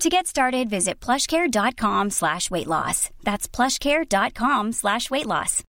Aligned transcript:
To 0.00 0.10
get 0.10 0.26
started, 0.26 0.68
visit 0.68 1.00
plushcare.com 1.00 2.10
slash 2.10 2.50
weight 2.50 2.66
loss. 2.66 3.08
That's 3.24 3.48
plushcare.com 3.48 4.72
slash 4.72 5.10
weight 5.10 5.24
loss. 5.26 5.62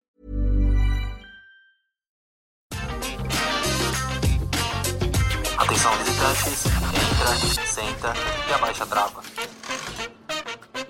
Atenção 5.59 5.93
visitantes, 5.99 6.65
entra, 6.67 7.67
senta 7.67 8.15
e 8.49 8.55
abaixa 8.55 8.85
a 8.85 8.87
trava. 8.87 9.23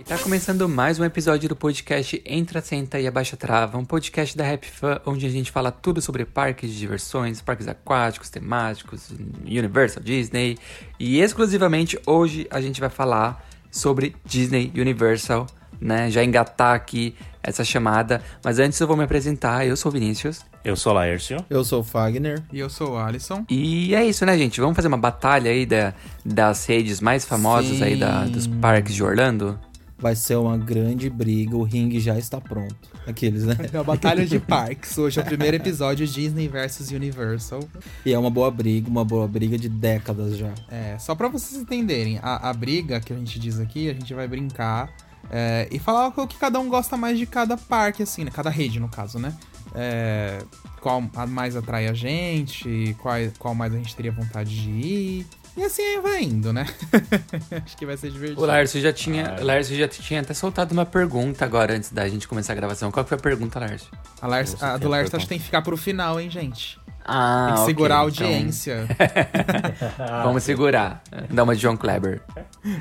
Tá 0.06 0.18
começando 0.18 0.68
mais 0.68 0.98
um 0.98 1.04
episódio 1.04 1.48
do 1.48 1.56
podcast 1.56 2.22
Entra, 2.26 2.60
Senta 2.60 3.00
e 3.00 3.06
Abaixa 3.06 3.38
Trava, 3.38 3.78
um 3.78 3.86
podcast 3.86 4.36
da 4.36 4.44
Rap 4.44 4.66
Fan, 4.66 5.00
onde 5.06 5.24
a 5.24 5.30
gente 5.30 5.50
fala 5.50 5.72
tudo 5.72 6.02
sobre 6.02 6.26
parques 6.26 6.70
de 6.70 6.78
diversões, 6.78 7.40
parques 7.40 7.66
aquáticos, 7.66 8.28
temáticos, 8.28 9.10
Universal, 9.46 10.02
Disney. 10.02 10.58
E 11.00 11.20
exclusivamente 11.20 11.98
hoje 12.06 12.46
a 12.50 12.60
gente 12.60 12.82
vai 12.82 12.90
falar 12.90 13.48
sobre 13.70 14.14
Disney 14.26 14.70
Universal, 14.76 15.46
né? 15.80 16.10
Já 16.10 16.22
engatar 16.22 16.74
aqui 16.74 17.16
essa 17.42 17.64
chamada. 17.64 18.20
Mas 18.44 18.58
antes 18.58 18.78
eu 18.78 18.86
vou 18.86 18.98
me 18.98 19.04
apresentar. 19.04 19.66
Eu 19.66 19.74
sou 19.74 19.90
o 19.90 19.92
Vinícius. 19.92 20.40
Eu 20.62 20.76
sou 20.76 20.92
o 20.92 20.96
Laércio. 20.96 21.38
Eu 21.48 21.64
sou 21.64 21.80
o 21.80 21.84
Fagner. 21.84 22.42
E 22.52 22.58
eu 22.58 22.68
sou 22.68 22.92
o 22.92 22.98
Alisson. 22.98 23.46
E 23.48 23.94
é 23.94 24.04
isso, 24.04 24.26
né, 24.26 24.36
gente? 24.36 24.60
Vamos 24.60 24.76
fazer 24.76 24.88
uma 24.88 24.98
batalha 24.98 25.50
aí 25.50 25.64
da, 25.64 25.94
das 26.22 26.66
redes 26.66 27.00
mais 27.00 27.24
famosas 27.24 27.78
Sim. 27.78 27.84
aí 27.84 27.96
da, 27.96 28.26
dos 28.26 28.46
parques 28.46 28.94
de 28.94 29.02
Orlando? 29.02 29.58
Vai 29.96 30.16
ser 30.16 30.36
uma 30.36 30.58
grande 30.58 31.08
briga, 31.08 31.56
o 31.56 31.62
ringue 31.62 32.00
já 32.00 32.18
está 32.18 32.40
pronto. 32.40 32.76
Aqueles, 33.06 33.44
né? 33.44 33.56
É 33.72 33.78
a 33.78 33.82
Batalha 33.82 34.26
de 34.26 34.38
Parques. 34.40 34.98
Hoje 34.98 35.20
é 35.20 35.22
o 35.22 35.26
primeiro 35.26 35.56
episódio 35.56 36.06
Disney 36.06 36.48
versus 36.48 36.90
Universal. 36.90 37.60
E 38.04 38.12
é 38.12 38.18
uma 38.18 38.30
boa 38.30 38.50
briga, 38.50 38.88
uma 38.90 39.04
boa 39.04 39.28
briga 39.28 39.56
de 39.56 39.68
décadas 39.68 40.36
já. 40.36 40.52
É, 40.68 40.98
só 40.98 41.14
pra 41.14 41.28
vocês 41.28 41.60
entenderem, 41.60 42.18
a, 42.22 42.50
a 42.50 42.52
briga 42.52 43.00
que 43.00 43.12
a 43.12 43.16
gente 43.16 43.38
diz 43.38 43.60
aqui, 43.60 43.88
a 43.88 43.94
gente 43.94 44.12
vai 44.12 44.26
brincar 44.26 44.92
é, 45.30 45.68
e 45.70 45.78
falar 45.78 46.08
o 46.08 46.26
que 46.26 46.36
cada 46.36 46.58
um 46.58 46.68
gosta 46.68 46.96
mais 46.96 47.18
de 47.18 47.26
cada 47.26 47.56
parque, 47.56 48.02
assim, 48.02 48.24
né? 48.24 48.30
Cada 48.32 48.50
rede, 48.50 48.80
no 48.80 48.88
caso, 48.88 49.18
né? 49.18 49.34
É, 49.74 50.42
qual 50.80 51.02
mais 51.28 51.56
atrai 51.56 51.88
a 51.88 51.94
gente, 51.94 52.96
qual, 53.00 53.14
qual 53.38 53.54
mais 53.54 53.72
a 53.72 53.76
gente 53.76 53.94
teria 53.96 54.12
vontade 54.12 54.54
de 54.54 54.70
ir. 54.70 55.26
E 55.56 55.62
assim 55.62 55.82
aí 55.82 56.00
vai 56.00 56.22
indo, 56.22 56.52
né? 56.52 56.66
Acho 57.64 57.76
que 57.76 57.86
vai 57.86 57.96
ser 57.96 58.10
divertido. 58.10 58.42
O 58.42 58.44
Lárcio 58.46 58.80
já 58.80 58.92
tinha, 58.92 59.36
Lárcio 59.40 59.76
já 59.76 59.86
tinha 59.86 60.20
até 60.20 60.34
soltado 60.34 60.72
uma 60.72 60.84
pergunta 60.84 61.44
agora 61.44 61.74
antes 61.76 61.90
da 61.92 62.08
gente 62.08 62.26
começar 62.26 62.52
a 62.54 62.56
gravação. 62.56 62.90
Qual 62.90 63.04
que 63.04 63.08
foi 63.08 63.18
a 63.18 63.20
pergunta, 63.20 63.60
Lárcio? 63.60 63.88
A, 64.20 64.26
Lars, 64.26 64.60
a 64.62 64.76
do 64.76 64.88
Lars 64.88 65.14
acho 65.14 65.24
que 65.24 65.28
tem 65.28 65.38
que 65.38 65.44
ficar 65.44 65.62
pro 65.62 65.76
final, 65.76 66.20
hein, 66.20 66.28
gente? 66.28 66.78
Ah, 67.06 67.48
Tem 67.48 67.54
que 67.56 67.64
segurar 67.66 68.00
a 68.00 68.08
então- 68.08 68.26
audiência. 68.26 68.88
Vamos 70.24 70.42
segurar. 70.42 71.02
Dá 71.30 71.42
uma 71.44 71.54
de 71.54 71.60
John 71.60 71.76
Kleber. 71.76 72.22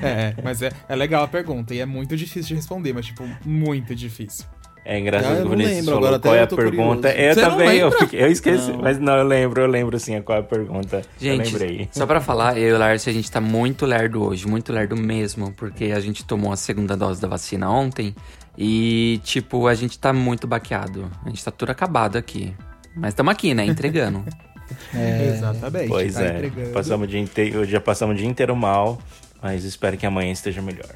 É, 0.02 0.34
mas 0.42 0.62
é, 0.62 0.72
é 0.88 0.96
legal 0.96 1.24
a 1.24 1.28
pergunta 1.28 1.74
e 1.76 1.80
é 1.80 1.86
muito 1.86 2.16
difícil 2.16 2.50
de 2.50 2.56
responder, 2.56 2.94
mas, 2.94 3.06
tipo, 3.08 3.24
muito 3.46 3.94
difícil. 3.94 4.46
É 4.86 5.00
engraçado 5.00 5.32
Ah, 5.32 5.36
eu 5.38 5.42
que 5.44 5.48
o 5.48 5.50
Vinícius 5.52 5.76
lembro, 5.78 5.94
falou 5.94 6.02
qual 6.10 6.16
até 6.16 6.30
é 6.30 6.40
eu 6.40 6.44
a 6.44 6.48
pergunta. 6.48 7.10
curioso. 7.10 7.30
Eu 7.30 7.34
Você 7.34 7.42
não 7.42 7.50
também, 7.52 7.78
eu, 7.80 7.92
fiquei- 7.92 8.22
eu 8.24 8.28
esqueci. 8.28 8.72
Não. 8.72 8.82
Mas 8.82 9.00
não, 9.00 9.18
eu 9.18 9.24
lembro, 9.24 9.62
eu 9.62 9.68
lembro 9.68 9.98
sim 10.00 10.22
qual 10.22 10.38
é 10.38 10.42
a 10.42 10.44
pergunta. 10.44 10.98
eu 10.98 11.04
Gente, 11.20 11.52
lembrei. 11.54 11.88
só 11.92 12.06
pra 12.06 12.20
falar, 12.20 12.58
eu 12.58 12.70
e 12.70 12.74
o 12.74 12.78
Lárcio, 12.78 13.10
a 13.10 13.14
gente 13.14 13.32
tá 13.32 13.40
muito 13.40 13.86
lerdo 13.86 14.22
hoje, 14.24 14.46
muito 14.46 14.74
lerdo 14.74 14.98
mesmo, 14.98 15.54
porque 15.54 15.86
a 15.86 16.00
gente 16.02 16.26
tomou 16.26 16.52
a 16.52 16.58
segunda 16.58 16.98
dose 16.98 17.22
da 17.22 17.28
vacina 17.30 17.70
ontem 17.70 18.14
e, 18.58 19.22
tipo, 19.24 19.68
a 19.68 19.74
gente 19.74 19.98
tá 19.98 20.12
muito 20.12 20.46
baqueado. 20.48 21.10
A 21.26 21.30
gente 21.30 21.44
tá 21.44 21.50
tudo 21.52 21.70
acabado 21.72 22.18
aqui. 22.18 22.54
Mas 22.96 23.14
tamo 23.14 23.30
aqui, 23.30 23.54
né? 23.54 23.66
Entregando. 23.66 24.24
É, 24.96 25.34
Exatamente. 25.36 25.88
Pois 25.90 26.14
tá 26.16 26.24
é, 26.24 26.36
entregando. 26.38 26.70
passamos 26.72 27.06
o 27.06 27.10
dia 27.10 27.20
inteiro, 27.20 27.66
já 27.66 27.80
passamos 27.82 28.16
o 28.16 28.18
dia 28.18 28.28
inteiro 28.28 28.56
mal, 28.56 28.98
mas 29.44 29.64
espero 29.66 29.98
que 29.98 30.06
amanhã 30.06 30.32
esteja 30.32 30.62
melhor. 30.62 30.90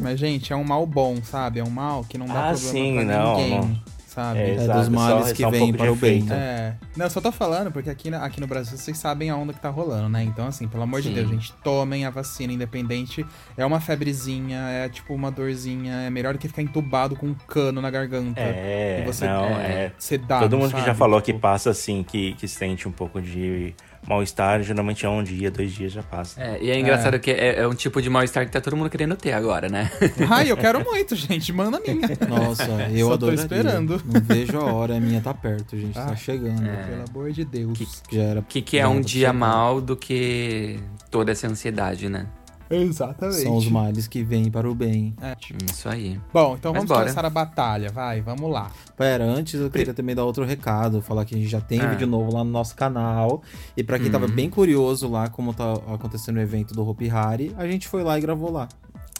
Mas, 0.00 0.18
gente, 0.18 0.52
é 0.52 0.56
um 0.56 0.64
mal 0.64 0.86
bom, 0.86 1.16
sabe? 1.22 1.60
É 1.60 1.64
um 1.64 1.70
mal 1.70 2.02
que 2.08 2.16
não 2.18 2.26
dá 2.26 2.50
Ah, 2.50 2.52
problema 2.54 2.58
sim, 2.72 2.94
pra 2.94 3.04
não, 3.04 3.36
ninguém, 3.36 3.58
não. 3.60 3.80
sabe? 4.06 4.38
É, 4.40 4.54
é 4.54 4.68
dos 4.68 4.88
males 4.88 5.28
só- 5.28 5.34
que 5.34 5.42
só 5.42 5.48
um 5.48 5.72
para 5.72 5.92
o 5.92 5.96
bem. 5.96 6.26
É. 6.30 6.74
Não, 6.96 7.06
eu 7.06 7.10
só 7.10 7.20
tô 7.20 7.30
falando 7.32 7.70
porque 7.72 7.88
aqui, 7.90 8.12
aqui 8.14 8.40
no 8.40 8.46
Brasil 8.46 8.76
vocês 8.76 8.96
sabem 8.98 9.30
a 9.30 9.36
onda 9.36 9.52
que 9.52 9.60
tá 9.60 9.68
rolando, 9.70 10.08
né? 10.08 10.22
Então, 10.24 10.46
assim, 10.46 10.66
pelo 10.68 10.82
amor 10.82 11.02
Sim. 11.02 11.08
de 11.10 11.14
Deus, 11.16 11.30
gente, 11.30 11.52
tomem 11.64 12.04
a 12.04 12.10
vacina 12.10 12.52
independente. 12.52 13.24
É 13.56 13.64
uma 13.64 13.80
febrezinha, 13.80 14.58
é 14.68 14.88
tipo 14.88 15.14
uma 15.14 15.30
dorzinha. 15.30 15.94
É 16.02 16.10
melhor 16.10 16.32
do 16.34 16.38
que 16.38 16.48
ficar 16.48 16.62
entubado 16.62 17.14
com 17.16 17.26
um 17.28 17.34
cano 17.34 17.80
na 17.80 17.90
garganta. 17.90 18.40
É, 18.40 19.00
E 19.02 19.06
você- 19.06 19.26
não, 19.26 19.44
é, 19.58 19.84
é. 19.86 19.92
Sedado, 19.98 20.42
Todo 20.48 20.58
mundo 20.58 20.70
que 20.72 20.78
já 20.80 20.86
sabe? 20.86 20.98
falou 20.98 21.20
que 21.20 21.26
Tipo, 21.32 21.40
passa 21.40 21.70
assim, 21.70 22.02
que, 22.02 22.34
que 22.34 22.46
sente 22.48 22.86
um 22.88 22.92
pouco 22.92 23.20
de 23.22 23.74
mal-estar, 24.06 24.62
geralmente 24.62 25.06
é 25.06 25.08
um 25.08 25.22
dia, 25.22 25.50
dois 25.50 25.72
dias 25.72 25.92
já 25.92 26.02
passa. 26.02 26.40
É, 26.42 26.58
e 26.62 26.70
é 26.70 26.78
engraçado 26.78 27.18
que 27.20 27.30
é, 27.30 27.60
é 27.60 27.68
um 27.68 27.74
tipo 27.74 28.02
de 28.02 28.10
mal-estar 28.10 28.44
que 28.44 28.50
tá 28.52 28.60
todo 28.60 28.76
mundo 28.76 28.90
querendo 28.90 29.16
ter 29.16 29.32
agora, 29.32 29.68
né? 29.68 29.90
Ai, 30.28 30.50
eu 30.50 30.56
quero 30.56 30.84
muito, 30.84 31.14
gente. 31.14 31.52
Manda 31.52 31.78
a 31.78 31.80
minha. 31.80 32.08
Nossa, 32.28 32.64
eu 32.92 33.06
Só 33.08 33.16
tô 33.16 33.26
adoraria. 33.26 33.40
esperando. 33.42 34.02
Não 34.04 34.20
vejo 34.20 34.58
a 34.58 34.72
hora, 34.72 34.96
a 34.96 35.00
minha 35.00 35.20
tá 35.20 35.32
perto, 35.32 35.78
gente. 35.78 35.98
Ah, 35.98 36.06
Tá 36.06 36.16
chegando. 36.16 36.66
é. 36.66 36.76
Pelo 36.84 37.04
amor 37.08 37.32
de 37.32 37.44
Deus. 37.44 37.78
Que. 37.78 38.18
O 38.38 38.42
que, 38.42 38.60
que 38.62 38.78
é 38.78 38.82
já 38.82 38.88
um 38.88 39.00
dia 39.00 39.28
pra 39.28 39.32
mal 39.38 39.80
do 39.80 39.96
que 39.96 40.78
toda 41.10 41.30
essa 41.32 41.46
ansiedade, 41.46 42.08
né? 42.08 42.26
Exatamente. 42.74 43.42
São 43.42 43.56
os 43.56 43.68
males 43.68 44.08
que 44.08 44.22
vêm 44.24 44.50
para 44.50 44.68
o 44.70 44.74
bem. 44.74 45.14
É. 45.20 45.36
Isso 45.70 45.88
aí. 45.88 46.18
Bom, 46.32 46.54
então 46.58 46.72
Mas 46.72 46.80
vamos 46.82 46.88
bora. 46.88 47.00
começar 47.02 47.24
a 47.24 47.30
batalha. 47.30 47.90
Vai, 47.90 48.20
vamos 48.20 48.50
lá. 48.50 48.70
Pera, 48.96 49.24
antes 49.24 49.60
eu 49.60 49.70
queria 49.70 49.92
também 49.92 50.14
dar 50.14 50.24
outro 50.24 50.44
recado, 50.44 51.02
falar 51.02 51.24
que 51.24 51.34
a 51.34 51.38
gente 51.38 51.50
já 51.50 51.60
tem 51.60 51.80
Ah. 51.80 51.86
vídeo 51.90 52.06
novo 52.06 52.32
lá 52.34 52.42
no 52.42 52.50
nosso 52.50 52.74
canal. 52.74 53.42
E 53.76 53.82
pra 53.82 53.98
quem 53.98 54.10
tava 54.10 54.26
Uhum. 54.26 54.32
bem 54.32 54.48
curioso 54.50 55.08
lá 55.08 55.28
como 55.28 55.52
tá 55.52 55.72
acontecendo 55.94 56.36
o 56.36 56.40
evento 56.40 56.74
do 56.74 56.86
Hopi 56.88 57.10
Hari, 57.10 57.54
a 57.58 57.66
gente 57.66 57.86
foi 57.88 58.02
lá 58.02 58.16
e 58.18 58.20
gravou 58.20 58.50
lá. 58.50 58.68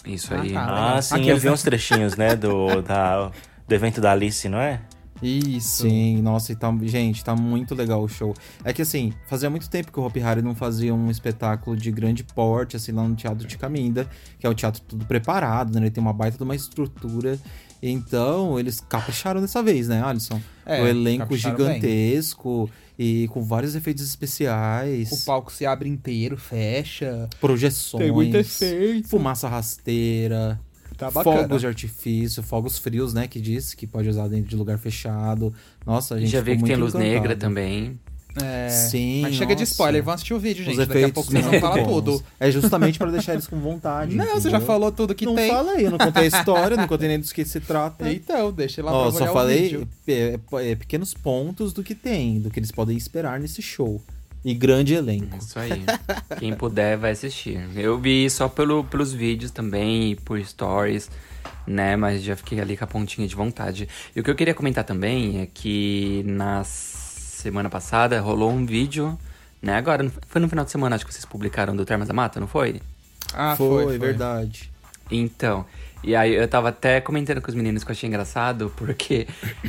Isso 0.07 0.33
Ah, 0.35 0.41
aí. 0.41 0.53
tá. 0.53 0.95
Ah, 0.97 1.03
sim, 1.03 1.15
Aqueles, 1.15 1.31
eu 1.31 1.39
vi 1.39 1.51
uns 1.51 1.63
trechinhos, 1.63 2.17
né, 2.17 2.35
do, 2.35 2.83
da, 2.83 3.31
do 3.69 3.75
evento 3.75 4.01
da 4.01 4.13
Alice, 4.13 4.49
não 4.49 4.59
é? 4.59 4.81
Isso. 5.23 5.83
Sim, 5.83 6.21
nossa, 6.21 6.53
e 6.53 6.57
tá, 6.57 6.75
gente, 6.83 7.25
tá 7.25 7.35
muito 7.37 7.75
legal 7.75 8.03
o 8.03 8.09
show. 8.09 8.35
É 8.65 8.73
que 8.73 8.83
assim, 8.83 9.13
fazia 9.27 9.49
muito 9.49 9.71
tempo 9.71 9.93
que 9.93 10.01
o 10.01 10.05
Hopi 10.05 10.21
Hari 10.21 10.43
não 10.43 10.55
fazia 10.55 10.93
um 10.95 11.11
espetáculo 11.11 11.77
de 11.77 11.91
grande 11.93 12.25
porte, 12.25 12.77
assim, 12.77 12.93
lá 12.93 13.07
no 13.07 13.15
Teatro 13.15 13.47
de 13.47 13.57
Caminda, 13.57 14.09
que 14.39 14.47
é 14.47 14.51
um 14.51 14.55
teatro 14.55 14.83
tudo 14.87 15.05
preparado, 15.07 15.73
né? 15.75 15.81
Ele 15.83 15.91
tem 15.91 16.03
uma 16.03 16.13
baita 16.13 16.37
de 16.37 16.43
uma 16.43 16.57
estrutura. 16.57 17.39
Então, 17.85 18.59
eles 18.61 18.81
capricharam 18.81 19.41
dessa 19.41 19.61
vez, 19.63 19.89
né, 19.89 20.03
Alisson? 20.05 20.41
É, 20.65 20.81
o 20.83 20.87
elenco 20.87 21.21
capricharam 21.25 21.57
bem. 21.57 21.67
gigantesco 21.75 22.71
e 22.97 23.27
com 23.29 23.43
vários 23.43 23.75
efeitos 23.75 24.05
especiais, 24.05 25.11
O 25.11 25.25
palco 25.25 25.51
se 25.53 25.67
abre 25.67 25.89
inteiro, 25.89 26.37
fecha. 26.37 27.29
projeções, 27.41 28.05
Tem 28.05 28.13
muito 28.13 28.37
efeito. 28.37 29.09
fumaça 29.09 29.49
rasteira. 29.49 30.61
Tá 31.07 31.11
bacana. 31.11 31.43
fogos 31.43 31.61
de 31.61 31.67
artifício, 31.67 32.43
fogos 32.43 32.79
frios, 32.79 33.13
né? 33.15 33.27
Que 33.29 33.41
diz 33.41 33.75
que 33.75 33.87
pode 33.87 34.09
usar 34.09 34.29
dentro 34.29 34.49
de 34.49 34.57
lugar 34.57 34.79
fechado. 34.79 35.53
Nossa, 35.87 36.15
a 36.15 36.21
gente 36.21 36.31
Já 36.31 36.41
vi 36.41 36.53
ficou 36.53 36.65
que 36.67 36.73
tem 36.73 36.81
luz 36.83 36.95
negra 36.95 37.19
encantado. 37.33 37.41
também. 37.41 37.99
É, 38.43 38.71
Sim, 38.71 39.21
Mas 39.21 39.35
chega 39.35 39.55
de 39.55 39.61
nossa. 39.61 39.73
spoiler, 39.73 40.03
vão 40.03 40.15
assistir 40.15 40.33
o 40.33 40.39
vídeo, 40.39 40.65
gente. 40.65 40.81
Os 40.81 40.87
Daqui 40.89 41.05
a 41.05 41.09
pouco 41.11 41.31
vocês 41.31 41.45
vão 41.45 41.61
falar 41.61 41.85
tudo. 41.85 42.25
É 42.41 42.51
justamente 42.51 42.99
pra 42.99 43.11
deixar 43.11 43.35
eles 43.35 43.47
com 43.47 43.61
vontade. 43.61 44.17
Não, 44.17 44.25
você 44.25 44.49
já 44.49 44.57
entendeu? 44.57 44.67
falou 44.67 44.91
tudo 44.91 45.15
que 45.15 45.27
não 45.27 45.35
tem. 45.35 45.51
falei, 45.51 45.85
eu 45.87 45.91
não 45.91 45.99
contei 45.99 46.23
a 46.23 46.27
história, 46.41 46.75
não 46.75 46.89
contei 46.89 47.09
nem 47.09 47.21
do 47.21 47.27
que 47.29 47.45
se 47.45 47.61
trata. 47.61 48.11
Então, 48.11 48.51
deixa 48.51 48.83
lá 48.83 48.91
Ó, 48.91 49.03
pra 49.03 49.11
só 49.11 49.17
olhar 49.19 49.31
o 49.31 49.35
falei 49.35 49.63
vídeo. 49.65 49.89
é, 50.09 50.39
é, 50.71 50.75
pequenos 50.75 51.13
pontos 51.13 51.75
do 51.75 51.83
que 51.83 51.95
tem, 51.95 52.41
do 52.41 52.51
que 52.51 52.59
eles 52.59 52.71
podem 52.73 52.97
esperar 52.97 53.39
nesse 53.39 53.61
show. 53.61 54.01
E 54.45 54.55
grande 54.55 54.95
elenco. 54.95 55.37
Isso 55.37 55.59
aí. 55.59 55.85
Quem 56.39 56.55
puder 56.55 56.97
vai 56.97 57.13
assistir. 57.13 57.61
Eu 57.77 57.99
vi 57.99 58.29
só 58.29 58.49
pelo, 58.49 58.83
pelos 58.85 59.13
vídeos 59.13 59.51
também 59.51 60.13
e 60.13 60.17
por 60.17 60.43
stories, 60.45 61.09
né? 61.67 61.95
Mas 61.97 62.23
já 62.23 62.35
fiquei 62.35 62.61
ali 62.61 62.77
com 62.77 62.85
a 62.85 62.87
pontinha 62.87 63.27
de 63.27 63.37
vontade. 63.37 63.89
E 64.15 64.21
o 64.21 64.25
que 64.25 64.31
eu 64.31 64.35
queria 64.35 64.55
comentar 64.55 64.85
também 64.85 65.41
é 65.41 65.47
que 65.47 66.25
na 66.27 66.65
semana 66.65 67.71
passada 67.71 68.21
rolou 68.21 68.51
um 68.51 68.67
vídeo, 68.67 69.17
né? 69.61 69.77
Agora, 69.77 70.11
foi 70.27 70.41
no 70.41 70.49
final 70.49 70.65
de 70.65 70.73
semana, 70.73 70.97
acho 70.97 71.07
que 71.07 71.13
vocês 71.13 71.25
publicaram 71.25 71.77
do 71.77 71.85
Termas 71.85 72.09
da 72.09 72.15
Mata, 72.15 72.41
não 72.41 72.49
foi? 72.49 72.81
Ah, 73.33 73.55
foi, 73.57 73.69
foi, 73.69 73.85
foi. 73.85 73.99
verdade. 73.99 74.73
Então, 75.11 75.65
e 76.03 76.15
aí 76.17 76.35
eu 76.35 76.47
tava 76.49 76.69
até 76.71 77.01
comentando 77.01 77.41
com 77.41 77.49
os 77.49 77.55
meninos 77.55 77.85
que 77.85 77.91
eu 77.91 77.93
achei 77.93 78.09
engraçado, 78.09 78.73
porque 78.77 79.27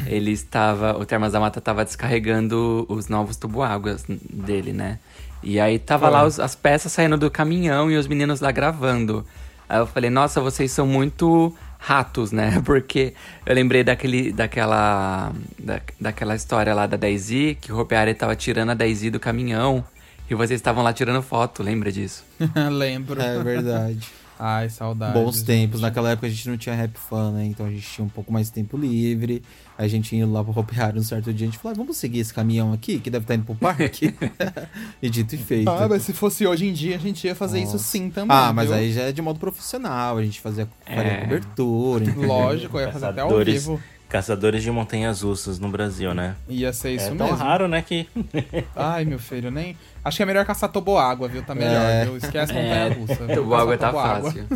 ele 0.08 0.32
estava, 0.32 0.98
o 0.98 1.06
Termas 1.06 1.34
da 1.34 1.40
Mata 1.40 1.62
tava 1.62 1.84
descarregando 1.86 2.86
os 2.90 3.08
novos 3.08 3.36
tubo-águas 3.38 4.04
dele, 4.08 4.74
né? 4.74 5.00
E 5.42 5.60
aí 5.60 5.78
tava 5.78 6.06
Foi. 6.08 6.14
lá 6.14 6.26
os- 6.26 6.40
as 6.40 6.56
peças 6.56 6.92
saindo 6.92 7.18
do 7.18 7.30
caminhão 7.30 7.92
e 7.92 7.98
os 7.98 8.08
meninos 8.08 8.40
lá 8.40 8.52
gravando. 8.52 9.26
Aí 9.68 9.78
eu 9.80 9.86
falei, 9.88 10.10
nossa, 10.10 10.40
vocês 10.42 10.72
são 10.72 10.88
muito 10.88 11.56
ratos, 11.78 12.32
né? 12.32 12.62
Porque 12.66 13.14
eu 13.46 13.54
lembrei 13.54 13.84
daquele, 13.84 14.32
daquela, 14.32 15.34
da, 15.60 15.82
daquela 16.00 16.36
história 16.36 16.74
lá 16.74 16.88
da 16.88 16.96
Daisy, 16.98 17.58
que 17.60 17.72
o 17.72 17.76
Ropeari 17.76 18.14
tava 18.14 18.36
tirando 18.36 18.70
a 18.70 18.74
Daisy 18.74 19.10
do 19.10 19.20
caminhão. 19.20 19.84
E 20.30 20.36
vocês 20.36 20.58
estavam 20.60 20.82
lá 20.84 20.94
tirando 20.94 21.22
foto, 21.22 21.62
lembra 21.62 21.92
disso? 21.92 22.24
Lembro. 22.72 23.22
É 23.22 23.44
verdade. 23.44 24.08
Ai, 24.46 24.68
saudade. 24.68 25.14
Bons 25.14 25.42
tempos. 25.42 25.80
Naquela 25.80 26.12
época 26.12 26.28
a 26.28 26.30
gente 26.30 26.50
não 26.50 26.58
tinha 26.58 26.76
rap 26.76 26.98
fan, 26.98 27.32
né? 27.32 27.46
Então 27.46 27.66
a 27.66 27.70
gente 27.72 27.88
tinha 27.90 28.04
um 28.04 28.10
pouco 28.10 28.30
mais 28.34 28.48
de 28.48 28.54
tempo 28.54 28.76
livre. 28.76 29.42
Aí 29.78 29.86
a 29.86 29.88
gente 29.90 30.14
ia 30.14 30.28
lá 30.28 30.44
pro 30.44 30.60
Hopiário 30.60 31.00
um 31.00 31.04
certo 31.04 31.34
dia, 31.34 31.48
a 31.48 31.50
gente 31.52 31.58
falou, 31.60 31.74
ah, 31.74 31.78
vamos 31.78 31.96
seguir 31.96 32.20
esse 32.20 32.34
caminhão 32.34 32.74
aqui, 32.74 33.00
que 33.00 33.10
deve 33.10 33.24
estar 33.24 33.36
indo 33.36 33.46
pro 33.46 33.56
parque. 33.56 34.14
e 35.02 35.10
dito 35.10 35.34
e 35.36 35.38
feito. 35.38 35.70
Ah, 35.70 35.88
mas 35.88 36.02
se 36.04 36.12
fosse 36.12 36.46
hoje 36.46 36.68
em 36.68 36.74
dia, 36.74 36.98
a 36.98 37.00
gente 37.00 37.26
ia 37.26 37.34
fazer 37.34 37.60
isso 37.60 37.72
Nossa. 37.74 37.86
sim 37.86 38.10
também. 38.10 38.36
Ah, 38.36 38.52
mas 38.52 38.68
viu? 38.68 38.76
aí 38.78 38.92
já 38.92 39.04
é 39.04 39.12
de 39.14 39.22
modo 39.22 39.40
profissional, 39.40 40.18
a 40.18 40.24
gente 40.24 40.42
fazia 40.42 40.68
faria 40.86 41.12
É. 41.14 41.22
cobertura. 41.22 42.04
entendeu? 42.04 42.28
Lógico, 42.28 42.80
ia 42.82 42.92
fazer 42.92 43.06
até 43.06 43.22
ao 43.22 43.30
Caçadores, 43.30 43.54
vivo. 43.64 43.82
caçadores 44.10 44.62
de 44.62 44.70
montanhas 44.72 45.22
russas 45.22 45.58
no 45.58 45.70
Brasil, 45.70 46.14
né? 46.14 46.36
Ia 46.50 46.74
ser 46.74 46.92
isso 46.96 47.06
é 47.06 47.12
mesmo. 47.12 47.26
tão 47.26 47.36
raro, 47.36 47.68
né, 47.70 47.82
que... 47.82 48.08
Ai, 48.76 49.06
meu 49.06 49.20
filho, 49.20 49.50
nem. 49.50 49.76
Acho 50.06 50.18
que 50.18 50.24
é 50.24 50.26
melhor 50.26 50.46
caçar 50.46 50.70
toboágua, 50.70 51.28
viu? 51.30 51.42
Tá 51.44 51.56
melhor, 51.56 51.82
É. 51.90 52.04
viu? 52.06 52.18
Esquece 52.18 52.52
montanha 52.54 52.94
russa. 52.94 53.26
viu? 53.26 53.48
O 53.48 53.56
água 53.56 53.78
Caçar 53.78 53.94
tá 53.94 54.00
toboágua. 54.02 54.32
fácil. 54.32 54.48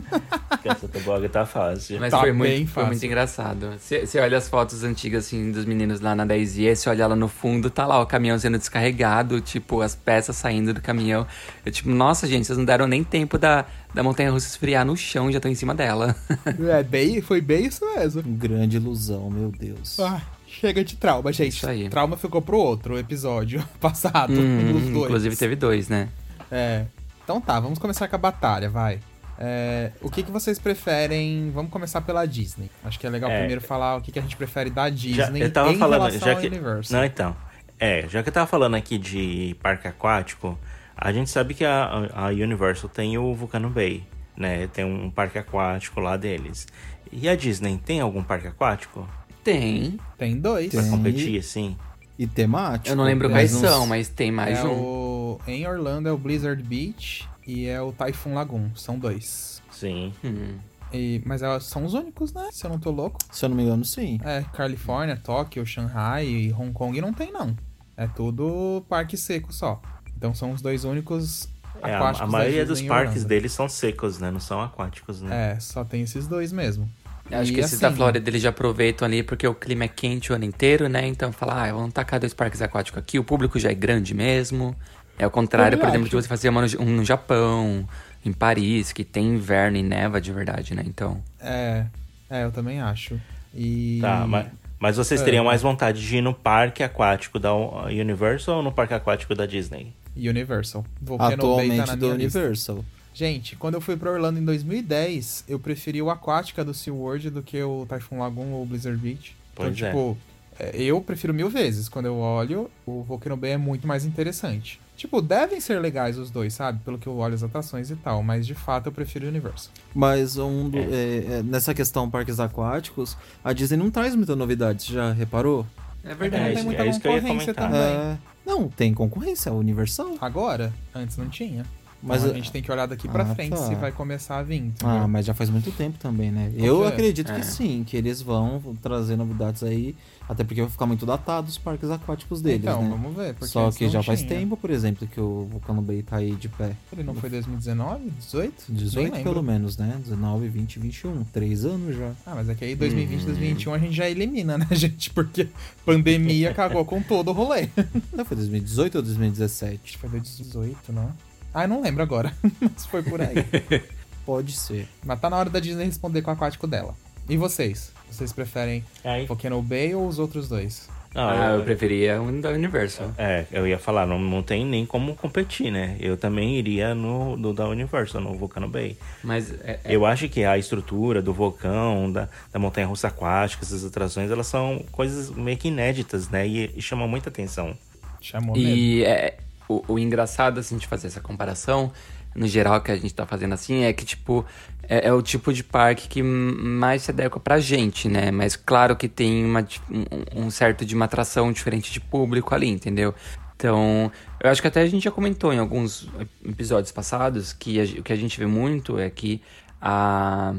Caça 0.63 0.87
toboágua 0.89 1.29
tá 1.29 1.45
fácil. 1.45 1.99
Mas 1.99 2.11
Tá 2.11 2.19
foi, 2.19 2.33
muito, 2.33 2.57
foi 2.57 2.65
fácil. 2.83 2.87
muito 2.87 3.05
engraçado. 3.05 3.69
Você 3.79 4.05
você 4.05 4.19
olha 4.19 4.37
as 4.37 4.49
fotos 4.49 4.83
antigas, 4.83 5.25
assim, 5.25 5.51
dos 5.51 5.63
meninos 5.63 6.01
lá 6.01 6.13
na 6.15 6.25
10 6.25 6.57
e 6.57 6.75
você 6.75 6.89
olha 6.89 7.07
lá 7.07 7.15
no 7.15 7.27
fundo, 7.29 7.69
tá 7.69 7.85
lá 7.85 8.01
o 8.01 8.05
caminhão 8.05 8.37
sendo 8.37 8.57
descarregado, 8.57 9.39
tipo, 9.39 9.81
as 9.81 9.95
peças 9.95 10.35
saindo 10.35 10.73
do 10.73 10.81
caminhão. 10.81 11.25
Eu, 11.65 11.71
tipo, 11.71 11.89
nossa, 11.89 12.27
gente, 12.27 12.45
vocês 12.45 12.57
não 12.57 12.65
deram 12.65 12.85
nem 12.85 13.03
tempo 13.03 13.37
da, 13.37 13.63
da 13.93 14.03
montanha 14.03 14.29
russa 14.31 14.47
esfriar 14.47 14.85
no 14.85 14.97
chão, 14.97 15.31
já 15.31 15.37
estão 15.37 15.49
em 15.51 15.55
cima 15.55 15.73
dela. 15.73 16.13
É, 16.69 16.83
bem, 16.83 17.21
foi 17.21 17.39
bem 17.39 17.65
isso 17.67 17.85
mesmo. 17.95 18.21
Grande 18.23 18.77
ilusão, 18.77 19.29
meu 19.29 19.49
Deus. 19.49 19.99
Ah, 19.99 20.21
chega 20.59 20.83
de 20.83 20.95
trauma, 20.95 21.31
gente. 21.31 21.57
Isso 21.57 21.69
aí. 21.69 21.89
Trauma 21.89 22.17
ficou 22.17 22.41
pro 22.41 22.57
outro 22.57 22.97
episódio 22.97 23.63
passado, 23.79 24.33
Hum, 24.33 24.91
inclusive 25.03 25.35
teve 25.35 25.55
dois, 25.55 25.87
né? 25.89 26.09
É. 26.51 26.85
Então 27.23 27.41
tá, 27.41 27.59
vamos 27.59 27.77
começar 27.79 28.07
com 28.07 28.15
a 28.15 28.19
batalha, 28.19 28.69
vai. 28.69 28.99
É, 29.39 29.91
o 30.01 30.09
que, 30.09 30.23
que 30.23 30.31
vocês 30.31 30.57
preferem? 30.57 31.51
Vamos 31.53 31.69
começar 31.71 32.01
pela 32.01 32.25
Disney. 32.25 32.71
Acho 32.83 32.97
que 32.99 33.05
é 33.05 33.09
legal 33.09 33.29
É. 33.29 33.37
primeiro 33.39 33.61
falar 33.61 33.97
o 33.97 34.01
que, 34.01 34.11
que 34.11 34.17
a 34.17 34.21
gente 34.21 34.35
prefere 34.35 34.69
da 34.71 34.85
Já, 34.89 35.25
Disney 35.25 35.43
eu 35.43 35.51
tava 35.51 35.71
em 35.71 35.77
falando, 35.77 35.99
relação 36.09 36.27
já 36.27 36.35
que. 36.35 36.47
Universal. 36.47 36.97
Não, 36.99 37.05
então. 37.05 37.35
É, 37.79 38.07
já 38.07 38.23
que 38.23 38.29
eu 38.29 38.33
tava 38.33 38.47
falando 38.47 38.75
aqui 38.75 38.97
de 38.97 39.55
parque 39.61 39.87
aquático, 39.87 40.57
a 40.95 41.11
gente 41.13 41.29
sabe 41.29 41.53
que 41.53 41.63
a, 41.63 42.09
a 42.15 42.27
Universal 42.29 42.89
tem 42.89 43.15
o 43.19 43.35
Vulcano 43.35 43.69
Bay, 43.69 44.03
né? 44.35 44.65
Tem 44.73 44.83
um 44.83 45.11
parque 45.11 45.37
aquático 45.37 45.99
lá 45.99 46.17
deles. 46.17 46.65
E 47.11 47.29
a 47.29 47.35
Disney 47.35 47.77
tem 47.77 48.01
algum 48.01 48.23
parque 48.23 48.47
aquático? 48.47 49.07
Tem. 49.51 49.97
Tem 50.17 50.39
dois. 50.39 50.69
Pra 50.71 50.81
Tem. 50.81 50.91
competir, 50.91 51.39
assim? 51.39 51.77
E 52.19 52.27
temático. 52.27 52.89
Eu 52.89 52.95
não 52.95 53.03
lembro 53.03 53.29
quais 53.29 53.53
não- 53.53 53.59
são, 53.61 53.87
mas 53.87 54.09
tem 54.09 54.31
mais 54.31 54.59
é 54.59 54.63
um. 54.63 54.71
o... 54.81 55.41
Em 55.47 55.65
Orlando 55.67 56.09
é 56.09 56.11
o 56.11 56.17
Blizzard 56.17 56.61
Beach 56.63 57.27
e 57.45 57.65
é 57.67 57.81
o 57.81 57.91
Typhoon 57.91 58.33
Lagoon. 58.33 58.69
São 58.75 58.97
dois. 58.99 59.61
Sim. 59.71 60.11
Hum. 60.23 60.55
E- 60.91 61.21
mas 61.25 61.41
elas 61.41 61.65
são 61.65 61.85
os 61.85 61.93
únicos, 61.93 62.33
né? 62.33 62.49
Se 62.51 62.65
eu 62.65 62.69
não 62.71 62.79
tô 62.79 62.91
louco. 62.91 63.19
Se 63.31 63.45
eu 63.45 63.49
não 63.49 63.55
me 63.55 63.63
engano, 63.63 63.85
sim. 63.85 64.19
É, 64.23 64.43
Califórnia, 64.53 65.15
Tóquio, 65.15 65.65
Shanghai 65.65 66.25
e 66.25 66.53
Hong 66.53 66.71
Kong 66.73 66.99
não 66.99 67.13
tem, 67.13 67.31
não. 67.31 67.55
É 67.95 68.07
tudo 68.07 68.83
parque 68.89 69.15
seco 69.15 69.53
só. 69.53 69.81
Então 70.15 70.33
são 70.33 70.51
os 70.51 70.61
dois 70.61 70.83
únicos 70.83 71.47
É, 71.83 71.93
a, 71.93 71.97
aquáticos 71.97 72.27
a 72.27 72.31
maioria 72.31 72.65
dos 72.65 72.81
parques 72.81 73.09
Orlando. 73.11 73.27
deles 73.27 73.51
são 73.51 73.69
secos, 73.69 74.17
né? 74.19 74.31
Não 74.31 74.39
são 74.39 74.61
aquáticos, 74.61 75.21
né? 75.21 75.53
É, 75.53 75.59
só 75.59 75.83
tem 75.83 76.01
esses 76.01 76.25
dois 76.27 76.51
mesmo. 76.51 76.89
Eu 77.29 77.39
Acho 77.39 77.51
E 77.51 77.55
que 77.55 77.59
esses 77.59 77.79
da 77.79 77.87
assim, 77.89 77.97
Flórida 77.97 78.29
eles 78.29 78.41
já 78.41 78.49
aproveitam 78.49 79.05
ali 79.05 79.23
porque 79.23 79.47
o 79.47 79.53
clima 79.53 79.83
é 79.85 79.87
quente 79.87 80.31
o 80.31 80.35
ano 80.35 80.45
inteiro, 80.45 80.87
né? 80.87 81.05
Então 81.07 81.31
fala, 81.31 81.63
ah, 81.63 81.73
vamos 81.73 81.93
tacar 81.93 82.19
dois 82.19 82.33
parques 82.33 82.61
aquáticos 82.61 82.99
aqui, 82.99 83.19
o 83.19 83.23
público 83.23 83.59
já 83.59 83.69
é 83.69 83.73
grande 83.75 84.13
mesmo. 84.13 84.75
É 85.19 85.25
o 85.25 85.31
contrário, 85.31 85.77
por 85.77 85.89
exemplo, 85.89 86.07
de 86.07 86.15
você 86.15 86.27
fazer 86.27 86.49
uma 86.49 86.61
no, 86.61 86.81
um 86.81 86.85
no 86.97 87.03
Japão, 87.05 87.87
em 88.23 88.31
Paris, 88.31 88.91
que 88.91 89.03
tem 89.03 89.25
inverno 89.35 89.77
e 89.77 89.83
neva 89.83 90.21
de 90.21 90.31
verdade, 90.31 90.75
né? 90.75 90.83
Então. 90.85 91.21
É, 91.39 91.85
é, 92.29 92.43
eu 92.43 92.51
também 92.51 92.79
acho. 92.81 93.19
E... 93.53 93.97
Tá, 93.99 94.25
mas, 94.27 94.47
mas 94.79 94.97
vocês 94.97 95.19
É. 95.21 95.23
teriam 95.23 95.43
mais 95.45 95.61
vontade 95.61 96.05
de 96.05 96.17
ir 96.17 96.21
no 96.21 96.33
parque 96.33 96.83
aquático 96.83 97.39
da 97.39 97.53
Universal 97.53 98.57
ou 98.57 98.63
no 98.63 98.71
parque 98.71 98.93
aquático 98.93 99.33
da 99.33 99.45
Disney? 99.45 99.91
Universal. 100.15 100.85
Volcano 101.01 101.29
Bay 101.29 101.35
Atualmente 101.37 101.77
tá 101.77 101.85
na 101.87 101.95
do 101.95 102.05
minha 102.07 102.17
lista. 102.17 102.77
Gente, 103.17 103.55
quando 103.55 103.73
eu 103.73 103.81
fui 103.81 103.97
pra 103.97 104.11
Orlando 104.11 104.37
em 104.39 104.45
2010, 104.45 105.45
eu 105.47 105.57
preferi 105.57 105.99
o 106.03 106.11
Aquática 106.11 106.63
do 106.63 106.71
SeaWorld 106.71 107.31
do 107.31 107.41
que 107.41 107.59
o 107.63 107.83
Typhoon 107.89 108.19
Lagoon 108.19 108.51
ou 108.51 108.61
o 108.61 108.65
Blizzard 108.67 108.95
Beach. 108.95 109.35
Pois 109.55 109.75
então, 109.75 109.87
é. 109.87 109.89
tipo, 109.89 110.17
é, 110.59 110.79
eu 110.83 111.01
prefiro 111.01 111.33
mil 111.33 111.49
vezes. 111.49 111.89
Quando 111.89 112.05
eu 112.05 112.15
olho, 112.17 112.69
o 112.85 113.01
Volcano 113.01 113.35
Bay 113.35 113.53
é 113.53 113.57
muito 113.57 113.87
mais 113.87 114.05
interessante. 114.05 114.79
Tipo, 114.95 115.19
devem 115.19 115.59
ser 115.59 115.79
legais 115.81 116.15
os 116.19 116.29
dois, 116.29 116.53
sabe? 116.53 116.79
Pelo 116.85 116.99
que 116.99 117.07
eu 117.07 117.17
olho 117.17 117.33
as 117.33 117.41
atrações 117.41 117.89
e 117.89 117.95
tal. 117.95 118.21
Mas, 118.21 118.45
de 118.45 118.53
fato, 118.53 118.85
eu 118.85 118.91
prefiro 118.91 119.25
o 119.25 119.29
Universal. 119.29 119.73
Mas 119.95 120.37
um 120.37 120.69
do- 120.69 120.77
é, 120.77 121.39
é, 121.39 121.43
nessa 121.43 121.73
questão 121.73 122.07
parques 122.11 122.39
aquáticos, 122.39 123.17
a 123.43 123.51
Disney 123.51 123.77
não 123.77 123.89
traz 123.89 124.13
muita 124.15 124.35
novidade, 124.35 124.83
você 124.83 124.93
já 124.93 125.11
reparou? 125.11 125.65
É 126.03 126.11
É, 126.11 126.13
verdade. 126.13 126.43
não 126.43 126.49
isso- 126.49 126.55
tem 126.55 126.65
muita 126.65 126.83
é 126.83 126.91
concorrência 126.91 127.53
também. 127.55 127.79
É, 127.79 128.17
não, 128.45 128.69
tem 128.69 128.93
concorrência, 128.93 129.49
é 129.49 129.53
Universal. 129.53 130.17
Agora, 130.21 130.71
antes 130.93 131.17
não 131.17 131.27
tinha. 131.29 131.65
Mas 132.01 132.17
Então, 132.21 132.27
a 132.27 132.31
eu- 132.31 132.35
gente 132.43 132.51
tem 132.51 132.61
que 132.61 132.71
olhar 132.71 132.85
daqui 132.85 133.07
pra 133.07 133.23
Ah, 133.23 133.33
frente 133.35 133.51
tá. 133.51 133.57
se 133.57 133.73
vai 133.75 133.91
começar 133.91 134.37
a 134.37 134.43
vir. 134.43 134.57
entendeu? 134.57 134.87
Ah, 134.87 135.07
mas 135.07 135.25
já 135.25 135.33
faz 135.33 135.49
muito 135.49 135.71
tempo 135.71 135.97
também, 135.97 136.31
né? 136.31 136.51
Eu 136.55 136.81
ver. 136.81 136.87
acredito 136.89 137.31
É. 137.31 137.39
que 137.39 137.45
sim, 137.45 137.83
que 137.85 137.97
eles 137.97 138.21
vão 138.21 138.61
trazer 138.81 139.15
novidades 139.15 139.63
aí, 139.63 139.95
até 140.29 140.43
porque 140.43 140.61
vai 140.61 140.69
ficar 140.69 140.85
muito 140.85 141.05
datado 141.07 141.47
os 141.47 141.57
parques 141.57 141.89
aquáticos 141.89 142.39
deles, 142.41 142.61
então, 142.61 142.83
né? 142.83 142.89
vamos 142.89 143.15
ver. 143.15 143.33
porque 143.33 143.47
Só 143.51 143.71
que 143.71 143.89
já 143.89 144.03
faz 144.03 144.19
tinha. 144.19 144.29
tempo, 144.29 144.55
por 144.55 144.69
exemplo, 144.69 145.07
que 145.07 145.19
o 145.19 145.47
Vulcano 145.49 145.81
Bay 145.81 146.03
tá 146.03 146.17
aí 146.17 146.35
de 146.35 146.47
pé. 146.49 146.75
Ele 146.93 147.01
não 147.03 147.15
foi 147.15 147.29
2019? 147.31 148.11
18? 148.19 148.65
18 148.71 149.13
Nem 149.13 149.23
pelo 149.23 149.41
menos, 149.41 149.75
né? 149.77 149.95
19, 150.03 150.47
20, 150.49 150.77
21. 150.79 151.23
Três 151.23 151.65
anos 151.65 151.95
já. 151.95 152.11
Ah, 152.25 152.33
mas 152.35 152.47
é 152.47 152.53
que 152.55 152.63
aí 152.63 152.75
2020, 152.75 153.23
2021 153.25 153.73
a 153.73 153.79
gente 153.79 153.93
já 153.95 154.07
elimina, 154.07 154.57
né, 154.57 154.67
gente? 154.71 155.09
Porque 155.09 155.47
pandemia 155.85 156.53
cagou 156.53 156.85
com 156.85 157.01
todo 157.01 157.29
o 157.29 157.33
rolê. 157.33 157.69
Não, 158.15 158.23
foi 158.23 158.37
2018 158.37 158.95
ou 158.97 159.01
2017? 159.01 159.79
Acho 159.83 159.93
que 159.93 159.97
foi 159.97 160.09
2018, 160.09 160.91
não? 160.91 161.11
Ah, 161.57 161.63
eu 161.63 161.67
não 161.69 161.81
lembro 161.81 162.03
agora. 162.03 162.31
mas 162.61 162.85
foi 162.85 163.01
por 163.01 163.19
aí. 163.19 163.33
Pode 164.23 164.51
ser. 164.51 164.87
mas 165.03 165.19
tá 165.19 165.27
na 165.27 165.37
hora 165.37 165.49
da 165.49 165.59
Disney 165.59 165.85
responder 165.85 166.21
com 166.21 166.29
o 166.29 166.33
aquático 166.35 166.67
dela. 166.67 166.93
E 167.27 167.35
vocês? 167.35 167.91
Vocês 168.11 168.31
preferem 168.31 168.85
Aí, 169.03 169.25
Volcano 169.25 169.59
Bay 169.63 169.95
ou 169.95 170.07
os 170.07 170.19
outros 170.19 170.47
dois? 170.47 170.87
não, 171.15 171.27
Ah, 171.29 171.47
eu 171.53 171.55
eu, 171.59 171.63
preferia 171.63 172.21
um 172.21 172.39
da 172.39 172.49
Universal. 172.51 173.11
é, 173.17 173.45
eu 173.51 173.65
ia 173.67 173.79
falar, 173.79 174.05
não, 174.05 174.19
não 174.19 174.43
tem 174.43 174.63
nem 174.63 174.85
como 174.85 175.15
competir, 175.15 175.71
né? 175.71 175.97
Eu 175.99 176.15
também 176.15 176.57
iria 176.59 176.93
no, 176.93 177.35
no 177.35 177.53
da 177.55 177.67
Universal, 177.67 178.21
no 178.21 178.37
Vulcano 178.37 178.67
Bay. 178.69 178.95
Mas 179.23 179.51
é, 179.61 179.79
é- 179.83 179.95
Eu 179.95 180.05
acho 180.05 180.29
que 180.29 180.43
a 180.43 180.59
estrutura 180.59 181.23
do 181.23 181.33
vulcão, 181.33 182.11
da, 182.11 182.29
da 182.53 182.59
montanha 182.59 182.85
russa 182.85 183.07
aquática, 183.07 183.63
essas 183.65 183.83
atrações, 183.83 184.29
elas 184.29 184.45
são 184.45 184.85
coisas 184.91 185.31
meio 185.31 185.57
que 185.57 185.69
inéditas, 185.69 186.29
né? 186.29 186.47
E, 186.47 186.71
e 186.75 186.81
chamam 186.83 187.07
muita 187.07 187.29
atenção. 187.29 187.75
Chamou 188.21 188.55
mesmo. 188.55 188.75
E 188.75 189.03
é, 189.05 189.37
o, 189.67 189.83
o 189.87 189.99
engraçado, 189.99 190.59
assim, 190.59 190.77
de 190.77 190.87
fazer 190.87 191.07
essa 191.07 191.21
comparação 191.21 191.91
no 192.35 192.47
geral 192.47 192.79
que 192.81 192.91
a 192.91 192.95
gente 192.95 193.13
tá 193.13 193.25
fazendo 193.25 193.53
assim, 193.53 193.83
é 193.83 193.91
que, 193.91 194.05
tipo, 194.05 194.45
é, 194.87 195.07
é 195.07 195.13
o 195.13 195.21
tipo 195.21 195.51
de 195.51 195.63
parque 195.63 196.07
que 196.07 196.21
mais 196.21 197.01
se 197.01 197.11
adequa 197.11 197.39
pra 197.39 197.59
gente, 197.59 198.07
né? 198.07 198.29
Mas 198.29 198.55
claro 198.55 198.95
que 198.95 199.07
tem 199.07 199.43
uma, 199.43 199.67
um, 199.89 200.45
um 200.45 200.51
certo 200.51 200.85
de 200.85 200.93
uma 200.93 201.05
atração 201.05 201.51
diferente 201.51 201.91
de 201.91 201.99
público 201.99 202.53
ali, 202.53 202.69
entendeu? 202.69 203.13
Então, 203.55 204.11
eu 204.39 204.51
acho 204.51 204.61
que 204.61 204.67
até 204.67 204.81
a 204.81 204.85
gente 204.85 205.03
já 205.03 205.11
comentou 205.11 205.51
em 205.51 205.57
alguns 205.57 206.07
episódios 206.45 206.91
passados 206.91 207.53
que 207.53 207.79
a, 207.79 207.83
o 207.99 208.03
que 208.03 208.13
a 208.13 208.15
gente 208.15 208.37
vê 208.37 208.45
muito 208.45 208.99
é 208.99 209.09
que 209.09 209.41
a, 209.81 210.53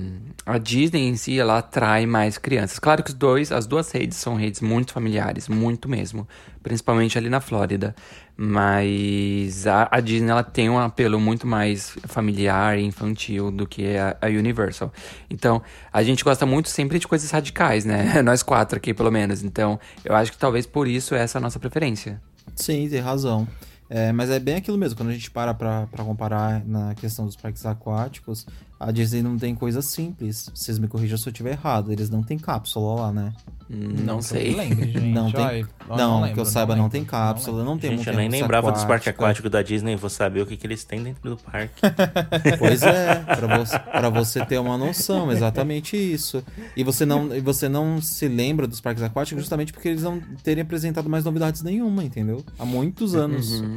a 0.47 0.59
Disney 0.59 1.09
em 1.09 1.17
si 1.17 1.39
ela 1.39 1.59
atrai 1.59 2.07
mais 2.07 2.39
crianças. 2.39 2.79
Claro 2.79 3.03
que 3.03 3.11
os 3.11 3.15
dois, 3.15 3.51
as 3.51 3.67
duas 3.67 3.91
redes 3.91 4.17
são 4.19 4.37
redes 4.37 4.61
muito 4.61 4.93
familiares, 4.93 5.49
muito 5.49 5.89
mesmo, 5.89 6.27
principalmente 6.63 7.19
ali 7.19 7.29
na 7.29 7.41
Flórida. 7.41 7.95
Mas 8.37 9.67
a, 9.67 9.89
a 9.91 10.01
Disney 10.01 10.31
ela 10.31 10.45
tem 10.45 10.71
um 10.71 10.79
apelo 10.79 11.19
muito 11.19 11.47
mais 11.47 11.97
familiar 12.07 12.79
e 12.79 12.85
infantil 12.85 13.51
do 13.51 13.67
que 13.67 13.97
a, 13.97 14.17
a 14.21 14.27
Universal. 14.29 14.93
Então 15.29 15.61
a 15.93 16.03
gente 16.05 16.23
gosta 16.23 16.47
muito 16.47 16.69
sempre 16.69 17.01
de 17.01 17.09
coisas 17.09 17.31
radicais, 17.31 17.85
né? 17.85 18.23
Nós 18.23 18.43
quatro 18.43 18.79
aqui 18.79 18.95
pelo 18.95 19.11
menos. 19.11 19.43
Então 19.43 19.81
eu 20.05 20.15
acho 20.15 20.31
que 20.31 20.39
talvez 20.39 20.67
por 20.67 20.87
isso 20.87 21.15
essa 21.17 21.39
é 21.39 21.41
a 21.41 21.43
nossa 21.43 21.59
preferência. 21.59 22.23
Sim, 22.55 22.89
tem 22.89 23.01
razão. 23.01 23.47
É, 23.91 24.13
mas 24.13 24.29
é 24.31 24.39
bem 24.39 24.57
aquilo 24.57 24.77
mesmo, 24.77 24.97
quando 24.97 25.09
a 25.09 25.15
gente 25.15 25.31
para 25.31 25.55
pra 25.55 25.87
comparar 26.05 26.63
na 26.67 26.95
questão 26.95 27.25
dos 27.25 27.37
parques 27.37 27.65
aquáticos, 27.65 28.47
a 28.81 28.93
Disney 28.93 29.23
não 29.23 29.37
tem 29.37 29.55
coisa 29.55 29.83
simples. 29.83 30.51
Vocês 30.55 30.79
me 30.79 30.87
corrijam 30.87 31.19
se 31.19 31.29
eu 31.29 31.33
estiver 31.33 31.53
errado. 31.53 31.93
Eles 31.93 32.09
não 32.09 32.23
tem 32.23 32.39
cápsula 32.39 33.03
lá, 33.03 33.13
né? 33.13 33.33
Não, 33.69 34.15
não 34.15 34.23
sei. 34.23 34.55
Lembre, 34.55 34.87
gente. 34.93 35.07
Não 35.07 35.33
tem. 35.33 35.45
Ai, 35.45 35.67
não, 35.89 35.97
não 35.97 36.21
lembro, 36.21 36.35
que 36.35 36.41
eu 36.41 36.45
saiba, 36.45 36.75
não 36.75 36.85
não, 36.85 36.91
tem 36.91 37.05
cápsula, 37.05 37.65
não, 37.65 37.77
tem 37.77 37.97
Gente, 37.97 38.09
eu 38.09 38.15
nem 38.15 38.29
lembrava 38.29 38.71
dos 38.71 38.85
parques 38.85 39.09
aquáticos 39.09 39.51
da 39.51 39.63
Disney. 39.63 39.97
Vou 39.97 40.09
saber 40.09 40.43
o 40.43 40.47
que, 40.47 40.57
que 40.57 40.67
eles 40.67 40.85
têm 40.85 41.03
dentro 41.03 41.31
do 41.31 41.37
parque. 41.37 41.75
Pois 42.59 42.83
é, 42.83 43.17
pra 43.17 43.59
você, 43.59 43.79
pra 43.79 44.11
você 44.11 44.47
ter 44.47 44.59
uma 44.59 44.79
noção, 44.79 45.31
exatamente 45.31 45.97
isso. 45.97 46.43
E 46.77 46.83
você 46.83 47.05
não, 47.05 47.35
e 47.35 47.41
você 47.41 47.69
não 47.69 48.01
se 48.01 48.27
lembra 48.29 48.67
dos 48.67 48.81
parques 48.81 49.03
aquáticos 49.03 49.43
justamente 49.43 49.73
porque 49.73 49.89
eles 49.89 50.03
não 50.03 50.21
terem 50.43 50.63
apresentado 50.63 51.09
mais 51.09 51.25
novidades 51.25 51.63
nenhuma, 51.63 52.05
entendeu? 52.05 52.45
Há 52.59 52.65
muitos 52.65 53.15
anos. 53.15 53.61
Uhum. 53.61 53.77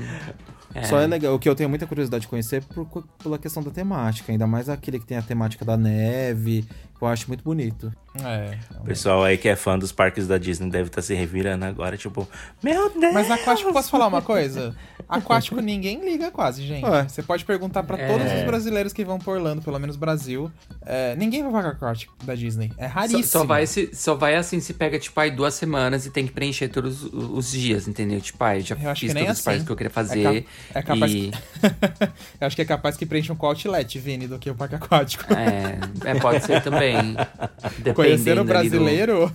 É. 0.73 0.83
Só 0.83 0.99
é 0.99 1.07
legal. 1.07 1.35
O 1.35 1.39
que 1.39 1.49
eu 1.49 1.55
tenho 1.55 1.69
muita 1.69 1.85
curiosidade 1.85 2.21
de 2.21 2.27
conhecer 2.27 2.57
é 2.57 2.73
por, 2.73 3.03
pela 3.21 3.37
questão 3.37 3.61
da 3.61 3.71
temática. 3.71 4.31
Ainda 4.31 4.47
mais 4.47 4.69
aquele 4.91 4.99
que 4.99 5.05
tem 5.05 5.17
a 5.17 5.21
temática 5.21 5.63
da 5.63 5.77
neve, 5.77 6.65
eu 7.05 7.07
acho 7.07 7.27
muito 7.27 7.43
bonito. 7.43 7.91
É. 8.23 8.57
O 8.77 8.83
pessoal 8.83 9.23
aí 9.23 9.37
que 9.37 9.47
é 9.47 9.55
fã 9.55 9.79
dos 9.79 9.91
parques 9.93 10.27
da 10.27 10.37
Disney 10.37 10.69
deve 10.69 10.89
estar 10.89 11.01
se 11.01 11.13
revirando 11.13 11.63
agora, 11.63 11.95
tipo, 11.95 12.27
meu 12.61 12.89
Deus! 12.89 13.13
Mas 13.13 13.31
aquático, 13.31 13.71
posso 13.71 13.89
falar 13.89 14.07
uma 14.07 14.21
coisa? 14.21 14.75
Aquático 15.07 15.61
ninguém 15.61 16.03
liga 16.03 16.29
quase, 16.29 16.65
gente. 16.67 16.83
Ué. 16.85 17.07
Você 17.07 17.23
pode 17.23 17.45
perguntar 17.45 17.83
pra 17.83 17.97
É. 17.97 18.07
todos 18.07 18.31
os 18.33 18.43
brasileiros 18.43 18.91
que 18.91 19.05
vão 19.05 19.17
por 19.17 19.37
Orlando, 19.37 19.61
pelo 19.61 19.79
menos 19.79 19.95
Brasil. 19.95 20.51
é, 20.85 21.15
ninguém 21.15 21.41
vai 21.43 21.51
pagar 21.53 21.69
aquático 21.69 22.13
da 22.25 22.35
Disney. 22.35 22.71
É 22.77 22.87
Só, 22.89 22.93
raríssimo. 22.95 23.23
só 23.23 23.43
vai 23.45 23.65
se, 23.65 23.89
só 23.93 24.13
vai 24.15 24.35
assim 24.35 24.59
se 24.59 24.73
pega, 24.73 24.99
tipo, 24.99 25.17
aí 25.19 25.31
duas 25.31 25.53
semanas 25.53 26.05
e 26.05 26.09
tem 26.11 26.25
que 26.27 26.33
preencher 26.33 26.67
todos 26.67 27.03
os- 27.03 27.13
os 27.13 27.51
dias, 27.51 27.87
entendeu? 27.87 28.19
Tipo, 28.19 28.43
aí 28.43 28.59
já 28.61 28.75
Eu 28.75 28.89
acho 28.89 29.01
fiz 29.01 29.09
que 29.09 29.13
nem 29.13 29.23
todos 29.25 29.39
os 29.39 29.39
assim. 29.39 29.45
parques 29.51 29.65
que 29.65 29.71
eu 29.71 29.75
queria 29.77 29.87
É 29.89 29.93
fazer. 29.93 30.23
cap- 30.23 30.47
é 30.75 30.81
capaz 30.81 31.11
e... 31.13 31.31
Eu 32.41 32.47
acho 32.47 32.55
que 32.55 32.61
é 32.61 32.65
capaz 32.65 32.97
que 32.97 33.05
preencham 33.05 33.35
com 33.37 33.45
outlet, 33.45 33.97
Vini, 33.99 34.27
do 34.27 34.37
que 34.37 34.49
o 34.49 34.55
parque 34.55 34.75
aquático. 34.75 35.25
É, 35.33 35.79
é, 36.11 36.15
pode 36.19 36.43
ser 36.45 36.61
também. 36.61 36.90
Dependendo 37.79 37.93
Conhecer 37.95 38.29
o 38.29 38.31
ali 38.31 38.39
do- 38.39 38.45
brasileiro. 38.45 39.33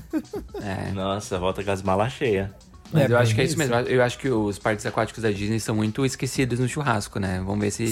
É. 0.63 0.93
Nossa, 0.93 1.39
volta 1.39 1.63
com 1.65 1.71
as 1.71 1.83
malas 1.83 2.13
cheias. 2.13 2.49
Mas 2.93 3.11
É 3.11 3.13
eu 3.13 3.19
acho 3.19 3.27
bem 3.29 3.35
que 3.35 3.41
é 3.41 3.45
isso 3.45 3.59
mesmo. 3.59 3.75
Eu 3.75 4.03
acho 4.03 4.17
que 4.19 4.29
os 4.29 4.59
parques 4.61 4.87
aquáticos 4.87 5.23
da 5.23 5.31
Disney 5.31 5.59
são 5.59 5.75
muito 5.75 6.07
esquecidos 6.07 6.61
no 6.61 6.69
churrasco, 6.69 7.19
né? 7.19 7.43
Vamos 7.45 7.59
ver 7.61 7.71
se 7.73 7.85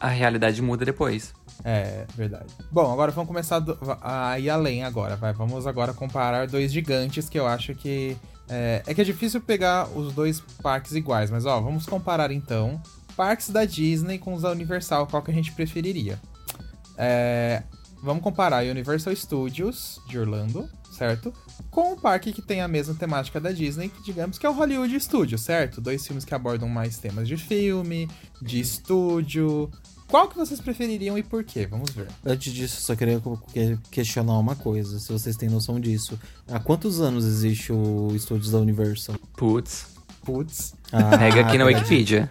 a, 0.00 0.06
a 0.06 0.08
realidade 0.08 0.60
muda 0.60 0.84
depois. 0.84 1.32
É, 1.64 2.06
verdade. 2.16 2.46
Bom, 2.72 2.90
agora 2.92 3.12
vamos 3.12 3.28
começar 3.28 3.60
do- 3.60 3.78
a 4.02 4.36
ir 4.38 4.50
além 4.50 4.82
agora, 4.82 5.14
vai. 5.14 5.32
Vamos 5.32 5.64
agora 5.66 5.92
comparar 5.92 6.48
dois 6.48 6.72
gigantes 6.72 7.28
que 7.28 7.38
eu 7.38 7.46
acho 7.46 7.74
que... 7.74 8.16
É, 8.48 8.82
é 8.84 8.92
que 8.94 9.00
é 9.00 9.04
difícil 9.04 9.40
pegar 9.40 9.86
os 9.94 10.12
dois 10.12 10.40
parques 10.60 10.92
iguais, 10.96 11.30
mas 11.30 11.46
ó, 11.46 11.60
vamos 11.60 11.86
comparar 11.86 12.32
então 12.32 12.82
parques 13.16 13.48
da 13.50 13.64
Disney 13.64 14.18
com 14.18 14.34
os 14.34 14.42
da 14.42 14.50
Universal, 14.50 15.06
qual 15.06 15.22
que 15.22 15.30
a 15.30 15.34
gente 15.34 15.52
preferiria. 15.52 16.18
É, 16.98 17.62
vamos 18.02 18.22
comparar 18.22 18.64
a 18.64 18.70
Universal 18.70 19.14
Studios 19.14 20.00
de 20.08 20.18
Orlando, 20.18 20.68
certo? 20.96 21.32
Com 21.70 21.92
o 21.92 21.96
parque 21.96 22.32
que 22.32 22.42
tem 22.42 22.60
a 22.60 22.68
mesma 22.68 22.94
temática 22.94 23.40
da 23.40 23.52
Disney, 23.52 23.88
que 23.88 24.02
digamos 24.02 24.38
que 24.38 24.46
é 24.46 24.50
o 24.50 24.52
Hollywood 24.52 24.98
Studios, 25.00 25.40
certo? 25.40 25.80
Dois 25.80 26.06
filmes 26.06 26.24
que 26.24 26.34
abordam 26.34 26.68
mais 26.68 26.98
temas 26.98 27.28
de 27.28 27.36
filme, 27.36 28.08
de 28.42 28.60
estúdio. 28.60 29.70
Qual 30.08 30.28
que 30.28 30.36
vocês 30.36 30.60
prefeririam 30.60 31.16
e 31.16 31.22
por 31.22 31.44
quê? 31.44 31.66
Vamos 31.66 31.90
ver. 31.90 32.08
Antes 32.24 32.52
disso, 32.52 32.78
eu 32.78 32.82
só 32.82 32.96
queria 32.96 33.22
questionar 33.92 34.36
uma 34.38 34.56
coisa, 34.56 34.98
se 34.98 35.12
vocês 35.12 35.36
têm 35.36 35.48
noção 35.48 35.78
disso. 35.78 36.18
Há 36.48 36.58
quantos 36.58 37.00
anos 37.00 37.24
existe 37.24 37.72
o 37.72 38.08
estúdios 38.14 38.50
da 38.50 38.58
Universal? 38.58 39.16
Putz. 39.36 39.86
Putz. 40.24 40.74
Ah, 40.92 41.16
Pega 41.18 41.40
aqui 41.42 41.56
na 41.58 41.64
Wikipedia. 41.66 42.28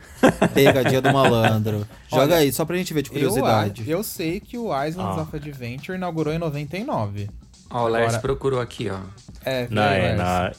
Pegadinha 0.53 1.01
do 1.01 1.11
malandro. 1.13 1.87
Joga 2.09 2.23
Olha, 2.23 2.35
aí, 2.37 2.51
só 2.51 2.65
pra 2.65 2.75
gente 2.77 2.93
ver 2.93 3.01
de 3.03 3.09
curiosidade. 3.09 3.83
Eu, 3.89 3.97
eu 3.99 4.03
sei 4.03 4.39
que 4.39 4.57
o 4.57 4.67
Islands 4.85 5.17
Ah. 5.17 5.21
of 5.21 5.35
Adventure 5.35 5.97
inaugurou 5.97 6.33
em 6.33 6.37
99. 6.37 7.29
Ó, 7.71 7.85
o 7.85 7.87
Lars 7.87 8.05
Agora- 8.07 8.19
procurou 8.21 8.59
aqui, 8.59 8.89
ó. 8.89 8.99
É, 9.45 9.67
Na, 9.69 9.93
é, 9.93 10.15
na 10.15 10.51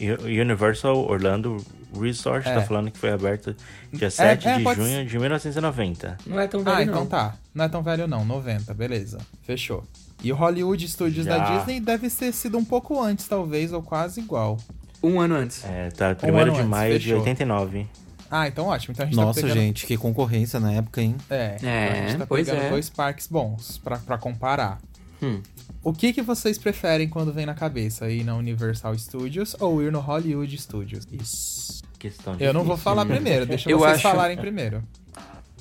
Universal 0.42 0.96
Orlando 0.96 1.56
Resort 2.00 2.48
É. 2.48 2.54
tá 2.54 2.62
falando 2.62 2.90
que 2.90 2.98
foi 2.98 3.10
aberto 3.10 3.54
dia 3.92 4.10
7 4.10 4.46
é, 4.48 4.56
de 4.58 4.62
pode 4.64 4.80
junho 4.80 5.04
de 5.04 5.18
1990. 5.18 6.16
Não 6.24 6.38
é 6.40 6.46
tão 6.46 6.62
velho, 6.62 6.76
Ah, 6.76 6.82
então 6.82 7.00
não. 7.00 7.06
tá. 7.06 7.34
Não 7.54 7.64
é 7.64 7.68
tão 7.68 7.82
velho 7.82 8.06
não, 8.06 8.24
90, 8.24 8.72
beleza. 8.72 9.18
Fechou. 9.42 9.82
E 10.22 10.32
o 10.32 10.36
Hollywood 10.36 10.86
Studios 10.88 11.26
Já. 11.26 11.36
da 11.38 11.56
Disney 11.56 11.80
deve 11.80 12.08
ter 12.08 12.32
sido 12.32 12.56
um 12.56 12.64
pouco 12.64 13.02
antes, 13.02 13.26
talvez, 13.26 13.72
ou 13.72 13.82
quase 13.82 14.20
igual. 14.20 14.56
Um 15.02 15.20
ano 15.20 15.34
antes. 15.34 15.64
É, 15.64 15.90
tá 15.90 16.16
Um 16.24 16.32
1 16.32 16.36
ano 16.38 16.52
de 16.52 16.58
antes, 16.58 16.68
maio 16.70 16.98
de 16.98 17.04
fechou. 17.06 17.18
89. 17.20 17.86
Ah, 18.30 18.46
então 18.46 18.66
ótimo. 18.66 18.92
Então 18.92 19.04
a 19.04 19.06
gente 19.08 19.16
Nossa, 19.16 19.40
tá 19.40 19.46
pegando... 19.48 19.60
gente, 19.62 19.86
que 19.86 19.96
concorrência 19.96 20.60
na 20.60 20.72
época, 20.72 21.00
hein? 21.02 21.16
É, 21.28 21.56
então 21.56 21.68
É, 21.68 21.88
a 21.88 22.08
gente 22.08 22.18
tá 22.18 22.26
pois 22.26 22.46
pegando 22.48 22.64
é. 22.66 22.70
dois 22.70 22.88
parques 22.90 23.26
bons 23.26 23.78
pra, 23.78 23.96
pra 23.98 24.16
comparar. 24.18 24.78
Hum. 25.22 25.40
O 25.82 25.92
que 25.92 26.12
que 26.12 26.22
vocês 26.22 26.56
preferem 26.58 27.08
quando 27.08 27.32
vem 27.32 27.44
na 27.46 27.54
cabeça? 27.54 28.08
Ir 28.10 28.22
na 28.24 28.36
Universal 28.36 28.96
Studios 28.98 29.56
ou 29.58 29.82
ir 29.82 29.90
no 29.90 29.98
Hollywood 30.00 30.56
Studios? 30.58 31.06
Isso. 31.10 31.82
Questão 31.98 32.36
Eu 32.38 32.54
não 32.54 32.64
vou 32.64 32.76
falar 32.76 33.04
primeiro, 33.04 33.44
deixa 33.46 33.70
Eu 33.70 33.78
vocês 33.80 33.94
acho- 33.94 34.02
falarem 34.02 34.36
primeiro. 34.36 34.82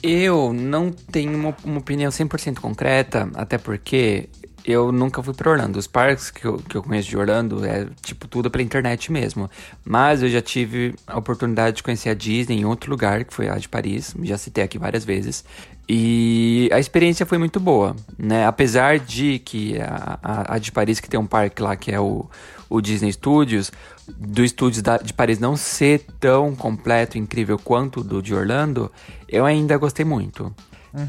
Eu 0.02 0.54
não 0.54 0.92
tenho 0.92 1.36
uma, 1.36 1.54
uma 1.66 1.80
opinião 1.80 2.10
100% 2.10 2.60
concreta, 2.60 3.30
até 3.34 3.58
porque 3.58 4.30
eu 4.72 4.92
nunca 4.92 5.22
fui 5.24 5.34
pra 5.34 5.50
Orlando. 5.52 5.78
Os 5.80 5.88
parques 5.88 6.30
que 6.30 6.46
eu, 6.46 6.58
que 6.58 6.76
eu 6.76 6.84
conheço 6.84 7.10
de 7.10 7.18
Orlando 7.18 7.66
é 7.66 7.88
tipo 8.02 8.28
tudo 8.28 8.50
pela 8.52 8.64
internet 8.64 9.12
mesmo. 9.12 9.50
Mas 9.84 10.22
eu 10.22 10.30
já 10.30 10.42
tive 10.42 10.94
a 11.08 11.18
oportunidade 11.18 11.78
de 11.78 11.84
conhecer 11.84 12.10
a 12.10 12.14
Disney 12.14 12.60
em 12.60 12.66
outro 12.66 12.90
lugar, 12.90 13.24
que 13.26 13.34
foi 13.34 13.50
a 13.50 13.56
de 13.56 13.68
Paris. 13.68 14.16
Já 14.24 14.38
citei 14.38 14.64
aqui 14.64 14.78
várias 14.78 15.04
vezes. 15.04 15.44
E 15.92 16.70
a 16.72 16.80
experiência 16.80 17.26
foi 17.26 17.38
muito 17.40 17.60
boa, 17.60 17.96
né? 18.18 18.46
Apesar 18.46 19.00
de 19.00 19.40
que 19.40 19.80
a, 19.82 20.20
a, 20.22 20.54
a 20.56 20.58
de 20.60 20.72
Paris, 20.72 21.00
que 21.00 21.10
tem 21.10 21.20
um 21.20 21.26
parque 21.26 21.62
lá 21.64 21.76
que 21.76 21.92
é 21.92 22.00
o, 22.00 22.30
o 22.70 22.80
Disney 22.80 23.12
Studios, 23.12 23.72
do 24.08 24.48
Studios 24.48 24.84
da- 24.84 24.98
de 24.98 25.12
Paris 25.14 25.40
não 25.40 25.56
ser 25.56 26.06
tão 26.20 26.56
completo 26.56 27.18
e 27.18 27.20
incrível 27.20 27.58
quanto 27.58 28.02
o 28.02 28.04
do 28.04 28.22
de 28.22 28.36
Orlando, 28.36 28.92
eu 29.28 29.46
ainda 29.48 29.78
gostei 29.78 30.06
muito, 30.06 30.54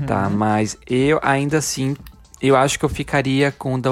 tá? 0.06 0.30
Mas 0.30 0.78
eu 0.86 1.18
ainda 1.22 1.58
assim, 1.58 1.94
eu 2.40 2.56
acho 2.56 2.78
que 2.78 2.84
eu 2.84 2.88
ficaria 2.88 3.52
com, 3.52 3.74
o 3.74 3.80
da, 3.80 3.90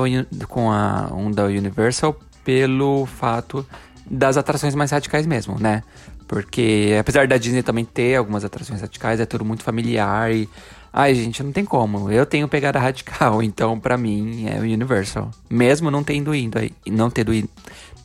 com 0.48 0.70
a, 0.70 1.10
um 1.12 1.30
da 1.30 1.44
Universal 1.44 2.18
pelo 2.44 3.04
fato 3.06 3.66
das 4.10 4.36
atrações 4.36 4.74
mais 4.74 4.90
radicais 4.90 5.26
mesmo, 5.26 5.58
né? 5.58 5.82
Porque 6.26 6.96
apesar 6.98 7.26
da 7.26 7.36
Disney 7.36 7.62
também 7.62 7.84
ter 7.84 8.16
algumas 8.16 8.44
atrações 8.44 8.80
radicais, 8.80 9.20
é 9.20 9.26
tudo 9.26 9.44
muito 9.44 9.62
familiar 9.62 10.32
e... 10.32 10.48
Ai, 10.90 11.14
gente, 11.14 11.42
não 11.42 11.52
tem 11.52 11.66
como. 11.66 12.10
Eu 12.10 12.24
tenho 12.24 12.48
pegada 12.48 12.78
radical, 12.78 13.40
então 13.44 13.78
pra 13.78 13.98
mim 13.98 14.46
é 14.48 14.58
o 14.58 14.62
Universal. 14.62 15.30
Mesmo 15.48 15.90
não 15.90 16.02
tendo 16.02 16.34
ido 16.34 16.58
aí, 16.58 16.72
não 16.86 17.10
tendo 17.10 17.32
ido, 17.32 17.48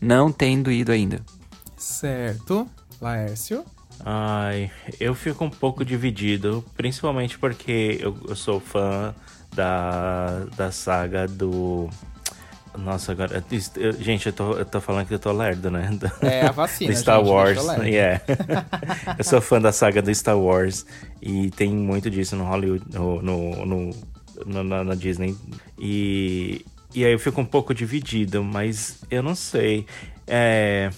não 0.01 0.31
tendo 0.31 0.69
ido 0.69 0.91
ainda. 0.91 1.21
Certo. 1.77 2.67
Laércio. 3.01 3.63
Ai, 4.05 4.69
eu 4.99 5.15
fico 5.15 5.45
um 5.45 5.49
pouco 5.49 5.85
dividido, 5.85 6.63
principalmente 6.75 7.37
porque 7.37 7.97
eu, 8.01 8.15
eu 8.27 8.35
sou 8.35 8.59
fã 8.59 9.15
da, 9.55 10.45
da 10.55 10.71
saga 10.71 11.27
do. 11.27 11.89
Nossa, 12.77 13.11
agora. 13.11 13.43
eu- 13.77 13.93
gente, 13.93 14.25
eu 14.27 14.33
tô, 14.33 14.53
eu 14.53 14.65
tô 14.65 14.81
falando 14.81 15.05
que 15.07 15.13
eu 15.13 15.19
tô 15.19 15.31
lerdo, 15.31 15.69
né? 15.69 15.89
Do, 15.91 16.25
É 16.25 16.47
a 16.47 16.51
vacina, 16.51 16.91
do 16.93 16.97
Star 16.97 17.19
gente, 17.19 17.29
Wars. 17.29 17.65
leve. 17.65 17.89
Yeah. 17.89 18.21
eu 19.17 19.23
sou 19.23 19.39
fã 19.41 19.61
da 19.61 19.71
saga 19.71 20.01
do 20.01 20.13
Star 20.13 20.37
Wars 20.37 20.85
e 21.21 21.51
tem 21.51 21.69
muito 21.69 22.09
disso 22.09 22.35
no 22.35 22.45
Hollywood, 22.45 22.83
no, 22.91 23.21
no, 23.21 23.65
no- 23.65 23.95
no- 24.45 24.63
na, 24.63 24.83
na 24.83 24.95
Disney. 24.95 25.37
E, 25.77 26.65
e 26.95 27.05
aí 27.05 27.11
eu 27.13 27.19
fico 27.19 27.39
um 27.39 27.45
pouco 27.45 27.75
dividido, 27.75 28.43
mas 28.43 29.03
eu 29.11 29.21
não 29.21 29.35
sei. 29.35 29.85
É. 30.25 30.89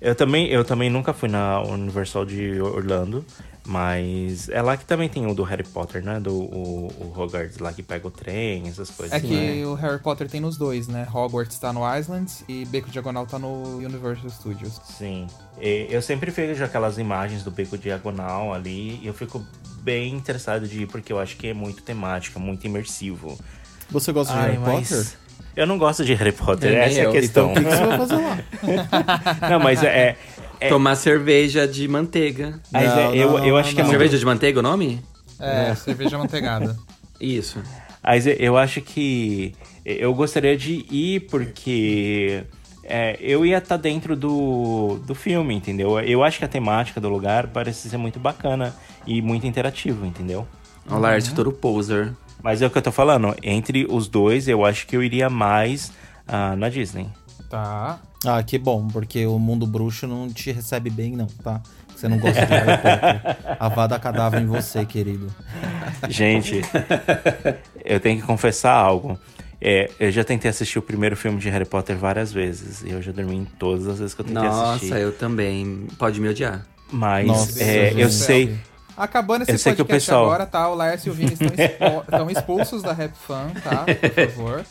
Eu 0.00 0.14
também, 0.14 0.46
eu 0.46 0.64
também 0.64 0.88
nunca 0.88 1.12
fui 1.12 1.28
na 1.28 1.60
Universal 1.60 2.24
de 2.24 2.58
Orlando, 2.60 3.22
Mas 3.66 4.48
é 4.48 4.60
lá 4.62 4.76
que 4.76 4.84
também 4.84 5.08
tem 5.08 5.26
o 5.26 5.34
do 5.34 5.42
Harry 5.42 5.64
Potter, 5.64 6.02
né? 6.02 6.18
Do 6.18 6.34
o, 6.34 6.88
o 6.98 7.20
Hogwarts 7.20 7.58
lá 7.58 7.72
que 7.72 7.82
pega 7.82 8.06
o 8.08 8.10
trem, 8.10 8.66
essas 8.68 8.90
coisas. 8.90 9.14
É 9.14 9.20
que 9.20 9.34
né? 9.34 9.66
o 9.66 9.74
Harry 9.74 9.98
Potter 9.98 10.28
tem 10.28 10.40
nos 10.40 10.56
dois, 10.56 10.88
né? 10.88 11.06
Hogwarts 11.12 11.58
tá 11.58 11.72
no 11.72 11.80
Islands 11.96 12.42
e 12.48 12.64
Beco 12.64 12.90
Diagonal 12.90 13.26
tá 13.26 13.38
no 13.38 13.76
Universal 13.76 14.30
Studios. 14.30 14.80
Sim. 14.84 15.26
E 15.60 15.86
eu 15.90 16.00
sempre 16.00 16.30
vejo 16.30 16.64
aquelas 16.64 16.98
imagens 16.98 17.44
do 17.44 17.50
Beco 17.50 17.76
Diagonal 17.76 18.54
ali 18.54 18.98
e 19.02 19.06
eu 19.06 19.14
fico 19.14 19.44
bem 19.82 20.14
interessado 20.14 20.66
de 20.66 20.82
ir 20.82 20.86
porque 20.86 21.12
eu 21.12 21.18
acho 21.18 21.36
que 21.36 21.48
é 21.48 21.54
muito 21.54 21.82
temática, 21.82 22.38
muito 22.38 22.66
imersivo. 22.66 23.38
Você 23.90 24.12
gosta 24.12 24.32
de 24.32 24.38
Ai, 24.38 24.46
Harry 24.52 24.58
mas 24.58 24.88
Potter? 24.88 25.20
Eu 25.56 25.66
não 25.66 25.78
gosto 25.78 26.04
de 26.04 26.14
Harry 26.14 26.32
Potter, 26.32 26.72
essa 26.74 26.98
é 26.98 27.00
a 27.02 27.04
eu. 27.04 27.12
questão. 27.12 27.52
Então 27.52 27.62
o 27.62 27.64
que, 27.64 27.70
que 27.70 27.76
você 27.76 27.86
vai 27.86 27.98
fazer 27.98 28.16
lá? 28.16 29.48
não, 29.50 29.60
mas 29.60 29.82
é. 29.82 30.16
É 30.60 30.68
Tomar 30.68 30.94
cerveja 30.94 31.66
de 31.66 31.88
manteiga. 31.88 32.60
mas 32.70 32.84
é- 32.84 33.04
Não, 33.04 33.14
eu, 33.14 33.30
não, 33.38 33.46
eu 33.46 33.56
acho 33.56 33.74
que 33.74 33.80
é 33.80 33.84
não. 33.84 33.90
Cerveja 33.90 34.18
de 34.18 34.24
manteiga 34.24 34.60
o 34.60 34.62
nome? 34.62 35.02
É, 35.38 35.74
cerveja 35.74 36.18
manteigada. 36.18 36.76
Isso. 37.20 37.58
Mas 38.02 38.26
eu- 38.26 38.56
acho 38.56 38.80
que 38.80 39.54
eu 39.84 40.14
gostaria 40.14 40.56
de 40.56 40.84
ir 40.90 41.20
porque 41.30 42.44
é, 42.84 43.16
eu 43.20 43.44
ia 43.44 43.58
estar 43.58 43.76
dentro 43.76 44.16
do, 44.16 45.00
do 45.06 45.14
filme, 45.14 45.54
entendeu? 45.54 45.98
Eu 46.00 46.22
acho 46.24 46.38
que 46.38 46.44
a 46.44 46.48
temática 46.48 47.00
do 47.00 47.08
lugar 47.08 47.48
parece 47.48 47.88
ser 47.88 47.96
muito 47.96 48.18
bacana 48.18 48.74
e 49.06 49.20
muito 49.22 49.46
interativo, 49.46 50.04
entendeu? 50.06 50.46
O 50.88 50.98
Lars 50.98 51.32
todo 51.32 51.52
poser. 51.52 52.12
Mas 52.42 52.62
é 52.62 52.66
o 52.66 52.70
que 52.70 52.78
eu 52.78 52.82
tô 52.82 52.90
falando, 52.90 53.34
entre 53.42 53.86
os 53.88 54.08
dois, 54.08 54.48
eu 54.48 54.64
acho 54.64 54.86
que 54.86 54.96
eu 54.96 55.02
iria 55.02 55.28
mais 55.28 55.92
ah, 56.26 56.56
na 56.56 56.68
Disney. 56.68 57.06
Tá. 57.50 58.00
Ah, 58.24 58.42
que 58.42 58.58
bom, 58.58 58.86
porque 58.88 59.26
o 59.26 59.38
mundo 59.38 59.66
bruxo 59.66 60.06
não 60.06 60.28
te 60.28 60.52
recebe 60.52 60.90
bem, 60.90 61.16
não, 61.16 61.26
tá? 61.26 61.62
Você 61.96 62.08
não 62.08 62.18
gosta 62.18 62.46
de 62.46 62.52
Harry 62.52 62.76
Potter. 62.82 63.56
A 63.58 63.68
vada 63.68 63.98
cadáver 63.98 64.40
em 64.40 64.46
você, 64.46 64.84
querido. 64.86 65.26
Gente, 66.08 66.62
eu 67.84 68.00
tenho 68.00 68.20
que 68.20 68.26
confessar 68.26 68.72
algo. 68.72 69.18
É, 69.60 69.90
eu 70.00 70.10
já 70.10 70.24
tentei 70.24 70.50
assistir 70.50 70.78
o 70.78 70.82
primeiro 70.82 71.14
filme 71.14 71.38
de 71.38 71.50
Harry 71.50 71.66
Potter 71.66 71.96
várias 71.96 72.32
vezes. 72.32 72.82
E 72.82 72.90
eu 72.90 73.02
já 73.02 73.12
dormi 73.12 73.36
em 73.36 73.44
todas 73.44 73.86
as 73.86 73.98
vezes 73.98 74.14
que 74.14 74.22
eu 74.22 74.24
tentei 74.24 74.46
assistir. 74.46 74.88
Nossa, 74.88 74.98
eu 74.98 75.12
também. 75.12 75.86
Pode 75.98 76.18
me 76.20 76.28
odiar. 76.28 76.64
Mas 76.90 77.26
Nossa, 77.26 77.62
é, 77.62 77.90
gente. 77.90 78.00
eu 78.00 78.10
sei. 78.10 78.58
Acabando 79.04 79.42
esse 79.42 79.52
podcast 79.64 79.84
pessoal- 79.92 80.24
agora, 80.24 80.46
tá? 80.46 80.68
O 80.68 80.74
Lars 80.74 81.04
e 81.06 81.10
o 81.10 81.12
Vini 81.12 81.32
estão, 81.32 81.48
expo- 81.56 82.00
estão 82.02 82.30
expulsos 82.30 82.82
da 82.82 82.92
Rap 82.92 83.12
Fan, 83.14 83.48
tá? 83.62 83.84
Por 83.84 84.30
favor. 84.30 84.64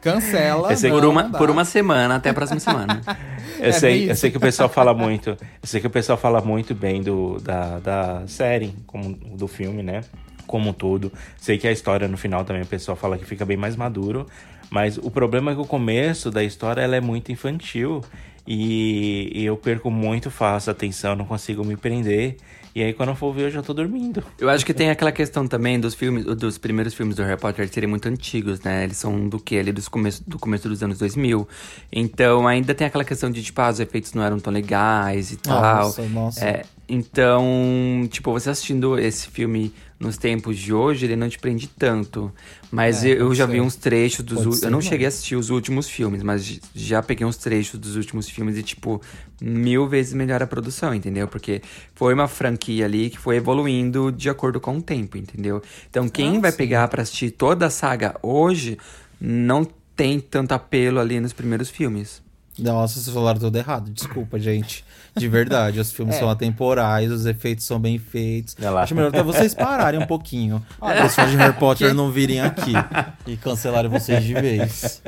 Cancela. 0.00 0.70
Eu 0.72 0.76
sei 0.76 0.90
não, 0.90 0.98
Por 1.00 1.06
uma, 1.08 1.30
por 1.30 1.50
uma 1.50 1.64
semana, 1.64 2.16
até 2.16 2.30
a 2.30 2.34
próxima 2.34 2.60
semana. 2.60 3.00
Eu, 3.58 3.66
É 3.68 3.72
sei, 3.72 4.10
eu 4.10 4.16
sei 4.16 4.30
que 4.30 4.36
o 4.36 4.40
pessoal 4.40 4.68
fala 4.68 4.92
muito. 4.92 5.30
Eu 5.30 5.38
sei 5.62 5.80
que 5.80 5.86
o 5.86 5.90
pessoal 5.90 6.18
fala 6.18 6.40
muito 6.40 6.74
bem 6.74 7.02
do, 7.02 7.38
da, 7.40 7.78
da 7.78 8.22
série, 8.26 8.74
como 8.86 9.14
do 9.14 9.46
filme, 9.46 9.82
né? 9.82 10.02
Como 10.46 10.70
um 10.70 10.72
todo. 10.72 11.10
Sei 11.38 11.56
que 11.56 11.66
a 11.68 11.72
história 11.72 12.08
no 12.08 12.16
final 12.16 12.44
também 12.44 12.62
o 12.62 12.66
pessoal 12.66 12.96
fala 12.96 13.16
que 13.16 13.24
fica 13.24 13.44
bem 13.46 13.56
mais 13.56 13.76
maduro. 13.76 14.26
Mas 14.70 14.98
o 14.98 15.10
problema 15.10 15.52
é 15.52 15.54
que 15.54 15.60
o 15.60 15.64
começo 15.64 16.30
da 16.32 16.42
história 16.42 16.80
ela 16.82 16.96
é 16.96 17.00
muito 17.00 17.30
infantil. 17.30 18.02
E, 18.46 19.30
e 19.34 19.44
eu 19.44 19.56
perco 19.56 19.90
muito 19.90 20.30
fácil 20.30 20.70
a 20.70 20.72
atenção, 20.72 21.16
não 21.16 21.24
consigo 21.24 21.64
me 21.64 21.76
prender. 21.76 22.36
E 22.74 22.82
aí 22.82 22.92
quando 22.92 23.10
eu 23.10 23.14
for 23.14 23.32
ver, 23.32 23.44
eu 23.44 23.50
já 23.50 23.62
tô 23.62 23.72
dormindo. 23.72 24.22
Eu 24.38 24.50
acho 24.50 24.66
que 24.66 24.74
tem 24.74 24.90
aquela 24.90 25.12
questão 25.12 25.46
também 25.46 25.78
dos 25.78 25.94
filmes, 25.94 26.24
dos 26.24 26.58
primeiros 26.58 26.92
filmes 26.92 27.14
do 27.14 27.22
Harry 27.22 27.40
Potter 27.40 27.68
serem 27.68 27.88
muito 27.88 28.08
antigos, 28.08 28.60
né? 28.62 28.82
Eles 28.82 28.96
são 28.96 29.28
do 29.28 29.38
que? 29.38 29.56
Ali 29.56 29.70
dos 29.70 29.86
começo, 29.86 30.22
do 30.26 30.40
começo 30.40 30.68
dos 30.68 30.82
anos 30.82 30.98
2000. 30.98 31.46
Então 31.92 32.48
ainda 32.48 32.74
tem 32.74 32.84
aquela 32.84 33.04
questão 33.04 33.30
de, 33.30 33.44
tipo, 33.44 33.60
ah, 33.60 33.70
os 33.70 33.78
efeitos 33.78 34.12
não 34.12 34.24
eram 34.24 34.40
tão 34.40 34.52
legais 34.52 35.30
e 35.30 35.36
tal. 35.36 35.84
Nossa, 35.84 36.02
nossa. 36.08 36.44
É, 36.44 36.64
então, 36.88 38.06
tipo, 38.10 38.30
você 38.32 38.50
assistindo 38.50 38.98
esse 38.98 39.28
filme 39.28 39.72
nos 39.98 40.18
tempos 40.18 40.58
de 40.58 40.72
hoje, 40.72 41.06
ele 41.06 41.16
não 41.16 41.28
te 41.28 41.38
prende 41.38 41.66
tanto. 41.68 42.32
Mas 42.70 43.04
É, 43.04 43.08
eu, 43.18 43.34
já 43.34 43.46
ser. 43.46 43.52
vi 43.52 43.60
uns 43.60 43.76
trechos 43.76 44.24
dos. 44.24 44.44
U- 44.46 44.52
ser, 44.52 44.66
eu 44.66 44.70
não 44.70 44.80
não. 44.80 44.82
cheguei 44.82 45.06
a 45.06 45.08
assistir 45.08 45.36
os 45.36 45.50
últimos 45.50 45.88
filmes, 45.88 46.22
mas 46.22 46.60
já 46.74 47.02
peguei 47.02 47.26
uns 47.26 47.36
trechos 47.36 47.78
dos 47.80 47.96
últimos 47.96 48.28
filmes 48.28 48.56
e, 48.58 48.62
tipo, 48.62 49.00
mil 49.40 49.86
vezes 49.88 50.12
melhor 50.12 50.42
a 50.42 50.46
produção, 50.46 50.94
entendeu? 50.94 51.28
Porque 51.28 51.62
foi 51.94 52.12
uma 52.14 52.28
franquia 52.28 52.84
ali 52.84 53.10
que 53.10 53.18
foi 53.18 53.36
evoluindo 53.36 54.10
de 54.12 54.28
acordo 54.28 54.60
com 54.60 54.76
o 54.78 54.82
tempo, 54.82 55.16
entendeu? 55.16 55.62
Então, 55.88 56.08
quem 56.08 56.38
Ah, 56.38 56.40
vai 56.40 56.52
sim. 56.52 56.58
pegar 56.58 56.88
pra 56.88 57.02
assistir 57.02 57.30
toda 57.30 57.66
a 57.66 57.70
saga 57.70 58.16
hoje 58.22 58.78
não 59.20 59.64
tem 59.96 60.18
tanto 60.20 60.52
apelo 60.52 60.98
ali 61.00 61.20
nos 61.20 61.32
primeiros 61.32 61.70
filmes. 61.70 62.23
Nossa, 62.58 63.00
vocês 63.00 63.12
falaram 63.14 63.38
tudo 63.40 63.56
errado. 63.58 63.90
Desculpa, 63.90 64.38
gente. 64.38 64.84
De 65.16 65.28
verdade, 65.28 65.78
os 65.80 65.92
filmes 65.92 66.14
É. 66.16 66.18
são 66.20 66.28
atemporais, 66.30 67.10
os 67.10 67.26
efeitos 67.26 67.64
são 67.64 67.78
bem 67.80 67.98
feitos. 67.98 68.56
Olha 68.60 68.70
lá. 68.70 68.82
Acho 68.82 68.94
melhor 68.94 69.08
até 69.08 69.22
vocês 69.22 69.54
pararem 69.54 69.98
um 70.00 70.06
pouquinho. 70.06 70.64
Os 71.04 71.14
fãs 71.14 71.30
de 71.30 71.36
Harry 71.36 71.52
Potter 71.54 71.92
não 71.94 72.10
virem 72.10 72.40
aqui 72.40 72.72
e 73.26 73.36
cancelarem 73.36 73.90
vocês 73.90 74.22
de 74.24 74.34
vez. 74.34 75.02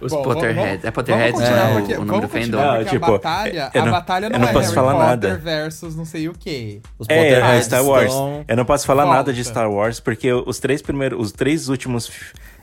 Os 0.00 0.12
Bom, 0.12 0.22
Potterheads. 0.22 0.84
É 0.84 0.90
Potterheads 0.90 1.40
é, 1.40 1.72
porque- 1.72 1.94
o 1.94 2.04
nome 2.04 2.20
do 2.22 2.28
fandom. 2.28 2.58
Não, 2.58 2.84
tipo, 2.84 3.04
a 3.06 3.10
batalha, 3.12 3.70
eu 3.74 3.82
a 3.82 3.84
não- 3.84 3.92
batalha 3.92 4.26
eu 4.26 4.30
não, 4.30 4.38
não 4.38 4.48
é 4.48 4.52
posso 4.52 4.64
Harry 4.66 4.74
falar 4.74 4.92
Potter 4.92 5.30
nada. 5.30 5.36
versus 5.38 5.96
não 5.96 6.04
sei 6.04 6.28
o 6.28 6.32
quê. 6.34 6.80
Os 6.98 7.06
É, 7.08 7.14
Potterheads 7.16 7.64
Star 7.66 7.84
Wars. 7.84 8.06
estão- 8.10 8.44
Eu 8.46 8.56
não 8.56 8.64
posso 8.64 8.86
falar 8.86 9.04
Volta. 9.04 9.16
nada 9.18 9.32
de 9.32 9.44
Star 9.44 9.70
Wars, 9.70 10.00
porque 10.00 10.32
os 10.32 10.58
três 10.58 10.80
primeiros, 10.82 11.18
os 11.20 11.32
três 11.32 11.68
últimos 11.68 12.10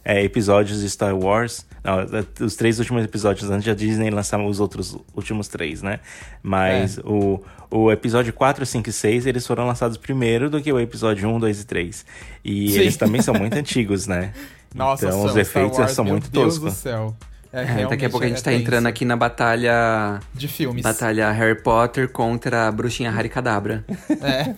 é, 0.06 0.24
episódios 0.24 0.82
de 0.82 0.90
Star 0.90 1.18
Wars, 1.18 1.66
não, 1.84 1.98
os 2.46 2.56
três 2.56 2.78
últimos 2.80 3.04
episódios 3.04 3.50
antes 3.50 3.66
da 3.66 3.74
Disney 3.74 4.12
lançar 4.12 4.40
os 4.40 4.60
outros 4.60 4.96
últimos 5.16 5.48
três, 5.48 5.82
né? 5.82 6.00
Mas 6.44 7.00
o, 7.00 7.44
o 7.72 7.92
episódio 7.92 8.32
4, 8.32 8.66
5 8.66 8.90
e 8.90 8.94
6, 8.94 9.26
eles 9.26 9.46
foram 9.46 9.66
lançados 9.66 9.98
primeiro 9.98 10.48
do 10.50 10.62
que 10.62 10.72
o 10.72 10.80
episódio 10.80 11.28
1, 11.28 11.40
2 11.40 11.62
e 11.62 11.66
3. 11.66 12.06
E 12.44 12.70
Sim. 12.72 12.80
eles 12.80 12.98
também 12.98 13.22
são 13.22 13.34
muito 13.34 13.54
antigos, 13.58 14.06
né? 14.06 14.32
Nossa, 14.74 15.08
então 15.08 15.22
são, 15.22 15.30
os 15.32 15.36
efeitos 15.38 15.80
Wars, 15.80 15.92
são 15.92 16.06
meu 16.06 16.14
muito 16.14 16.30
Deus 16.30 16.56
toscos. 16.56 16.74
do 16.74 16.78
céu. 16.78 17.16
É, 17.52 17.82
É, 17.84 17.88
daqui 17.88 18.06
a 18.06 18.10
pouco 18.10 18.26
a 18.26 18.28
gente 18.28 18.40
é 18.40 18.44
tá 18.44 18.52
tenso. 18.52 18.64
entrando 18.64 18.88
aqui 18.88 19.06
na 19.06 19.16
batalha. 19.16 20.20
De 20.34 20.48
filmes. 20.48 20.84
Batalha 20.84 21.32
Harry 21.32 21.56
Potter 21.62 22.10
contra 22.10 22.68
a 22.68 22.72
bruxinha 22.72 23.10
Harry 23.10 23.30
Cadabra. 23.30 23.86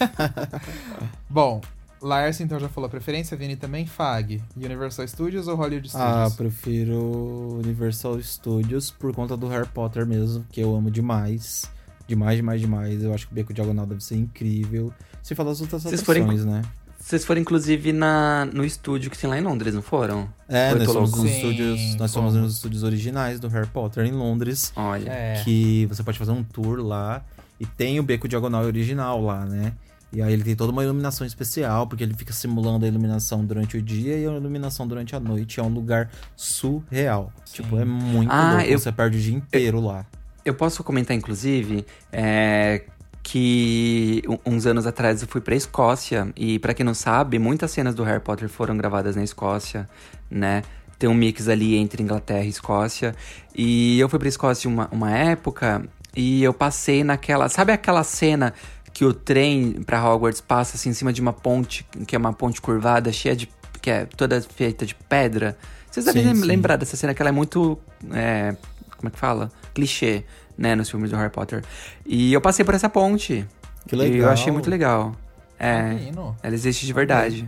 Bom, 1.30 1.62
Lars 2.02 2.40
então 2.42 2.60
já 2.60 2.70
falou 2.70 2.88
a 2.88 2.90
preferência, 2.90 3.36
Vini 3.36 3.56
também, 3.56 3.86
Fag. 3.86 4.42
Universal 4.56 5.08
Studios 5.08 5.48
ou 5.48 5.56
Hollywood 5.56 5.90
Ah, 5.96 6.28
Studios? 6.30 6.36
prefiro 6.36 7.60
Universal 7.64 8.22
Studios 8.22 8.92
por 8.92 9.14
conta 9.16 9.36
do 9.36 9.48
Harry 9.48 9.68
Potter 9.68 10.06
mesmo, 10.06 10.46
que 10.52 10.62
eu 10.62 10.76
amo 10.76 10.92
demais. 10.92 11.66
Demais, 12.08 12.38
demais, 12.38 12.62
demais. 12.62 13.04
Eu 13.04 13.14
acho 13.14 13.26
que 13.28 13.34
o 13.34 13.36
Beco 13.36 13.54
Diagonal 13.54 13.86
deve 13.86 14.04
ser 14.04 14.16
incrível. 14.16 14.94
Se 15.22 15.36
falar 15.36 15.50
das 15.50 15.62
outras 15.62 15.84
Vocês 15.84 16.02
atrações, 16.02 16.42
forem- 16.42 16.46
né? 16.54 16.62
Vocês 17.00 17.24
foram, 17.24 17.40
inclusive, 17.42 17.94
na, 17.94 18.46
no 18.52 18.66
estúdio 18.66 19.10
que 19.10 19.18
tem 19.18 19.30
lá 19.30 19.38
em 19.38 19.42
Londres, 19.42 19.74
não 19.74 19.82
foram? 19.82 20.28
É, 20.50 20.72
eu 20.72 20.78
nós 20.80 20.88
somos, 20.92 21.12
nos 21.12 21.20
Sim, 21.30 21.36
estúdios, 21.36 21.96
nós 21.96 22.12
somos 22.12 22.34
fomos. 22.34 22.46
nos 22.48 22.54
estúdios 22.56 22.84
originais 22.84 23.40
do 23.40 23.48
Harry 23.48 23.68
Potter 23.68 24.06
em 24.06 24.12
Londres. 24.12 24.74
Olha. 24.76 25.10
É. 25.10 25.42
que 25.44 25.86
você 25.86 26.04
pode 26.04 26.18
fazer 26.20 26.32
um 26.32 26.44
tour 26.44 26.80
lá 26.82 27.24
e 27.60 27.66
tem 27.66 28.00
o 28.00 28.04
beco 28.04 28.28
diagonal 28.28 28.64
original 28.64 29.22
lá, 29.22 29.46
né? 29.46 29.74
E 30.14 30.22
aí 30.22 30.32
ele 30.32 30.44
tem 30.44 30.56
toda 30.56 30.72
uma 30.72 30.84
iluminação 30.84 31.28
especial, 31.28 31.86
porque 31.88 32.04
ele 32.04 32.14
fica 32.14 32.32
simulando 32.32 32.86
a 32.86 32.88
iluminação 32.88 33.44
durante 33.46 33.76
o 33.78 33.82
dia 33.82 34.18
e 34.18 34.26
a 34.26 34.32
iluminação 34.34 34.88
durante 34.88 35.16
a 35.16 35.20
noite. 35.20 35.60
É 35.60 35.64
um 35.64 35.68
lugar 35.70 36.10
surreal. 36.36 37.32
Tipo, 37.52 37.78
é 37.78 37.86
muito 37.86 38.32
Ah, 38.32 38.54
louco. 38.54 38.68
eu- 38.68 38.80
Você 38.80 38.92
perde 38.92 39.18
o 39.18 39.22
dia 39.22 39.36
inteiro 39.36 39.80
lá. 39.82 40.06
Eu 40.46 40.54
posso 40.54 40.82
comentar, 40.84 41.16
inclusive, 41.16 41.86
é, 42.12 42.84
que 43.22 44.24
uns 44.46 44.66
anos 44.66 44.88
atrás 44.88 45.22
eu 45.22 45.28
fui 45.28 45.42
pra 45.42 45.54
Escócia. 45.56 46.32
E 46.38 46.58
pra 46.60 46.74
quem 46.74 46.86
não 46.86 46.94
sabe, 46.94 47.38
muitas 47.38 47.72
cenas 47.72 47.94
do 47.94 48.02
Harry 48.04 48.22
Potter 48.22 48.48
foram 48.48 48.78
gravadas 48.78 49.18
na 49.18 49.24
Escócia, 49.24 49.90
né? 50.32 50.64
Tem 50.98 51.10
um 51.10 51.14
mix 51.14 51.50
ali 51.50 51.76
entre 51.76 52.02
Inglaterra 52.02 52.46
e 52.46 52.50
Escócia. 52.50 53.14
E 53.54 54.00
eu 54.00 54.08
fui 54.08 54.18
pra 54.18 54.30
Escócia 54.30 54.70
uma, 54.70 54.88
uma 54.90 55.12
época 55.12 55.84
e 56.16 56.42
eu 56.42 56.54
passei 56.54 57.04
naquela. 57.04 57.50
Sabe 57.50 57.74
aquela 57.74 58.04
cena 58.06 58.54
que 58.98 59.06
o 59.06 59.14
trem 59.14 59.74
pra 59.86 60.04
Hogwarts 60.04 60.42
passa 60.42 60.76
assim 60.76 60.90
em 60.90 60.94
cima 60.94 61.14
de 61.14 61.22
uma 61.22 61.32
ponte, 61.32 61.86
que 62.08 62.16
é 62.16 62.20
uma 62.20 62.34
ponte 62.34 62.60
curvada, 62.60 63.12
cheia 63.12 63.36
de. 63.36 63.48
que 63.80 63.92
é 63.92 64.06
toda 64.06 64.42
feita 64.42 64.88
de 64.88 64.96
pedra? 64.96 65.56
Vocês 65.92 66.04
devem 66.04 66.24
Sim, 66.24 66.30
lem- 66.30 66.36
sim. 66.42 66.48
lembrar 66.48 66.78
dessa 66.78 66.98
cena 66.98 67.14
que 67.14 67.22
ela 67.22 67.30
é 67.30 67.32
muito. 67.32 67.78
é, 68.12 68.56
como 68.98 69.08
é 69.08 69.12
que 69.12 69.20
fala? 69.20 69.52
Clichê, 69.76 70.24
né, 70.58 70.74
nos 70.74 70.90
filmes 70.90 71.12
do 71.12 71.16
Harry 71.16 71.30
Potter. 71.30 71.64
E 72.08 72.34
eu 72.34 72.42
passei 72.42 72.66
por 72.66 72.74
essa 72.74 72.90
ponte. 72.90 73.46
Que 73.88 73.94
E 73.96 74.00
legal. 74.00 74.18
eu 74.22 74.30
achei 74.32 74.52
muito 74.52 74.68
legal. 74.68 75.16
É, 75.60 75.84
Menino. 75.94 76.36
ela 76.42 76.56
existe 76.56 76.84
de 76.88 76.92
verdade. 76.94 77.48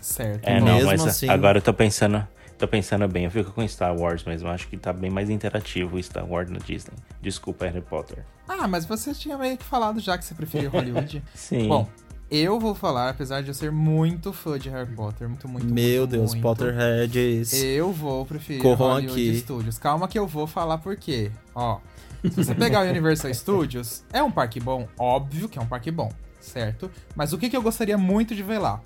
Certo. 0.00 0.46
É, 0.46 0.60
não, 0.60 0.76
Mesmo 0.76 0.86
mas 0.92 1.04
assim- 1.04 1.28
agora 1.28 1.58
eu 1.58 1.62
tô 1.62 1.74
pensando. 1.74 2.24
Tô 2.58 2.68
pensando 2.68 3.06
bem, 3.08 3.24
eu 3.24 3.30
fico 3.30 3.50
com 3.52 3.66
Star 3.66 3.94
Wars 3.96 4.24
mesmo. 4.24 4.48
Acho 4.48 4.68
que 4.68 4.76
tá 4.76 4.92
bem 4.92 5.10
mais 5.10 5.28
interativo 5.28 5.96
o 5.96 6.02
Star 6.02 6.24
Wars 6.24 6.50
na 6.50 6.58
Disney. 6.58 6.94
Desculpa, 7.20 7.66
Harry 7.66 7.82
Potter. 7.82 8.24
Ah, 8.48 8.68
mas 8.68 8.86
você 8.86 9.12
tinha 9.12 9.36
meio 9.36 9.56
que 9.56 9.64
falado 9.64 9.98
já 10.00 10.16
que 10.16 10.24
você 10.24 10.34
preferia 10.34 10.68
Hollywood. 10.70 11.22
Sim. 11.34 11.68
Bom, 11.68 11.88
eu 12.30 12.58
vou 12.60 12.74
falar, 12.74 13.10
apesar 13.10 13.42
de 13.42 13.48
eu 13.48 13.54
ser 13.54 13.72
muito 13.72 14.32
fã 14.32 14.58
de 14.58 14.68
Harry 14.70 14.94
Potter, 14.94 15.28
muito, 15.28 15.48
muito, 15.48 15.66
Meu 15.66 16.00
muito, 16.02 16.10
Deus, 16.12 16.30
muito, 16.30 16.42
Potterheads. 16.42 17.52
Eu 17.54 17.92
vou 17.92 18.24
preferir 18.24 18.62
Corram 18.62 18.94
Hollywood 18.94 19.12
aqui. 19.30 19.38
Studios. 19.40 19.78
Calma 19.78 20.06
que 20.08 20.18
eu 20.18 20.26
vou 20.26 20.46
falar 20.46 20.78
por 20.78 20.96
quê. 20.96 21.32
Ó, 21.54 21.80
se 22.22 22.30
você 22.30 22.54
pegar 22.54 22.84
o 22.86 22.88
Universal 22.88 23.32
Studios, 23.34 24.04
é 24.12 24.22
um 24.22 24.30
parque 24.30 24.60
bom? 24.60 24.88
Óbvio 24.96 25.48
que 25.48 25.58
é 25.58 25.62
um 25.62 25.66
parque 25.66 25.90
bom. 25.90 26.10
certo? 26.40 26.90
Mas 27.16 27.32
o 27.32 27.38
que, 27.38 27.50
que 27.50 27.56
eu 27.56 27.62
gostaria 27.62 27.98
muito 27.98 28.34
de 28.34 28.42
ver 28.42 28.58
lá? 28.58 28.80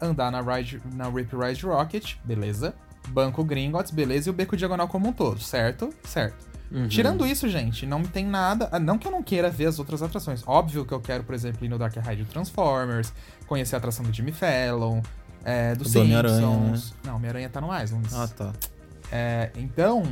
Andar 0.00 0.30
na, 0.30 0.40
ride, 0.40 0.80
na 0.94 1.08
Rip 1.08 1.34
Ride 1.34 1.64
Rocket, 1.66 2.16
beleza. 2.24 2.74
Banco 3.08 3.42
Gringotts, 3.44 3.90
beleza. 3.92 4.28
E 4.28 4.30
o 4.30 4.34
Beco 4.34 4.56
Diagonal 4.56 4.88
como 4.88 5.08
um 5.08 5.12
todo, 5.12 5.40
certo? 5.40 5.92
Certo. 6.04 6.48
Uhum. 6.70 6.86
Tirando 6.88 7.26
isso, 7.26 7.48
gente, 7.48 7.86
não 7.86 8.02
tem 8.02 8.26
nada. 8.26 8.68
ah, 8.70 8.78
Não 8.78 8.98
que 8.98 9.06
eu 9.06 9.10
não 9.12 9.22
queira 9.22 9.48
ver 9.48 9.66
as 9.66 9.78
outras 9.78 10.02
atrações. 10.02 10.42
Óbvio 10.46 10.84
que 10.84 10.92
eu 10.92 11.00
quero, 11.00 11.24
por 11.24 11.34
exemplo, 11.34 11.64
ir 11.64 11.68
no 11.68 11.78
Dark 11.78 11.96
Ride 11.96 12.24
do 12.24 12.28
Transformers, 12.30 13.12
conhecer 13.46 13.74
a 13.74 13.78
atração 13.78 14.04
do 14.04 14.12
Jimmy 14.12 14.32
Fallon, 14.32 15.00
é, 15.44 15.74
do 15.74 15.84
do 15.84 15.88
Simpsons. 15.88 16.94
Não, 17.02 17.16
Homem-Aranha 17.16 17.48
tá 17.48 17.60
no 17.60 17.68
Islands. 17.82 18.12
Ah, 18.14 18.28
tá. 18.28 18.52
É, 19.10 19.50
então, 19.56 20.02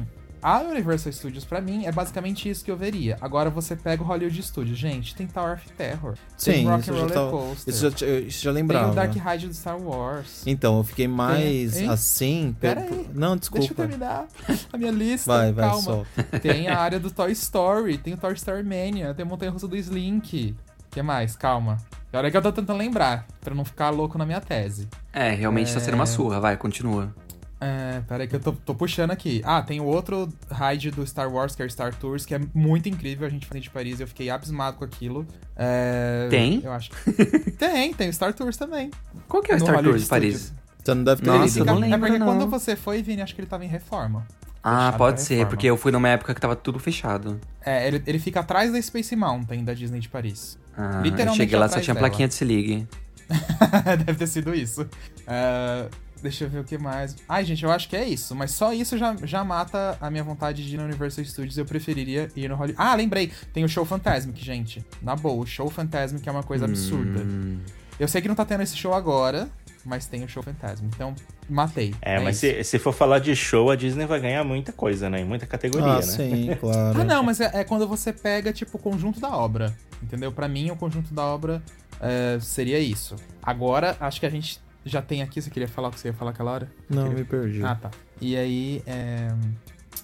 a 0.48 0.60
Universal 0.60 1.12
Studios, 1.12 1.44
pra 1.44 1.60
mim, 1.60 1.86
é 1.86 1.90
basicamente 1.92 2.48
isso 2.48 2.64
que 2.64 2.70
eu 2.70 2.76
veria. 2.76 3.16
Agora 3.20 3.50
você 3.50 3.74
pega 3.74 4.00
o 4.02 4.06
Hollywood 4.06 4.40
Studios. 4.42 4.78
Gente, 4.78 5.12
tem 5.14 5.26
Tower 5.26 5.54
of 5.54 5.68
Terror. 5.72 6.14
tem 6.42 6.54
Sim, 6.62 6.66
Rock 6.68 6.80
isso 6.82 6.90
and 6.92 6.94
já, 6.94 7.00
Roller 7.00 7.14
tava- 7.14 7.30
Coaster. 7.30 7.74
isso 7.74 7.90
já, 7.90 8.06
isso 8.20 8.44
já 8.44 8.50
tem 8.52 8.62
lembrava. 8.62 8.92
o 8.92 8.94
Dark 8.94 9.12
Ride 9.12 9.48
do 9.48 9.54
Star 9.54 9.76
Wars. 9.76 10.44
Então, 10.46 10.78
eu 10.78 10.84
fiquei 10.84 11.08
mais 11.08 11.76
Hein? 11.76 11.88
assim. 11.88 12.56
pe- 12.60 12.68
Pera 12.68 12.80
aí. 12.82 13.08
Não, 13.12 13.36
Deixa 13.36 13.50
eu 13.54 13.58
desculpa. 13.60 13.74
terminar 13.88 14.26
a 14.72 14.76
minha 14.78 14.92
lista. 14.92 15.32
Vai, 15.32 15.52
vai, 15.52 15.68
Calma. 15.68 15.82
solta. 15.82 16.22
Tem 16.40 16.68
a 16.68 16.78
área 16.78 17.00
do 17.00 17.10
Toy 17.10 17.32
Story, 17.32 17.98
tem 17.98 18.14
o 18.14 18.16
Toy 18.16 18.32
Story 18.34 18.62
Mania, 18.62 19.12
tem 19.14 19.24
a 19.24 19.28
Montanha 19.28 19.50
Russa 19.50 19.66
do 19.66 19.76
Slink. 19.76 20.54
O 20.86 20.94
que 20.94 21.02
mais? 21.02 21.34
Calma. 21.34 21.78
Agora 22.12 22.28
é 22.28 22.30
que 22.30 22.36
eu 22.36 22.40
tô 22.42 22.52
tentando 22.52 22.78
lembrar, 22.78 23.26
pra 23.42 23.52
não 23.54 23.64
ficar 23.64 23.90
louco 23.90 24.16
na 24.16 24.24
minha 24.24 24.40
tese. 24.40 24.88
É, 25.12 25.30
realmente 25.34 25.74
tá 25.74 25.80
sendo 25.80 25.94
uma 25.94 26.06
surra, 26.06 26.40
vai, 26.40 26.56
continua. 26.56 27.12
É, 27.58 28.02
peraí 28.06 28.28
que 28.28 28.36
eu 28.36 28.40
tô, 28.40 28.52
tô 28.52 28.74
puxando 28.74 29.10
aqui. 29.10 29.40
Ah, 29.44 29.62
tem 29.62 29.80
o 29.80 29.84
outro 29.84 30.28
ride 30.50 30.90
do 30.90 31.06
Star 31.06 31.32
Wars, 31.32 31.54
que 31.56 31.62
é 31.62 31.64
o 31.64 31.70
Star 31.70 31.94
Tours, 31.94 32.26
que 32.26 32.34
é 32.34 32.40
muito 32.54 32.88
incrível. 32.88 33.26
A 33.26 33.30
gente 33.30 33.46
fez 33.46 33.64
de 33.64 33.70
Paris 33.70 33.98
e 33.98 34.02
eu 34.02 34.06
fiquei 34.06 34.28
abismado 34.28 34.76
com 34.76 34.84
aquilo. 34.84 35.26
É, 35.56 36.28
Tem? 36.30 36.60
Eu 36.62 36.72
acho. 36.72 36.90
tem, 37.58 37.94
tem 37.94 38.08
o 38.08 38.12
Star 38.12 38.34
Tours 38.34 38.56
também. 38.56 38.90
Qual 39.26 39.42
que 39.42 39.52
é 39.52 39.54
o 39.54 39.58
No 39.58 39.64
Star 39.64 39.76
Hollywood 39.76 39.98
Tours 39.98 40.04
de 40.04 40.08
Paris? 40.10 40.52
Você 40.84 40.94
não 40.94 41.02
deve 41.04 41.22
ter 41.22 41.30
Nossa, 41.30 41.58
ido. 41.58 41.60
eu 41.60 41.64
não 41.64 41.80
lembro, 41.80 41.96
é 41.96 41.98
porque 41.98 42.18
não. 42.18 42.26
quando 42.26 42.46
você 42.48 42.76
foi, 42.76 43.02
Vini, 43.02 43.22
acho 43.22 43.34
que 43.34 43.40
ele 43.40 43.48
tava 43.48 43.64
em 43.64 43.68
reforma. 43.68 44.26
Ah, 44.62 44.92
pode 44.96 45.22
ser, 45.22 45.34
reforma. 45.34 45.50
porque 45.50 45.66
eu 45.66 45.76
fui 45.76 45.90
numa 45.90 46.08
época 46.08 46.34
que 46.34 46.40
tava 46.40 46.54
tudo 46.54 46.78
fechado. 46.78 47.40
É, 47.64 47.88
ele, 47.88 48.02
ele 48.06 48.18
fica 48.18 48.40
atrás 48.40 48.70
da 48.70 48.80
Space 48.82 49.16
Mountain 49.16 49.64
da 49.64 49.72
Disney 49.72 49.98
de 50.00 50.08
Paris. 50.08 50.58
Ah, 50.76 50.96
eu 50.98 51.02
Literalmente 51.02 51.38
cheguei 51.38 51.58
lá, 51.58 51.68
só 51.68 51.80
tinha 51.80 51.94
dela. 51.94 52.06
plaquinha 52.06 52.28
de 52.28 52.34
se 52.34 52.44
ligue. 52.44 52.86
Deve 54.04 54.14
ter 54.14 54.26
sido 54.26 54.54
isso. 54.54 54.86
É, 55.26 55.86
deixa 56.22 56.44
eu 56.44 56.50
ver 56.50 56.60
o 56.60 56.64
que 56.64 56.76
mais. 56.78 57.16
Ai, 57.28 57.44
gente, 57.44 57.64
eu 57.64 57.70
acho 57.70 57.88
que 57.88 57.96
é 57.96 58.04
isso. 58.08 58.34
Mas 58.34 58.50
só 58.52 58.72
isso 58.72 58.96
já, 58.98 59.14
já 59.22 59.44
mata 59.44 59.96
a 60.00 60.10
minha 60.10 60.24
vontade 60.24 60.66
de 60.66 60.74
ir 60.74 60.78
na 60.78 60.84
Universal 60.84 61.24
Studios. 61.24 61.56
Eu 61.58 61.64
preferiria 61.64 62.28
ir 62.36 62.48
no 62.48 62.54
Hollywood. 62.56 62.80
Ah, 62.82 62.94
lembrei. 62.94 63.30
Tem 63.52 63.64
o 63.64 63.68
Show 63.68 63.84
Fantasmic, 63.84 64.42
gente. 64.44 64.84
Na 65.02 65.14
boa, 65.16 65.42
o 65.42 65.46
Show 65.46 65.68
Fantasmic 65.70 66.28
é 66.28 66.32
uma 66.32 66.42
coisa 66.42 66.64
absurda. 66.64 67.20
Hum, 67.20 67.58
Eu 67.98 68.08
sei 68.08 68.20
que 68.20 68.28
não 68.28 68.34
tá 68.34 68.44
tendo 68.44 68.62
esse 68.62 68.76
show 68.76 68.92
agora, 68.94 69.48
mas 69.84 70.06
tem 70.06 70.22
o 70.24 70.28
Show 70.28 70.42
Fantasmic. 70.42 70.94
Então, 70.94 71.14
matei. 71.48 71.94
É, 72.02 72.18
mas 72.20 72.42
isso. 72.42 72.54
se, 72.56 72.64
se 72.64 72.78
for 72.78 72.92
falar 72.92 73.18
de 73.20 73.34
show, 73.36 73.70
a 73.70 73.76
Disney 73.76 74.04
vai 74.06 74.20
ganhar 74.20 74.44
muita 74.44 74.72
coisa, 74.72 75.08
né? 75.08 75.20
Em 75.20 75.24
muita 75.24 75.46
categoria, 75.46 75.92
Ah, 75.92 75.96
né? 75.96 76.02
sim, 76.02 76.50
claro. 76.60 77.00
Ah, 77.00 77.04
não, 77.04 77.22
mas 77.22 77.40
é, 77.40 77.50
é 77.54 77.64
quando 77.64 77.86
você 77.88 78.12
pega, 78.12 78.52
tipo, 78.52 78.76
o 78.76 78.80
conjunto 78.80 79.20
da 79.20 79.28
obra. 79.34 79.74
Entendeu? 80.02 80.30
Pra 80.30 80.46
mim, 80.48 80.70
o 80.70 80.76
conjunto 80.76 81.14
da 81.14 81.24
obra 81.24 81.62
é, 82.00 82.38
seria 82.40 82.78
isso. 82.78 83.16
Agora, 83.42 83.96
acho 84.00 84.20
que 84.20 84.26
a 84.26 84.30
gente 84.30 84.60
já 84.86 85.02
tem 85.02 85.20
aqui. 85.22 85.42
Você 85.42 85.50
queria 85.50 85.68
falar 85.68 85.88
o 85.88 85.90
que 85.90 86.00
você 86.00 86.08
ia 86.08 86.14
falar 86.14 86.30
aquela 86.30 86.50
hora? 86.52 86.70
Não, 86.88 87.02
Queria- 87.08 87.18
me 87.18 87.24
perdi. 87.24 87.62
Ah, 87.62 87.74
tá. 87.74 87.90
E 88.20 88.36
aí, 88.36 88.82
é, 88.86 89.30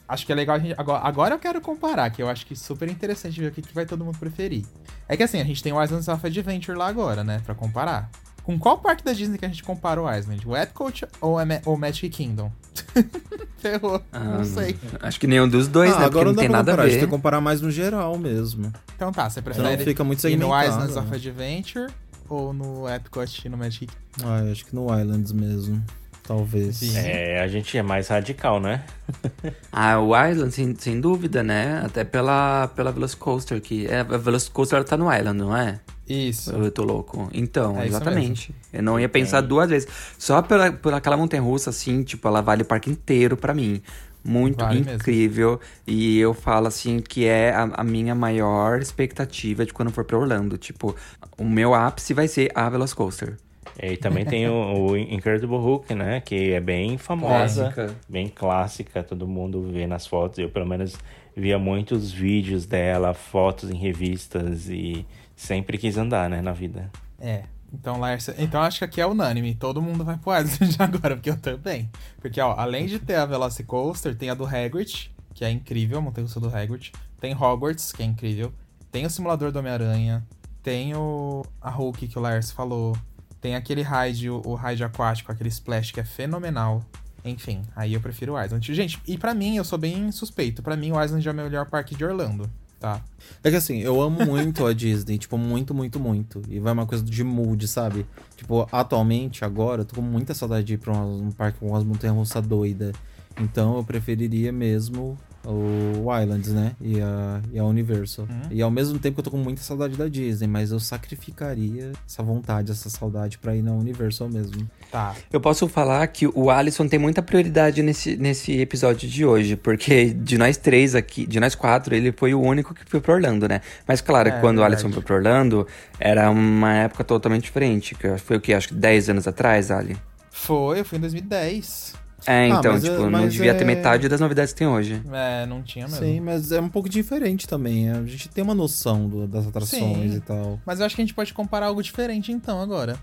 acho 0.09 0.27
que 0.27 0.33
é 0.33 0.35
legal 0.35 0.57
a 0.57 0.59
gente. 0.59 0.75
Agora, 0.79 1.01
agora 1.07 1.35
eu 1.35 1.39
quero 1.39 1.61
comparar, 1.61 2.11
que 2.11 2.23
eu 2.23 2.29
acho 2.29 2.45
que 2.45 2.53
é 2.53 2.57
super 2.57 2.89
interessante 2.91 3.41
ver 3.41 3.47
o 3.49 3.53
que, 3.53 3.63
que 3.63 3.75
vai 3.75 3.87
todo 3.87 4.05
mundo 4.05 4.19
preferir. 4.19 4.65
É 5.09 5.17
que 5.17 5.23
assim, 5.23 5.41
a 5.41 5.45
gente 5.45 5.63
tem 5.63 5.73
o 5.73 5.83
Islands 5.83 6.09
of 6.09 6.27
Adventure 6.27 6.77
lá 6.77 6.89
agora, 6.89 7.23
né? 7.25 7.41
Pra 7.45 7.55
comparar. 7.55 8.11
Com 8.45 8.59
qual 8.59 8.79
parque 8.79 9.05
da 9.05 9.13
Disney 9.13 9.39
que 9.39 9.45
a 9.45 9.49
gente 9.49 9.63
compara 9.63 10.03
o 10.03 10.13
Island? 10.13 10.47
O 10.49 10.57
Epcot 10.57 11.07
ou 11.21 11.37
o 11.65 11.77
Magic 11.77 12.09
Kingdom? 12.11 12.51
Ferrou. 13.59 14.03
ah, 14.13 14.19
não 14.19 14.45
sei. 14.45 14.77
Acho 15.01 15.21
que 15.21 15.29
nenhum 15.29 15.49
dos 15.49 15.69
dois, 15.69 15.93
ah, 15.95 16.01
né? 16.01 16.05
Agora 16.07 16.25
não 16.25 16.31
não 16.33 16.35
dá 16.37 16.41
tem 16.43 16.49
pra 16.51 16.59
nada 16.59 16.71
a 16.71 16.75
comparar, 16.75 16.83
a 16.83 16.87
gente 16.89 16.95
tem 16.99 17.01
ver. 17.03 17.07
que 17.07 17.11
comparar 17.17 17.41
mais 17.41 17.61
no 17.61 17.71
geral 17.71 18.19
mesmo. 18.19 18.73
Então 18.97 19.13
tá, 19.13 19.31
você 19.31 19.41
Senão 19.41 19.55
prefere 19.55 19.85
fica 19.85 20.03
muito 20.03 20.27
ir 20.29 20.37
no. 20.37 20.49
Islands 20.61 20.97
of 20.97 21.15
Adventure 21.15 21.87
ou 22.33 22.53
no 22.53 22.89
Epcot 22.89 23.43
e 23.45 23.49
no 23.49 23.57
Magic? 23.57 23.93
Ah, 24.25 24.41
eu 24.41 24.53
acho 24.53 24.65
que 24.67 24.75
no 24.75 24.87
Islands 24.99 25.33
mesmo. 25.33 25.83
Talvez. 26.23 26.77
Sim. 26.77 26.97
É, 26.97 27.43
a 27.43 27.49
gente 27.49 27.77
é 27.77 27.83
mais 27.83 28.09
radical, 28.09 28.61
né? 28.61 28.85
Ah, 29.75 29.99
o 29.99 30.15
Island, 30.15 30.53
sem, 30.53 30.75
sem 30.77 31.01
dúvida, 31.01 31.43
né? 31.43 31.83
Até 31.85 32.05
pela, 32.05 32.69
pela 32.77 32.93
Velocicoaster, 32.93 33.61
que... 33.61 33.87
É, 33.87 34.01
a 34.01 34.03
Velocicoaster 34.05 34.77
ela 34.77 34.85
tá 34.85 34.97
no 34.97 35.13
Island, 35.13 35.39
não 35.39 35.57
é? 35.57 35.81
Isso. 36.09 36.51
Eu 36.53 36.71
tô 36.71 36.85
louco. 36.85 37.29
Então, 37.33 37.81
É 37.81 37.87
exatamente. 37.87 38.55
Eu 38.73 38.83
não 38.83 39.01
ia 39.01 39.09
pensar 39.09 39.41
duas 39.41 39.71
vezes. 39.71 39.89
Só 40.19 40.43
pela, 40.43 40.71
por 40.71 40.93
aquela 40.93 41.17
montanha 41.17 41.43
russa, 41.43 41.71
assim, 41.71 42.03
tipo, 42.03 42.29
ela 42.29 42.41
vale 42.43 42.63
o 42.63 42.67
parque 42.67 42.91
inteiro 42.91 43.37
pra 43.37 43.55
mim. 43.55 43.83
Muito 44.25 44.65
Vale 44.65 44.81
mesmo. 44.81 44.95
incrível. 44.95 45.61
E 45.87 46.19
eu 46.19 46.33
falo, 46.33 46.69
assim, 46.69 47.01
que 47.01 47.27
é 47.27 47.51
a, 47.51 47.63
a 47.75 47.85
minha 47.85 48.15
maior 48.15 48.81
expectativa 48.81 49.65
de 49.67 49.73
quando 49.73 49.91
for 49.91 50.05
pra 50.05 50.17
Orlando. 50.19 50.57
Tipo, 50.57 50.95
o 51.37 51.45
meu 51.45 51.75
ápice 51.75 52.15
vai 52.15 52.29
ser 52.29 52.51
a 52.55 52.69
Velocicoaster. 52.69 53.37
E 53.81 53.97
também 53.97 54.25
tem 54.25 54.49
o, 54.49 54.91
o 54.91 54.97
Incredible 54.97 55.57
Hulk, 55.57 55.95
né? 55.95 56.21
Que 56.21 56.53
é 56.53 56.61
bem 56.61 56.99
famosa, 56.99 57.71
Clássica. 57.73 57.97
bem 58.09 58.29
clássica, 58.29 59.03
todo 59.03 59.27
mundo 59.27 59.63
vê 59.73 59.87
nas 59.87 60.07
fotos. 60.07 60.39
Eu, 60.39 60.51
pelo 60.51 60.67
menos, 60.67 60.97
via 61.35 61.59
muitos 61.59 62.13
vídeos 62.13 62.67
dela, 62.67 63.15
fotos 63.15 63.71
em 63.71 63.77
revistas 63.77 64.69
e 64.69 65.07
sempre 65.35 65.79
quis 65.79 65.97
andar, 65.97 66.29
né, 66.29 66.43
na 66.43 66.53
vida. 66.53 66.91
É. 67.19 67.43
Então, 67.73 67.99
Lárcia, 67.99 68.35
então 68.39 68.61
acho 68.61 68.79
que 68.79 68.85
aqui 68.85 69.01
é 69.01 69.07
unânime. 69.07 69.55
Todo 69.55 69.81
mundo 69.81 70.05
vai 70.05 70.19
pro 70.19 70.37
Island 70.37 70.77
agora, 70.79 71.17
porque 71.17 71.31
eu 71.31 71.39
também. 71.39 71.91
Porque, 72.21 72.41
ó, 72.41 72.55
além 72.59 72.87
de 72.87 72.99
ter 72.99 73.15
a 73.15 73.25
Velocicoaster, 73.25 74.15
tem 74.15 74.29
a 74.29 74.35
do 74.35 74.45
Hagrid, 74.45 75.11
que 75.35 75.45
é 75.45 75.51
incrível, 75.51 75.99
a 75.99 76.01
montanha 76.01 76.27
do 76.27 76.55
Hagrid. 76.55 76.93
Tem 77.19 77.35
Hogwarts, 77.35 77.93
que 77.93 78.03
é 78.03 78.07
incrível. 78.07 78.53
Tem 78.91 79.07
o 79.07 79.11
simulador 79.11 79.51
do 79.51 79.59
Homem-Aranha. 79.59 80.23
Tem 80.63 80.95
o 80.95 81.45
a 81.61 81.71
Hulk 81.71 82.09
que 82.09 82.19
o 82.19 82.21
Lars 82.21 82.51
falou. 82.51 82.97
Tem 83.41 83.57
aquele 83.57 83.83
ride, 83.83 84.31
o, 84.31 84.55
ride 84.55 84.85
aquático, 84.85 85.33
aquele 85.33 85.49
splash 85.49 85.93
que 85.93 85.99
é 85.99 86.05
fenomenal. 86.05 86.83
Enfim, 87.25 87.63
aí 87.75 87.95
eu 87.95 88.01
prefiro 88.01 88.35
o 88.35 88.43
Island. 88.43 88.73
Gente, 88.75 89.01
e 89.07 89.17
pra 89.17 89.35
mim, 89.35 89.57
eu 89.57 89.65
sou 89.65 89.79
bem 89.79 90.13
suspeito. 90.13 90.63
Pra 90.63 90.77
mim, 90.77 90.93
o 90.93 91.03
Island 91.03 91.27
é 91.27 91.31
o 91.31 91.35
melhor 91.35 91.69
parque 91.69 91.95
de 91.95 92.05
Orlando, 92.05 92.49
tá? 92.83 93.01
É 93.45 93.51
que 93.51 93.57
assim, 93.57 93.79
eu 93.79 94.03
amo 94.03 94.27
muito 94.27 94.67
a 94.67 94.73
Disney, 94.73 95.17
tipo, 95.19 95.39
muito, 95.39 95.73
muito, 95.73 96.01
muito. 96.01 96.43
E 96.49 96.59
vai 96.59 96.73
uma 96.73 96.85
coisa 96.85 97.05
de 97.05 97.23
mood, 97.23 97.69
sabe? 97.69 98.05
Tipo, 98.37 98.69
atualmente, 98.73 99.45
agora, 99.45 99.83
eu 99.83 99.85
tô 99.85 99.95
com 99.95 100.03
muita 100.03 100.35
saudade 100.35 100.67
de 100.67 100.75
ir 100.75 100.79
pra 100.79 100.93
um, 100.93 101.29
um 101.29 101.31
parque 101.31 101.61
com 101.61 101.69
umas 101.69 101.85
montanhas 101.85 102.17
russas 102.17 102.45
doidas. 102.45 102.93
Então 103.41 103.77
eu 103.77 103.85
preferiria 103.85 104.53
mesmo 104.53 105.17
o 105.45 106.07
Islands, 106.21 106.53
né? 106.53 106.73
E 106.81 107.01
a, 107.01 107.41
e 107.53 107.59
a 107.59 107.65
Universal. 107.65 108.27
E 108.51 108.63
ao 108.63 108.71
mesmo 108.71 108.99
tempo 108.99 109.15
que 109.17 109.21
eu 109.21 109.25
tô 109.25 109.31
com 109.31 109.39
muita 109.39 109.63
saudade 109.63 109.97
da 109.97 110.07
Disney, 110.09 110.47
mas 110.47 110.71
eu 110.71 110.79
sacrificaria 110.81 111.93
essa 112.07 112.23
vontade, 112.23 112.71
essa 112.71 112.89
saudade 112.91 113.39
pra 113.39 113.55
ir 113.55 113.63
na 113.63 113.73
Universal 113.73 114.29
mesmo. 114.29 114.69
Tá. 114.91 115.15
Eu 115.33 115.41
posso 115.41 115.67
falar 115.69 116.07
que 116.09 116.27
o 116.27 116.51
Alisson 116.51 116.87
tem 116.87 116.99
muita 116.99 117.23
prioridade 117.23 117.83
nesse, 117.83 118.17
nesse 118.17 118.53
episódio 118.61 119.09
de 119.09 119.25
hoje, 119.25 119.57
porque 119.57 120.11
de 120.11 120.37
nós 120.39 120.57
três 120.57 120.95
aqui, 120.95 121.27
de 121.27 121.41
nós 121.41 121.55
quatro, 121.55 121.95
ele 121.95 122.13
foi 122.13 122.35
o 122.35 122.41
único 122.41 122.75
que 122.75 122.85
foi 122.87 123.01
pra 123.01 123.15
Orlando, 123.15 123.49
né? 123.49 123.61
Mas 123.87 124.01
claro, 124.01 124.29
É, 124.29 124.33
quando 124.41 124.59
o 124.59 124.61
verdade. 124.61 124.83
Alisson 124.83 124.93
foi 124.93 125.03
pra 125.03 125.17
Orlando, 125.17 125.67
era 125.99 126.31
uma 126.31 126.73
época 126.75 127.05
totalmente 127.05 127.45
diferente. 127.45 127.95
que 127.95 128.17
Foi 128.19 128.37
o 128.37 128.41
que? 128.41 128.53
Acho 128.53 128.69
que 128.69 128.75
10 128.75 129.11
anos 129.11 129.27
atrás, 129.27 129.71
Ali? 129.71 129.97
Foi, 130.31 130.81
eu 130.81 130.85
fui 130.85 130.99
em 130.99 131.01
2010. 131.01 131.95
É, 132.27 132.49
então, 132.49 132.73
mas 132.73 132.85
é- 132.85 132.89
tipo, 132.91 133.03
não 133.03 133.11
mas 133.11 133.33
devia 133.33 133.51
é- 133.51 133.55
ter 133.55 133.65
metade 133.65 134.09
das 134.09 134.21
novidades 134.21 134.53
que 134.53 134.59
tem 134.59 134.67
hoje. 134.69 135.03
É, 135.13 135.45
não 135.47 135.63
tinha 135.63 135.87
mesmo. 135.89 136.05
Sim, 136.05 136.21
mas 136.21 136.53
é 136.53 136.61
um 136.61 136.69
pouco 136.69 136.89
diferente 136.89 137.47
também. 137.49 137.91
A 137.91 138.05
gente 138.05 138.29
tem 138.29 138.43
uma 138.45 138.55
noção 138.55 139.09
do- 139.09 139.27
das 139.27 139.47
atrações 139.47 140.13
Sim. 140.13 140.17
e 140.17 140.21
tal. 140.21 140.61
Mas 140.65 140.81
eu 140.81 140.87
acho 140.87 140.95
que 140.95 141.03
a 141.03 141.05
gente 141.05 141.15
pode 141.15 141.33
comparar 141.35 141.67
algo 141.67 141.83
diferente 141.83 142.31
então 142.33 142.61
agora. 142.61 142.97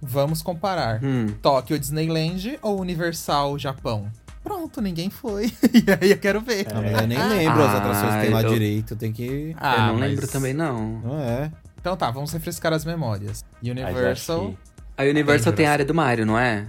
Vamos 0.00 0.42
comparar 0.42 1.02
Hum. 1.02 1.26
Tóquio 1.42 1.78
Disneyland 1.78 2.58
ou 2.62 2.80
Universal 2.80 3.58
Japão? 3.58 4.10
Pronto, 4.44 4.80
ninguém 4.80 5.10
foi. 5.10 5.46
e 5.74 5.84
aí 6.00 6.10
eu 6.12 6.18
quero 6.18 6.40
ver. 6.40 6.66
Ah, 6.70 6.80
mas 6.80 7.00
eu 7.00 7.06
nem 7.08 7.18
lembro 7.18 7.62
as 7.62 7.74
Ah, 7.74 7.78
atrações 7.78 8.14
que 8.14 8.20
tem 8.20 8.30
lá 8.30 8.42
eu- 8.42 8.52
direito. 8.52 8.94
Tem 8.94 9.12
que. 9.12 9.54
Ah, 9.58 9.74
eu 9.74 9.92
não 9.94 9.98
mas- 10.00 10.10
lembro 10.10 10.28
também, 10.28 10.52
não. 10.54 11.00
Não 11.00 11.18
é. 11.20 11.50
Então 11.80 11.96
tá, 11.96 12.10
vamos 12.10 12.32
refrescar 12.32 12.72
as 12.72 12.84
memórias. 12.84 13.44
Universal 13.62 14.54
A 14.96 15.02
Universal 15.04 15.52
tem 15.52 15.66
a 15.66 15.72
área 15.72 15.84
do 15.84 15.94
Mario, 15.94 16.24
não 16.24 16.38
é? 16.38 16.66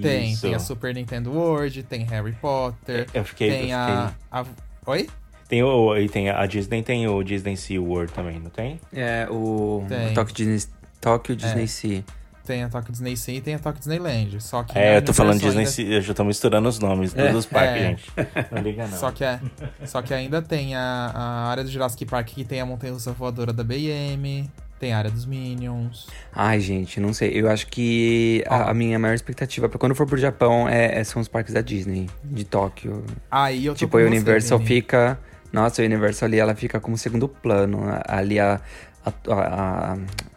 Tem, 0.00 0.32
Isso. 0.32 0.42
tem 0.42 0.54
a 0.54 0.58
Super 0.58 0.94
Nintendo 0.94 1.32
World, 1.32 1.82
tem 1.84 2.04
Harry 2.04 2.32
Potter, 2.32 3.06
Eu 3.14 3.24
fiquei, 3.24 3.50
tem 3.50 3.70
eu 3.70 3.78
a, 3.78 3.86
fiquei- 4.08 4.14
a. 4.32 4.44
Oi? 4.90 5.08
Tem 5.48 5.62
o, 5.62 5.96
e 5.96 6.08
tem 6.08 6.28
a 6.28 6.44
Disney 6.46 6.82
tem 6.82 7.06
o 7.06 7.22
Disney 7.22 7.56
Sea 7.56 7.80
World 7.80 8.12
também, 8.12 8.40
não 8.40 8.50
tem? 8.50 8.80
É, 8.92 9.28
o 9.30 9.84
Tem. 9.88 10.12
Tokyo 10.12 10.34
Disney, 10.34 10.72
Tokyo 11.00 11.36
Disney 11.36 11.68
Sea. 11.68 12.02
Tem 12.44 12.62
a 12.64 12.68
Tóquio 12.68 12.92
Disney 12.92 13.16
Sea 13.16 13.34
e 13.36 13.40
tem 13.40 13.54
a 13.54 13.58
Tóquio 13.58 13.78
Disneyland. 13.80 14.40
Só 14.40 14.62
que. 14.64 14.76
É, 14.78 14.96
eu 14.98 15.02
tô 15.02 15.12
falando 15.12 15.40
Disney 15.40 15.58
ainda- 15.60 15.70
Sea, 15.70 15.86
eu 15.86 16.00
já 16.00 16.14
tô 16.14 16.22
misturando 16.24 16.68
os 16.68 16.78
nomes 16.78 17.12
É. 17.16 17.30
dos 17.32 17.44
parques, 17.46 17.82
É. 17.82 17.86
gente. 17.88 18.12
Não 18.52 18.62
liga 18.62 18.86
não. 18.86 18.96
Só 18.98 19.10
que, 19.10 19.24
é, 19.24 19.40
só 19.84 20.00
que 20.02 20.12
ainda 20.14 20.40
tem 20.42 20.74
a, 20.76 20.80
a 21.14 21.48
área 21.48 21.62
do 21.64 21.70
Jurassic 21.70 22.04
Park 22.06 22.26
que 22.28 22.44
tem 22.44 22.60
a 22.60 22.66
montanha 22.66 22.92
russa 22.92 23.12
voadora 23.12 23.52
da 23.52 23.62
BM. 23.64 24.48
Tem 24.78 24.92
a 24.92 24.98
área 24.98 25.10
dos 25.10 25.24
Minions. 25.24 26.06
Ai, 26.34 26.60
gente, 26.60 27.00
não 27.00 27.12
sei. 27.14 27.30
Eu 27.34 27.48
acho 27.50 27.66
que 27.68 28.44
a, 28.46 28.70
a 28.70 28.74
minha 28.74 28.98
maior 28.98 29.14
expectativa 29.14 29.68
pra 29.70 29.78
quando 29.78 29.92
eu 29.92 29.96
for 29.96 30.06
pro 30.06 30.18
Japão 30.18 30.68
é, 30.68 30.98
é- 31.00 31.04
são 31.04 31.20
os 31.22 31.28
parques 31.28 31.54
da 31.54 31.62
Disney, 31.62 32.10
de 32.22 32.44
Tóquio. 32.44 33.02
Aí 33.30 33.64
eu 33.66 33.72
tô 33.72 33.78
Tipo, 33.78 33.92
com 33.92 33.98
a 33.98 34.00
você, 34.02 34.06
Universal 34.08 34.58
Vini. 34.58 34.68
fica. 34.68 35.18
Nossa, 35.52 35.80
a 35.80 35.84
Universal 35.86 36.26
ali, 36.26 36.38
ela 36.38 36.54
fica 36.54 36.78
como 36.78 36.98
segundo 36.98 37.26
plano. 37.26 37.84
Ali 38.06 38.38
a, 38.38 38.60
a, 39.02 39.12
a, 39.32 39.92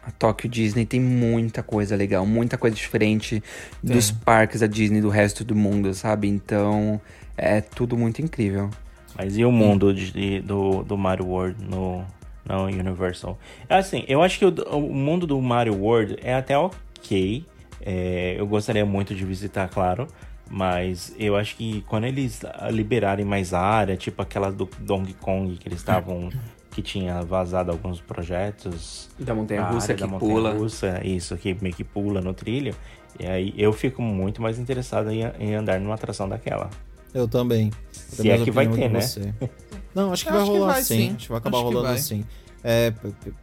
a 0.06 0.10
Tóquio 0.18 0.48
Disney 0.48 0.86
tem 0.86 1.00
muita 1.00 1.62
coisa 1.62 1.94
legal, 1.94 2.24
muita 2.24 2.56
coisa 2.56 2.74
diferente 2.74 3.42
dos 3.82 4.10
parques 4.10 4.60
da 4.60 4.66
Disney 4.66 5.02
do 5.02 5.10
resto 5.10 5.44
do 5.44 5.54
mundo, 5.54 5.92
sabe? 5.92 6.28
Então, 6.28 6.98
é 7.36 7.60
tudo 7.60 7.94
muito 7.94 8.22
incrível. 8.22 8.70
Mas 9.18 9.36
e 9.36 9.44
o 9.44 9.52
mundo 9.52 9.92
de- 9.92 10.40
do, 10.40 10.82
do 10.82 10.96
Mario 10.96 11.26
World 11.26 11.62
no, 11.62 12.06
no 12.50 12.64
Universal? 12.64 13.38
Assim, 13.68 14.04
eu 14.08 14.22
acho 14.22 14.38
que 14.38 14.44
o, 14.44 14.50
o 14.76 14.94
mundo 14.94 15.26
do 15.26 15.40
Mario 15.40 15.74
World 15.74 16.16
é 16.22 16.34
até 16.34 16.56
ok. 16.58 17.44
É, 17.80 18.34
eu 18.38 18.46
gostaria 18.46 18.84
muito 18.84 19.14
de 19.14 19.24
visitar, 19.24 19.68
claro. 19.68 20.06
Mas 20.50 21.14
eu 21.16 21.36
acho 21.36 21.56
que 21.56 21.82
quando 21.82 22.04
eles 22.04 22.42
liberarem 22.72 23.24
mais 23.24 23.54
área, 23.54 23.96
tipo 23.96 24.20
aquela 24.20 24.50
do 24.50 24.68
Donkey 24.80 25.14
Kong 25.14 25.56
que 25.56 25.68
eles 25.68 25.78
estavam. 25.78 26.28
que 26.70 26.82
tinha 26.82 27.20
vazado 27.22 27.70
alguns 27.70 28.00
projetos. 28.00 29.08
Da 29.18 29.34
montanha 29.34 29.62
a 29.62 29.70
russa 29.70 29.92
que 29.92 30.00
da 30.00 30.08
pula. 30.08 30.50
montanha-russa, 30.50 31.00
isso, 31.04 31.36
que 31.36 31.56
meio 31.60 31.74
que 31.74 31.82
pula 31.84 32.20
no 32.20 32.32
trilho. 32.32 32.74
E 33.18 33.26
aí 33.26 33.54
eu 33.56 33.72
fico 33.72 34.00
muito 34.00 34.40
mais 34.40 34.58
interessado 34.58 35.10
em, 35.10 35.22
em 35.38 35.54
andar 35.54 35.80
numa 35.80 35.94
atração 35.94 36.28
daquela. 36.28 36.70
Eu 37.12 37.26
também. 37.26 37.72
Se 37.90 38.30
é 38.30 38.38
que 38.38 38.50
vai 38.50 38.68
ter, 38.68 38.88
né? 38.88 39.00
Não, 39.94 40.12
acho 40.12 40.22
que 40.24 40.28
Eu 40.30 40.32
vai 40.34 40.42
acho 40.42 40.50
que 40.52 40.58
rolar 40.58 40.72
vai, 40.72 40.82
sim. 40.82 40.96
sim. 40.96 41.08
Acho 41.14 41.16
que 41.24 41.28
vai 41.28 41.38
acabar 41.38 41.56
Acho 41.58 41.66
que 41.66 41.72
rolando 41.74 41.88
vai. 41.92 41.98
sim. 41.98 42.24
É, 42.62 42.92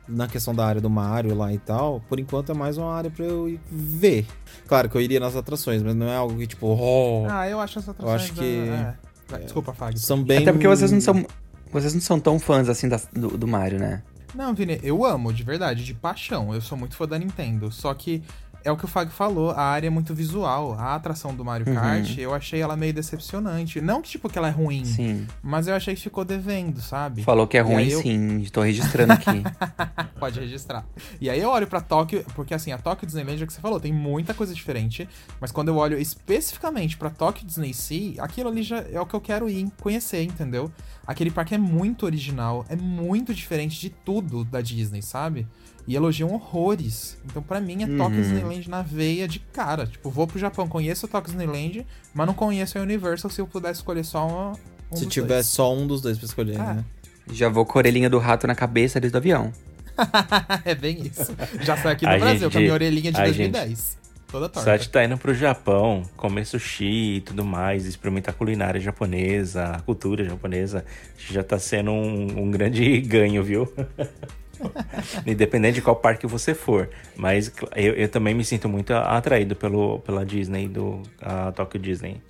na 0.08 0.28
questão 0.28 0.54
da 0.54 0.64
área 0.66 0.80
do 0.80 0.90
Mario 0.92 1.36
lá 1.36 1.52
e 1.52 1.58
tal, 1.58 2.00
por 2.08 2.20
enquanto 2.20 2.52
é 2.52 2.56
mais 2.56 2.78
uma 2.78 2.94
área 2.94 3.10
pra 3.10 3.26
eu 3.26 3.50
ir 3.50 3.60
ver. 3.72 4.28
Claro 4.68 4.88
que 4.90 4.96
eu 4.96 5.02
iria 5.02 5.20
nas 5.20 5.36
atrações, 5.36 5.82
mas 5.82 5.96
não 5.96 6.08
é 6.08 6.16
algo 6.16 6.38
que 6.38 6.46
tipo, 6.46 6.68
oh, 6.68 7.26
Ah, 7.28 7.50
eu 7.50 7.60
acho 7.60 7.80
essa 7.80 7.92
atrações... 7.92 8.22
acho 8.22 8.34
que- 8.34 8.70
é. 8.70 8.94
Vai, 9.28 9.42
Desculpa, 9.42 9.74
Fag. 9.74 10.00
são 10.00 10.24
bem. 10.24 10.38
Até 10.38 10.54
porque 10.54 10.68
vocês 10.68 10.92
não 10.92 11.02
são. 11.02 11.26
Vocês 11.72 11.94
não 11.94 12.00
são 12.00 12.18
tão 12.20 12.40
fãs 12.40 12.70
assim 12.70 12.88
das- 12.88 13.10
do, 13.12 13.38
do 13.38 13.46
Mario, 13.48 13.78
né? 13.80 14.04
Não, 14.36 14.54
Vini, 14.54 14.80
eu 14.84 15.04
amo, 15.04 15.34
de 15.34 15.44
verdade, 15.44 15.84
de 15.84 15.94
paixão. 15.94 16.54
Eu 16.54 16.62
sou 16.62 16.78
muito 16.78 16.96
fã 16.96 17.06
da 17.08 17.18
Nintendo. 17.20 17.72
Só 17.72 17.94
que 17.94 18.22
é 18.64 18.72
o 18.72 18.78
que 18.78 18.86
o 18.86 18.88
Fag 18.88 19.12
falou, 19.12 19.52
a 19.52 19.62
área 19.62 19.88
é 19.88 19.90
muito 19.90 20.14
visual. 20.14 20.74
A 20.78 20.96
atração 20.96 21.34
do 21.34 21.44
Mario 21.46 21.68
Uhum. 21.68 21.76
Kart, 21.76 22.18
eu 22.18 22.34
achei 22.34 22.62
ela 22.62 22.76
meio 22.76 22.94
decepcionante. 22.94 23.80
Não 23.82 24.02
que, 24.02 24.10
tipo, 24.10 24.30
que 24.30 24.38
ela 24.38 24.48
é 24.48 24.52
ruim, 24.52 24.84
Sim. 24.86 25.26
mas 25.42 25.68
eu 25.68 25.76
achei 25.76 25.96
que 25.96 26.02
ficou 26.02 26.26
devendo, 26.26 26.82
sabe? 26.82 27.24
Falou 27.24 27.48
que 27.48 27.58
é 27.58 27.62
ruim, 27.62 27.88
eu- 27.88 28.02
sim. 28.02 28.44
Tô 28.52 28.62
registrando 28.62 29.14
aqui. 29.14 29.44
Pode 30.20 30.40
registrar. 30.40 30.86
E 31.22 31.30
aí 31.30 31.40
eu 31.40 31.50
olho 31.50 31.68
pra 31.68 31.80
Tóquio, 31.82 32.26
porque 32.36 32.54
assim, 32.54 32.72
a 32.72 32.78
Tóquio 32.78 33.06
Disneyland, 33.06 33.42
é 33.42 33.44
o 33.44 33.48
que 33.48 33.54
você 33.54 33.62
falou, 33.62 33.80
tem 33.80 33.94
muita 33.94 34.34
coisa 34.34 34.54
diferente, 34.54 35.08
mas 35.40 35.52
quando 35.52 35.70
eu 35.70 35.76
olho 35.78 35.98
especificamente 35.98 36.98
pra 36.98 37.10
Tóquio 37.10 37.46
Disney 37.46 37.74
Sea, 37.74 38.16
aquilo 38.24 38.50
ali 38.50 38.64
já 38.64 38.80
é 38.92 39.00
o 39.00 39.06
que 39.06 39.14
eu 39.14 39.22
quero 39.22 39.50
ir 39.50 39.72
conhecer, 39.82 40.24
entendeu? 40.24 40.72
Aquele 41.06 41.32
parque 41.32 41.56
é 41.56 41.58
muito 41.58 42.06
original, 42.06 42.66
é 42.70 42.76
muito 42.76 43.34
diferente 43.34 43.80
de 43.80 43.90
tudo 43.90 44.44
da 44.44 44.60
Disney, 44.62 45.02
sabe? 45.02 45.48
E 45.88 45.96
elogiam 45.96 46.34
horrores. 46.34 47.18
Então, 47.26 47.42
pra 47.42 47.62
mim, 47.62 47.82
é 47.84 47.88
Tóquio 47.98 48.22
Disneyland 48.22 48.70
na 48.70 48.82
veia 48.82 49.26
de 49.28 49.40
cara. 49.40 49.88
Tipo, 49.88 50.10
vou 50.10 50.28
pro 50.28 50.38
Japão, 50.38 50.68
conheço 50.68 51.06
a 51.06 51.10
Tóquio 51.10 51.32
Disneyland, 51.34 51.86
mas 52.14 52.28
não 52.28 52.34
conheço 52.34 52.78
a 52.78 52.82
Universal 52.82 53.32
se 53.32 53.40
eu 53.40 53.48
pudesse 53.48 53.80
escolher 53.80 54.04
só 54.04 54.28
uma. 54.28 54.52
um 54.92 54.96
Se 54.98 55.06
dos 55.06 55.14
tiver 55.14 55.28
dois. 55.36 55.46
só 55.46 55.74
um 55.74 55.88
dos 55.88 56.02
dois 56.02 56.18
pra 56.18 56.26
escolher, 56.26 56.60
Ah. 56.60 56.74
né? 56.74 56.86
Já 57.32 57.48
vou 57.50 57.66
com 57.66 57.78
a 57.78 57.80
orelhinha 57.80 58.10
do 58.10 58.20
rato 58.20 58.46
na 58.48 58.56
cabeça 58.56 59.00
desde 59.00 59.16
o 59.18 59.20
avião. 59.20 59.52
é 60.66 60.76
bem 60.76 61.08
isso. 61.08 61.36
Já 61.62 61.76
sai 61.78 61.94
aqui 61.94 62.06
no 62.06 62.18
Brasil, 62.20 62.40
gente- 62.42 62.52
com 62.52 62.58
a 62.58 62.62
minha 62.62 62.74
orelhinha 62.74 63.12
de 63.12 63.20
a 63.20 63.24
2010. 63.24 63.98
Toda 64.30 64.50
torta. 64.50 64.70
Só 64.70 64.76
de 64.76 64.82
estar 64.84 65.06
indo 65.06 65.18
pro 65.18 65.34
Japão, 65.34 66.04
comer 66.18 66.46
sushi 66.46 67.16
e 67.16 67.22
tudo 67.22 67.46
mais, 67.46 67.86
experimentar 67.86 68.36
a 68.36 68.38
culinária 68.38 68.80
japonesa, 68.80 69.64
a 69.72 69.80
cultura 69.80 70.26
japonesa, 70.26 70.84
já 71.18 71.42
tá 71.44 71.58
sendo 71.58 71.92
um, 71.92 72.44
um 72.44 72.52
grande 72.52 73.00
ganho, 73.02 73.42
viu? 73.42 73.72
Independente 75.26 75.76
de 75.76 75.82
qual 75.82 75.96
parque 75.96 76.26
você 76.28 76.54
for. 76.54 76.90
Mas 77.16 77.52
eu, 77.76 77.94
eu 77.94 78.08
também 78.10 78.34
me 78.34 78.44
sinto 78.44 78.68
muito 78.70 78.94
atraído 78.94 79.56
pelo, 79.56 80.00
pela 80.00 80.26
Disney, 80.26 80.68
do 80.68 81.02
a 81.22 81.52
Tokyo 81.52 81.80
Disney. 81.80 82.22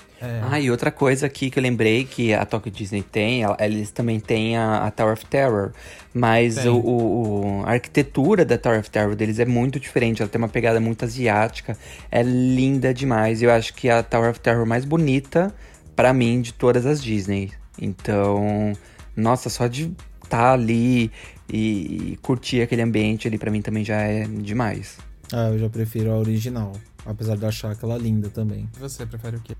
Ah, 0.50 0.60
e 0.60 0.72
outra 0.72 0.90
coisa 0.90 1.28
aqui 1.28 1.52
que 1.52 1.60
eu 1.60 1.64
lembrei 1.64 2.04
que 2.04 2.34
a 2.34 2.44
Tokyo 2.44 2.72
Disney 2.72 3.04
tem, 3.04 3.44
ela- 3.44 3.56
eles 3.60 3.92
também 3.92 4.20
têm 4.20 4.58
a, 4.58 4.86
a 4.88 4.92
Tower 4.92 5.14
of 5.14 5.26
Terror. 5.28 5.72
Mas 6.12 6.58
o, 6.66 6.76
o- 6.78 7.60
o- 7.62 7.64
a 7.66 7.74
arquitetura 7.74 8.44
da 8.44 8.58
Tower 8.58 8.80
of 8.80 8.90
Terror 8.90 9.16
deles 9.16 9.38
é 9.38 9.46
muito 9.46 9.80
diferente. 9.80 10.22
Ela 10.24 10.30
tem 10.30 10.40
uma 10.42 10.48
pegada 10.50 10.80
muito 10.80 11.06
asiática. 11.06 11.78
É 12.12 12.24
linda 12.24 12.92
demais. 12.94 13.44
Eu 13.44 13.52
acho 13.52 13.74
que 13.76 13.90
é 13.90 13.94
a 13.94 14.02
Tower 14.02 14.32
of 14.32 14.40
Terror 14.40 14.66
mais 14.66 14.84
bonita, 14.86 15.54
pra 15.96 16.12
mim, 16.14 16.42
de 16.42 16.52
todas 16.52 16.88
as 16.88 17.04
Disney. 17.04 17.52
Então, 17.80 18.74
nossa, 19.16 19.50
só 19.52 19.68
de 19.68 19.92
estar 20.28 20.52
ali 20.54 21.10
e, 21.52 22.12
e 22.14 22.20
curtir 22.22 22.62
aquele 22.62 22.82
ambiente 22.82 23.28
ali, 23.28 23.38
pra 23.38 23.50
mim 23.50 23.62
também 23.62 23.84
já 23.84 23.96
é 24.02 24.26
demais. 24.28 24.98
Ah, 25.32 25.50
eu 25.50 25.60
já 25.60 25.70
prefiro 25.70 26.12
a 26.12 26.18
original. 26.18 26.74
Apesar 27.06 27.38
de 27.38 27.46
achar 27.46 27.72
aquela 27.72 27.98
linda 27.98 28.30
também. 28.30 28.70
E 28.76 28.80
você 28.80 29.06
prefere 29.06 29.38
o 29.38 29.40
quê? 29.40 29.56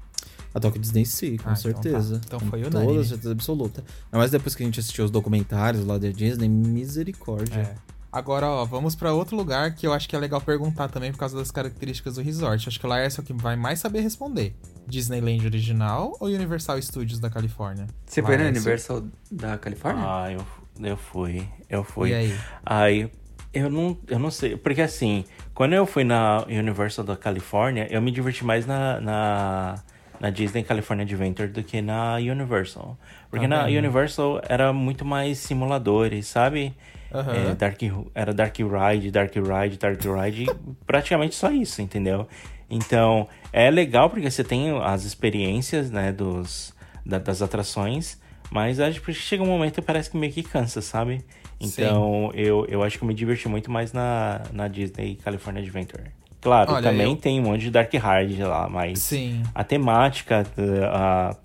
A 0.54 0.60
Tokyo 0.60 0.82
Disney 0.82 1.06
Sea, 1.06 1.38
com 1.38 1.50
Ah, 1.50 1.54
então 1.54 1.56
certeza. 1.56 2.20
tá. 2.20 2.22
Então 2.26 2.40
Com 2.40 2.46
foi 2.48 2.62
Toda 2.64 2.80
unânime. 2.80 3.06
certeza 3.06 3.32
absoluta. 3.32 3.82
Ainda 4.08 4.18
mais 4.18 4.32
depois 4.32 4.54
que 4.56 4.64
a 4.64 4.66
gente 4.66 4.80
assistiu 4.80 5.06
os 5.06 5.12
documentários 5.12 5.86
lá 5.86 5.98
da 5.98 6.10
Disney, 6.10 6.50
misericórdia. 6.50 7.60
É. 7.62 7.76
Agora, 8.18 8.48
ó, 8.48 8.66
vamos 8.66 8.96
pra 8.96 9.14
outro 9.14 9.38
lugar 9.38 9.76
que 9.76 9.86
eu 9.86 9.94
acho 9.94 10.10
que 10.10 10.16
é 10.16 10.20
legal 10.20 10.42
perguntar 10.42 10.88
também 10.88 11.12
por 11.12 11.20
causa 11.20 11.38
das 11.38 11.52
características 11.52 12.16
do 12.16 12.22
resort. 12.24 12.68
Acho 12.68 12.80
que 12.80 12.86
o 12.88 12.90
Laércio 12.90 13.22
é 13.22 13.24
o 13.24 13.26
que 13.26 13.32
vai 13.32 13.56
mais 13.56 13.78
saber 13.78 14.00
responder. 14.02 14.56
Disneyland 14.88 15.46
original 15.46 16.18
ou 16.20 16.28
Universal 16.28 16.82
Studios 16.82 17.20
da 17.20 17.30
Califórnia? 17.30 17.86
Você 18.08 18.24
foi 18.24 18.36
na 18.36 18.46
Laércio? 18.46 18.62
Universal 18.64 19.04
da 19.30 19.58
Califórnia? 19.60 20.04
Ah, 20.04 20.32
eu, 20.32 20.44
eu 20.84 20.98
fui. 20.98 21.48
Eu 21.70 21.84
fui. 21.84 22.10
E 22.10 22.14
aí? 22.16 22.38
Aí, 22.66 23.12
eu 23.54 23.70
não, 23.70 23.96
eu 24.08 24.18
não 24.18 24.32
sei. 24.32 24.58
Porque 24.58 24.82
assim, 24.82 25.24
quando 25.54 25.74
eu 25.74 25.86
fui 25.86 26.04
na 26.04 26.44
Universal 26.48 27.06
da 27.06 27.16
Califórnia, 27.16 27.88
eu 27.92 28.02
me 28.02 28.10
diverti 28.10 28.44
mais 28.44 28.66
na, 28.66 29.00
na, 29.00 29.76
na 30.20 30.30
Disney 30.32 30.64
California 30.64 31.06
Adventure 31.06 31.50
do 31.50 31.62
que 31.62 31.84
na 31.84 32.16
Universal. 32.16 32.98
Porque 33.30 33.48
Tá 33.48 33.64
na? 33.64 33.66
Universal 33.66 34.42
era 34.50 34.74
muito 34.74 35.06
mais 35.06 35.38
simuladores, 35.38 36.26
sabe? 36.26 36.74
Aham. 37.20 37.34
É, 37.52 37.56
Dark, 37.56 37.80
era 38.14 38.34
Dark 38.34 38.56
Ride, 38.58 39.12
Dark 39.12 39.34
Ride, 39.36 39.78
Dark 39.78 40.00
Ride, 40.04 40.46
praticamente 40.86 41.36
só 41.36 41.52
isso, 41.52 41.82
entendeu? 41.82 42.28
Então, 42.70 43.28
é 43.52 43.70
legal 43.72 44.10
porque 44.10 44.30
você 44.30 44.44
tem 44.44 44.70
as 44.84 45.04
experiências, 45.06 45.90
né, 45.90 46.12
dos, 46.12 46.76
da- 47.06 47.18
das 47.20 47.42
atrações, 47.42 48.20
mas 48.52 48.80
acho 48.80 49.02
que 49.02 49.14
chega 49.14 49.42
um 49.44 49.48
momento 49.48 49.76
que 49.76 49.82
parece 49.82 50.10
que 50.12 50.18
meio 50.18 50.32
que 50.34 50.44
cansa, 50.44 50.82
sabe? 50.82 51.24
Então, 51.60 52.30
eu, 52.36 52.66
eu 52.70 52.84
acho 52.84 52.98
que 52.98 53.04
eu 53.04 53.08
me 53.08 53.14
diverti 53.14 53.48
muito 53.50 53.72
mais 53.72 53.92
na, 53.94 54.42
na 54.54 54.68
Disney 54.68 55.16
California 55.16 55.62
Adventure. 55.62 56.04
Claro, 56.40 56.72
Olha, 56.74 56.84
também 56.84 57.12
eu- 57.12 57.16
tem 57.18 57.40
um 57.40 57.44
monte 57.44 57.62
de 57.62 57.72
Dark 57.72 57.92
Ride 57.92 58.44
lá, 58.44 58.70
mas 58.70 59.00
Sim. 59.00 59.42
a 59.56 59.64
temática 59.64 60.46
uh, 60.56 60.86
a- 60.86 61.36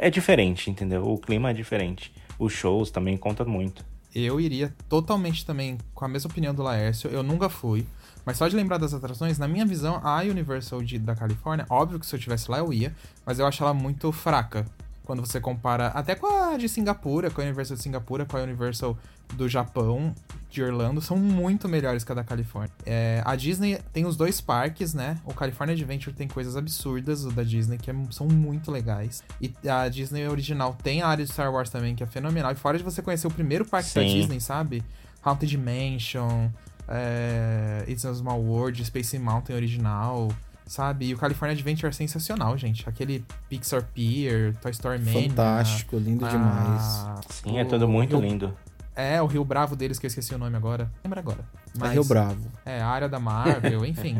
é 0.00 0.08
diferente, 0.10 0.70
entendeu? 0.70 1.04
O 1.10 1.18
clima 1.18 1.50
é 1.50 1.52
diferente. 1.52 2.12
Os 2.38 2.52
shows 2.52 2.90
também 2.90 3.16
contam 3.16 3.46
muito. 3.46 3.84
Eu 4.14 4.40
iria 4.40 4.74
totalmente 4.88 5.44
também 5.46 5.78
com 5.94 6.04
a 6.04 6.08
mesma 6.08 6.30
opinião 6.30 6.54
do 6.54 6.62
Laércio. 6.62 7.08
Eu 7.10 7.22
nunca 7.22 7.48
fui. 7.48 7.86
Mas 8.24 8.36
só 8.36 8.46
de 8.46 8.54
lembrar 8.54 8.78
das 8.78 8.94
atrações, 8.94 9.38
na 9.38 9.48
minha 9.48 9.66
visão, 9.66 10.00
a 10.04 10.20
Universal 10.20 10.82
de- 10.82 10.98
da 10.98 11.14
Califórnia, 11.14 11.66
óbvio 11.68 11.98
que 11.98 12.06
se 12.06 12.14
eu 12.14 12.18
estivesse 12.18 12.50
lá 12.50 12.58
eu 12.58 12.72
ia, 12.72 12.94
mas 13.26 13.38
eu 13.38 13.46
acho 13.46 13.62
ela 13.62 13.74
muito 13.74 14.12
fraca. 14.12 14.64
Quando 15.04 15.20
você 15.24 15.40
compara 15.40 15.88
até 15.88 16.14
com 16.14 16.26
a 16.26 16.56
de 16.56 16.68
Singapura, 16.68 17.30
com 17.30 17.40
a 17.40 17.44
Universal 17.44 17.76
de 17.76 17.82
Singapura, 17.82 18.24
com 18.24 18.36
a 18.36 18.40
Universal 18.40 18.96
do 19.34 19.48
Japão, 19.48 20.14
de 20.50 20.62
Orlando, 20.62 21.00
são 21.00 21.16
muito 21.16 21.66
melhores 21.68 22.04
que 22.04 22.12
a 22.12 22.14
da 22.14 22.22
Califórnia. 22.22 22.70
É, 22.84 23.22
a 23.24 23.34
Disney 23.34 23.78
tem 23.92 24.04
os 24.04 24.16
dois 24.16 24.40
parques, 24.40 24.92
né? 24.92 25.18
O 25.24 25.32
California 25.32 25.74
Adventure 25.74 26.14
tem 26.14 26.28
coisas 26.28 26.56
absurdas, 26.56 27.24
o 27.24 27.30
da 27.32 27.42
Disney, 27.42 27.78
que 27.78 27.90
é- 27.90 27.94
são 28.10 28.28
muito 28.28 28.70
legais. 28.70 29.24
E 29.40 29.50
a 29.66 29.88
Disney 29.88 30.28
original 30.28 30.76
tem 30.82 31.00
a 31.00 31.08
área 31.08 31.24
de 31.24 31.32
Star 31.32 31.50
Wars 31.52 31.70
também, 31.70 31.94
que 31.96 32.02
é 32.04 32.06
fenomenal. 32.06 32.52
E 32.52 32.54
fora 32.54 32.76
de 32.76 32.84
você 32.84 33.00
conhecer 33.00 33.26
o 33.26 33.30
primeiro 33.30 33.64
parque 33.64 33.94
da 33.94 34.02
Sim. 34.02 34.08
Disney, 34.20 34.40
sabe? 34.40 34.84
Haunted 35.24 35.56
Mansion, 35.56 36.50
é, 36.86 37.84
It's 37.88 38.04
a 38.04 38.12
Small 38.14 38.40
World, 38.40 38.84
Space 38.84 39.18
Mountain 39.18 39.56
original, 39.56 40.28
sabe? 40.66 41.06
E 41.06 41.14
o 41.14 41.18
California 41.18 41.54
Adventure 41.54 41.88
é 41.88 41.92
sensacional, 41.92 42.56
gente. 42.56 42.88
Aquele 42.88 43.24
Pixar 43.48 43.84
Pier, 43.94 44.56
Toy 44.56 44.70
Story 44.70 44.98
Mania. 44.98 45.28
Fantástico, 45.28 45.96
lindo 45.96 46.24
ah, 46.24 46.28
demais. 46.28 47.24
Sim, 47.28 47.58
é 47.58 47.64
tudo 47.64 47.88
muito 47.88 48.18
Rio- 48.18 48.28
lindo. 48.28 48.56
É, 48.94 49.22
o 49.22 49.26
Rio 49.26 49.44
Bravo 49.44 49.74
deles, 49.74 49.98
que 49.98 50.04
eu 50.04 50.08
esqueci 50.08 50.34
o 50.34 50.38
nome 50.38 50.54
agora. 50.56 50.90
Lembra 51.02 51.20
agora. 51.20 51.44
É 51.80 51.88
Rio 51.88 52.04
Bravo. 52.04 52.46
É, 52.64 52.80
a 52.80 52.86
área 52.86 53.08
da 53.08 53.18
Marvel, 53.18 53.84
enfim. 53.86 54.18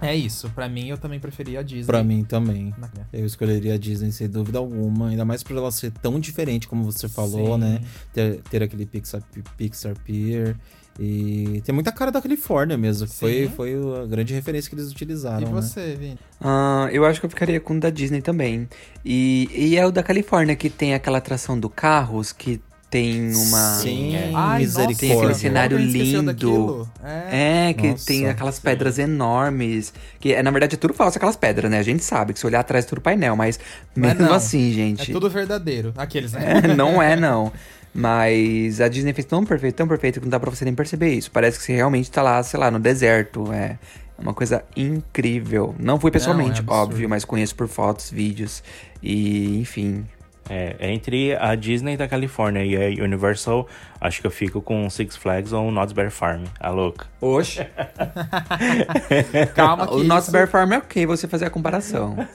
É 0.00 0.14
isso, 0.14 0.48
pra 0.50 0.68
mim 0.68 0.88
eu 0.88 0.96
também 0.96 1.18
preferia 1.18 1.60
a 1.60 1.62
Disney. 1.62 1.84
Pra 1.86 2.02
mim 2.04 2.24
também. 2.24 2.72
Eu 3.12 3.26
escolheria 3.26 3.74
a 3.74 3.78
Disney 3.78 4.12
sem 4.12 4.28
dúvida 4.28 4.58
alguma, 4.58 5.08
ainda 5.08 5.24
mais 5.24 5.42
por 5.42 5.56
ela 5.56 5.70
ser 5.70 5.90
tão 5.90 6.18
diferente 6.20 6.68
como 6.68 6.84
você 6.84 7.08
falou, 7.08 7.54
Sim. 7.54 7.60
né? 7.60 7.80
Ter, 8.12 8.40
ter 8.42 8.62
aquele 8.62 8.86
Pixar, 8.86 9.20
Pixar 9.56 9.94
Pier. 10.04 10.56
E 10.98 11.62
tem 11.64 11.72
muita 11.74 11.92
cara 11.92 12.10
da 12.10 12.20
Califórnia 12.20 12.76
mesmo. 12.76 13.06
que 13.06 13.14
Foi, 13.14 13.48
foi 13.54 13.74
a 14.02 14.06
grande 14.06 14.34
referência 14.34 14.68
que 14.68 14.74
eles 14.74 14.88
E 14.88 14.92
utilizaram, 14.92 15.40
né? 15.48 15.52
você, 15.52 15.94
Vini? 15.94 16.18
Ah, 16.40 16.88
eu 16.90 17.04
acho 17.04 17.20
que 17.20 17.26
eu 17.26 17.30
ficaria 17.30 17.60
com 17.60 17.74
o 17.76 17.80
da 17.80 17.90
Disney 17.90 18.20
também. 18.20 18.68
E, 19.04 19.48
e 19.54 19.76
é 19.76 19.86
o 19.86 19.92
da 19.92 20.02
Califórnia, 20.02 20.56
que 20.56 20.68
tem 20.68 20.94
aquela 20.94 21.18
atração 21.18 21.58
do 21.58 21.68
carros, 21.70 22.32
que 22.32 22.60
tem 22.90 23.34
uma. 23.34 23.78
Sim, 23.80 24.16
é. 24.16 24.30
Ai, 24.34 24.60
misericórdia. 24.60 24.96
Tem 24.96 25.12
aquele 25.18 25.34
cenário 25.34 25.76
lindo. 25.78 26.88
É. 27.04 27.68
É, 27.68 27.74
que 27.74 27.88
Nossa, 27.90 28.06
tem 28.06 28.26
aquelas 28.28 28.58
pedras 28.58 28.98
enormes. 28.98 29.92
Que 30.18 30.32
é, 30.32 30.42
na 30.42 30.50
verdade 30.50 30.74
é 30.74 30.78
tudo 30.78 30.94
falso 30.94 31.18
aquelas 31.18 31.36
pedras, 31.36 31.70
né? 31.70 31.78
A 31.78 31.82
gente 31.82 32.02
sabe 32.02 32.32
que 32.32 32.40
se 32.40 32.46
olhar 32.46 32.60
atrás 32.60 32.86
é 32.86 32.88
tudo 32.88 33.00
painel, 33.02 33.36
mas 33.36 33.60
Mas 33.94 34.14
mesmo 34.14 34.26
não. 34.28 34.34
assim, 34.34 34.70
É 34.70 34.74
gente. 34.74 35.12
tudo 35.12 35.28
verdadeiro. 35.28 35.92
Aqueles, 35.96 36.32
né? 36.32 36.62
É, 36.64 36.74
não 36.74 37.00
é, 37.02 37.14
não. 37.14 37.52
Mas 37.94 38.80
a 38.80 38.88
Disney 38.88 39.12
fez 39.12 39.24
tão 39.26 39.44
perfeito, 39.44 39.74
tão 39.76 39.88
perfeito 39.88 40.20
que 40.20 40.26
não 40.26 40.30
dá 40.30 40.38
pra 40.38 40.50
você 40.50 40.64
nem 40.64 40.74
perceber 40.74 41.14
isso. 41.14 41.30
Parece 41.30 41.58
que 41.58 41.64
você 41.64 41.74
realmente 41.74 42.10
tá 42.10 42.22
lá, 42.22 42.42
sei 42.42 42.58
lá, 42.60 42.70
no 42.70 42.78
deserto. 42.78 43.52
É 43.52 43.76
uma 44.18 44.34
coisa 44.34 44.62
incrível. 44.76 45.74
Não 45.78 45.98
fui 45.98 46.10
pessoalmente, 46.10 46.60
absurdo. 46.60 46.72
óbvio, 46.72 47.08
mas 47.08 47.24
conheço 47.24 47.54
por 47.56 47.66
fotos, 47.68 48.10
vídeos. 48.10 48.62
E, 49.02 49.58
enfim. 49.60 50.04
É, 50.50 50.76
entre 50.92 51.36
a 51.36 51.54
Disney 51.54 51.94
da 51.94 52.08
Califórnia 52.08 52.64
e 52.64 52.74
a 53.00 53.04
Universal, 53.04 53.68
acho 54.00 54.22
que 54.22 54.26
eu 54.26 54.30
fico 54.30 54.62
com 54.62 54.88
Six 54.88 55.14
Flags 55.14 55.52
ou 55.52 55.70
Knott's 55.70 55.92
Berry 55.92 56.08
Farm, 56.10 56.44
a 56.58 56.70
louca. 56.70 57.06
Oxe. 57.20 57.66
Calma 59.54 59.86
que 59.86 59.92
o 59.94 60.04
Knott's 60.04 60.24
isso- 60.24 60.32
Bear 60.32 60.48
Farm 60.48 60.72
é 60.72 60.78
ok 60.78 61.04
você 61.04 61.28
fazer 61.28 61.44
a 61.44 61.50
comparação. 61.50 62.16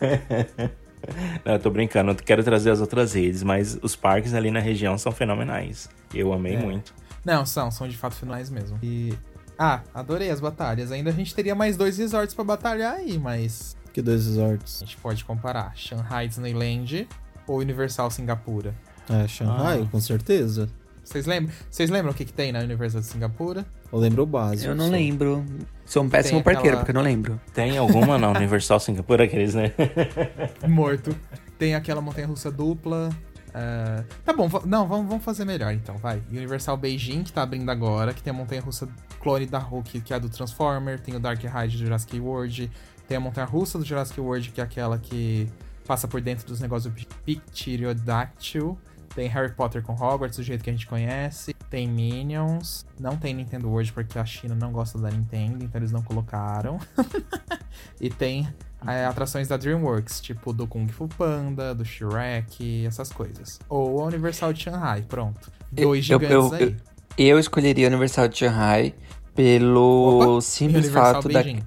Não, 1.45 1.53
eu 1.53 1.59
tô 1.59 1.69
brincando, 1.69 2.11
eu 2.11 2.15
quero 2.15 2.43
trazer 2.43 2.69
as 2.71 2.79
outras 2.81 3.13
redes, 3.13 3.43
mas 3.43 3.77
os 3.81 3.95
parques 3.95 4.33
ali 4.33 4.49
na 4.51 4.59
região 4.59 4.97
são 4.97 5.11
fenomenais. 5.11 5.89
Eu 6.13 6.31
amei 6.33 6.55
É. 6.55 6.59
muito. 6.59 6.93
Não, 7.25 7.45
são, 7.45 7.69
são 7.71 7.87
de 7.87 7.95
fato 7.97 8.15
finais 8.15 8.49
mesmo. 8.49 8.77
E. 8.83 9.13
Ah, 9.57 9.81
adorei 9.93 10.29
as 10.29 10.39
batalhas. 10.39 10.91
Ainda 10.91 11.09
a 11.09 11.13
gente 11.13 11.33
teria 11.33 11.53
mais 11.55 11.77
dois 11.77 11.97
resorts 11.97 12.33
pra 12.35 12.43
batalhar 12.43 12.95
aí, 12.95 13.17
mas. 13.17 13.75
Que 13.93 14.01
dois 14.01 14.25
resorts. 14.25 14.81
A 14.81 14.85
gente 14.85 14.97
pode 14.97 15.23
comparar. 15.23 15.71
Shanghai 15.75 16.27
Disneyland 16.27 17.07
ou 17.47 17.59
Universal 17.59 18.09
Singapura. 18.09 18.73
É, 19.09 19.27
Shanghai, 19.27 19.83
Ah. 19.83 19.87
com 19.91 19.99
certeza. 19.99 20.67
Vocês 21.03 21.25
lembram? 21.25 21.53
Vocês 21.69 21.89
lembram 21.89 22.11
o 22.11 22.15
que, 22.15 22.25
que 22.25 22.33
tem 22.33 22.51
na 22.51 22.59
Universal 22.59 23.01
de 23.01 23.07
Singapura? 23.07 23.65
Eu 23.91 23.99
lembro 23.99 24.23
o 24.23 24.25
básico. 24.25 24.71
Eu 24.71 24.75
não 24.75 24.85
só. 24.85 24.91
lembro. 24.91 25.45
Sou 25.85 26.03
um 26.03 26.09
péssimo 26.09 26.39
aquela- 26.39 26.55
parqueiro, 26.55 26.77
porque 26.77 26.91
eu 26.91 26.95
não 26.95 27.01
lembro. 27.01 27.39
Tem 27.53 27.77
alguma 27.77 28.17
na 28.17 28.29
Universal 28.29 28.79
Singapura, 28.79 29.25
aqueles, 29.25 29.53
né? 29.53 29.71
Morto. 30.67 31.15
Tem 31.57 31.75
aquela 31.75 32.01
montanha 32.01 32.27
russa 32.27 32.49
dupla. 32.51 33.09
ah, 33.53 34.03
tá 34.25 34.33
bom, 34.33 34.49
não, 34.65 34.87
vamos, 34.87 35.07
vamos 35.07 35.23
fazer 35.23 35.45
melhor 35.45 35.71
então, 35.73 35.97
vai. 35.97 36.21
Universal 36.31 36.77
Beijing, 36.77 37.23
que 37.23 37.31
tá 37.33 37.43
abrindo 37.43 37.69
agora, 37.69 38.13
que 38.13 38.23
tem 38.23 38.31
a 38.31 38.33
montanha 38.33 38.61
russa 38.61 38.87
clone 39.19 39.45
da 39.45 39.59
Hulk, 39.59 40.01
que 40.01 40.13
é 40.13 40.15
a 40.15 40.19
do 40.19 40.29
Transformer, 40.29 40.99
tem 40.99 41.15
o 41.15 41.19
Dark 41.19 41.41
Ride 41.41 41.77
do 41.77 41.83
Jurassic 41.83 42.19
World, 42.19 42.71
tem 43.07 43.17
a 43.17 43.19
montanha 43.19 43.45
russa 43.45 43.77
do 43.77 43.85
Jurassic 43.85 44.19
World, 44.19 44.49
que 44.51 44.59
é 44.59 44.63
aquela 44.63 44.97
que 44.97 45.47
passa 45.85 46.07
por 46.07 46.19
dentro 46.21 46.47
dos 46.47 46.59
negócios 46.59 46.91
do 46.93 47.05
Pictiriodactyl. 47.25 48.77
Tem 49.15 49.27
Harry 49.27 49.51
Potter 49.53 49.83
com 49.83 49.93
Hogwarts, 49.93 50.37
do 50.37 50.43
jeito 50.43 50.63
que 50.63 50.69
a 50.69 50.73
gente 50.73 50.87
conhece. 50.87 51.53
Tem 51.69 51.87
Minions. 51.87 52.85
Não 52.99 53.15
tem 53.15 53.33
Nintendo 53.33 53.69
World 53.69 53.93
porque 53.93 54.17
a 54.17 54.25
China 54.25 54.55
não 54.55 54.71
gosta 54.71 54.97
da 54.97 55.09
Nintendo, 55.11 55.63
então 55.63 55.79
eles 55.79 55.91
não 55.91 56.01
colocaram. 56.01 56.79
e 58.01 58.09
tem 58.09 58.47
é, 58.87 59.05
atrações 59.05 59.47
da 59.47 59.55
DreamWorks, 59.57 60.19
tipo 60.19 60.51
do 60.51 60.65
Kung 60.65 60.87
Fu 60.87 61.07
Panda, 61.07 61.75
do 61.75 61.85
Shrek, 61.85 62.85
essas 62.87 63.11
coisas. 63.11 63.59
Ou 63.69 64.01
a 64.01 64.05
Universal 64.05 64.51
de 64.53 64.63
Shanghai, 64.63 65.03
pronto. 65.07 65.51
Dois 65.71 66.09
Eu- 66.09 66.19
gigantes 66.19 66.59
eu- 66.61 66.67
aí. 66.67 66.77
Eu 67.15 67.37
escolheria 67.39 67.85
a 67.87 67.89
Universal 67.89 68.27
de 68.27 68.37
Shanghai 68.39 68.95
pelo 69.35 70.33
Opa, 70.37 70.41
simples 70.41 70.85
Universal 70.85 71.13
fato 71.13 71.29
da. 71.29 71.43
Beijing. 71.43 71.63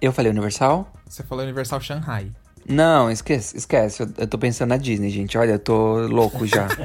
Eu 0.00 0.12
falei 0.12 0.30
Universal? 0.30 0.90
Você 1.06 1.22
falou 1.22 1.44
Universal 1.44 1.80
Shanghai. 1.80 2.32
Não, 2.68 3.10
esquece, 3.10 3.56
esquece. 3.56 4.02
Eu, 4.02 4.08
eu 4.18 4.26
tô 4.26 4.38
pensando 4.38 4.68
na 4.70 4.76
Disney, 4.76 5.10
gente. 5.10 5.36
Olha, 5.36 5.52
eu 5.52 5.58
tô 5.58 5.98
louco 6.06 6.46
já. 6.46 6.68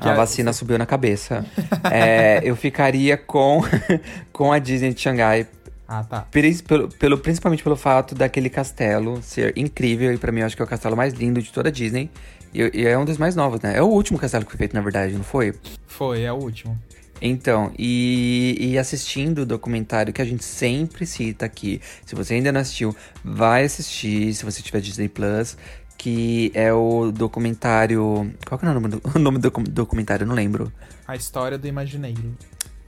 A 0.00 0.14
vacina 0.14 0.52
subiu 0.52 0.76
na 0.78 0.86
cabeça. 0.86 1.44
É, 1.92 2.40
eu 2.42 2.56
ficaria 2.56 3.16
com, 3.16 3.62
com 4.32 4.52
a 4.52 4.58
Disney 4.58 4.92
de 4.92 5.00
Xangai. 5.00 5.46
Ah, 5.86 6.02
tá. 6.02 6.26
Pelo, 6.30 6.88
pelo- 6.88 7.18
principalmente 7.18 7.62
pelo 7.62 7.76
fato 7.76 8.14
daquele 8.14 8.50
castelo 8.50 9.22
ser 9.22 9.52
incrível. 9.56 10.12
E 10.12 10.18
pra 10.18 10.32
mim, 10.32 10.40
eu 10.40 10.46
acho 10.46 10.56
que 10.56 10.62
é 10.62 10.64
o 10.64 10.68
castelo 10.68 10.96
mais 10.96 11.14
lindo 11.14 11.40
de 11.40 11.50
toda 11.52 11.68
a 11.68 11.72
Disney. 11.72 12.10
E, 12.52 12.60
e 12.80 12.86
é 12.86 12.98
um 12.98 13.04
dos 13.04 13.18
mais 13.18 13.36
novos, 13.36 13.60
né? 13.60 13.76
É 13.76 13.82
o 13.82 13.86
último 13.86 14.18
castelo 14.18 14.44
que 14.44 14.50
foi 14.50 14.58
feito, 14.58 14.74
na 14.74 14.80
verdade, 14.80 15.12
não 15.14 15.22
foi? 15.22 15.54
Foi, 15.86 16.22
é 16.22 16.32
o 16.32 16.36
último. 16.36 16.78
Então, 17.20 17.72
e, 17.78 18.56
e 18.60 18.78
assistindo 18.78 19.40
o 19.40 19.46
documentário 19.46 20.12
que 20.12 20.22
a 20.22 20.24
gente 20.24 20.44
sempre 20.44 21.04
cita 21.06 21.46
aqui, 21.46 21.80
se 22.06 22.14
você 22.14 22.34
ainda 22.34 22.52
não 22.52 22.60
assistiu, 22.60 22.94
vai 23.24 23.64
assistir, 23.64 24.32
se 24.34 24.44
você 24.44 24.62
tiver 24.62 24.80
Disney 24.80 25.08
Plus, 25.08 25.56
que 25.96 26.52
é 26.54 26.72
o 26.72 27.10
documentário. 27.10 28.32
Qual 28.46 28.58
que 28.58 28.64
é 28.64 28.70
o 28.70 28.74
nome 28.74 28.88
do, 28.88 29.02
o 29.14 29.18
nome 29.18 29.38
do 29.38 29.42
docu- 29.42 29.62
documentário? 29.62 30.24
Eu 30.24 30.28
não 30.28 30.34
lembro. 30.34 30.72
A 31.06 31.16
história 31.16 31.58
do 31.58 31.66
Imagineiro. 31.66 32.36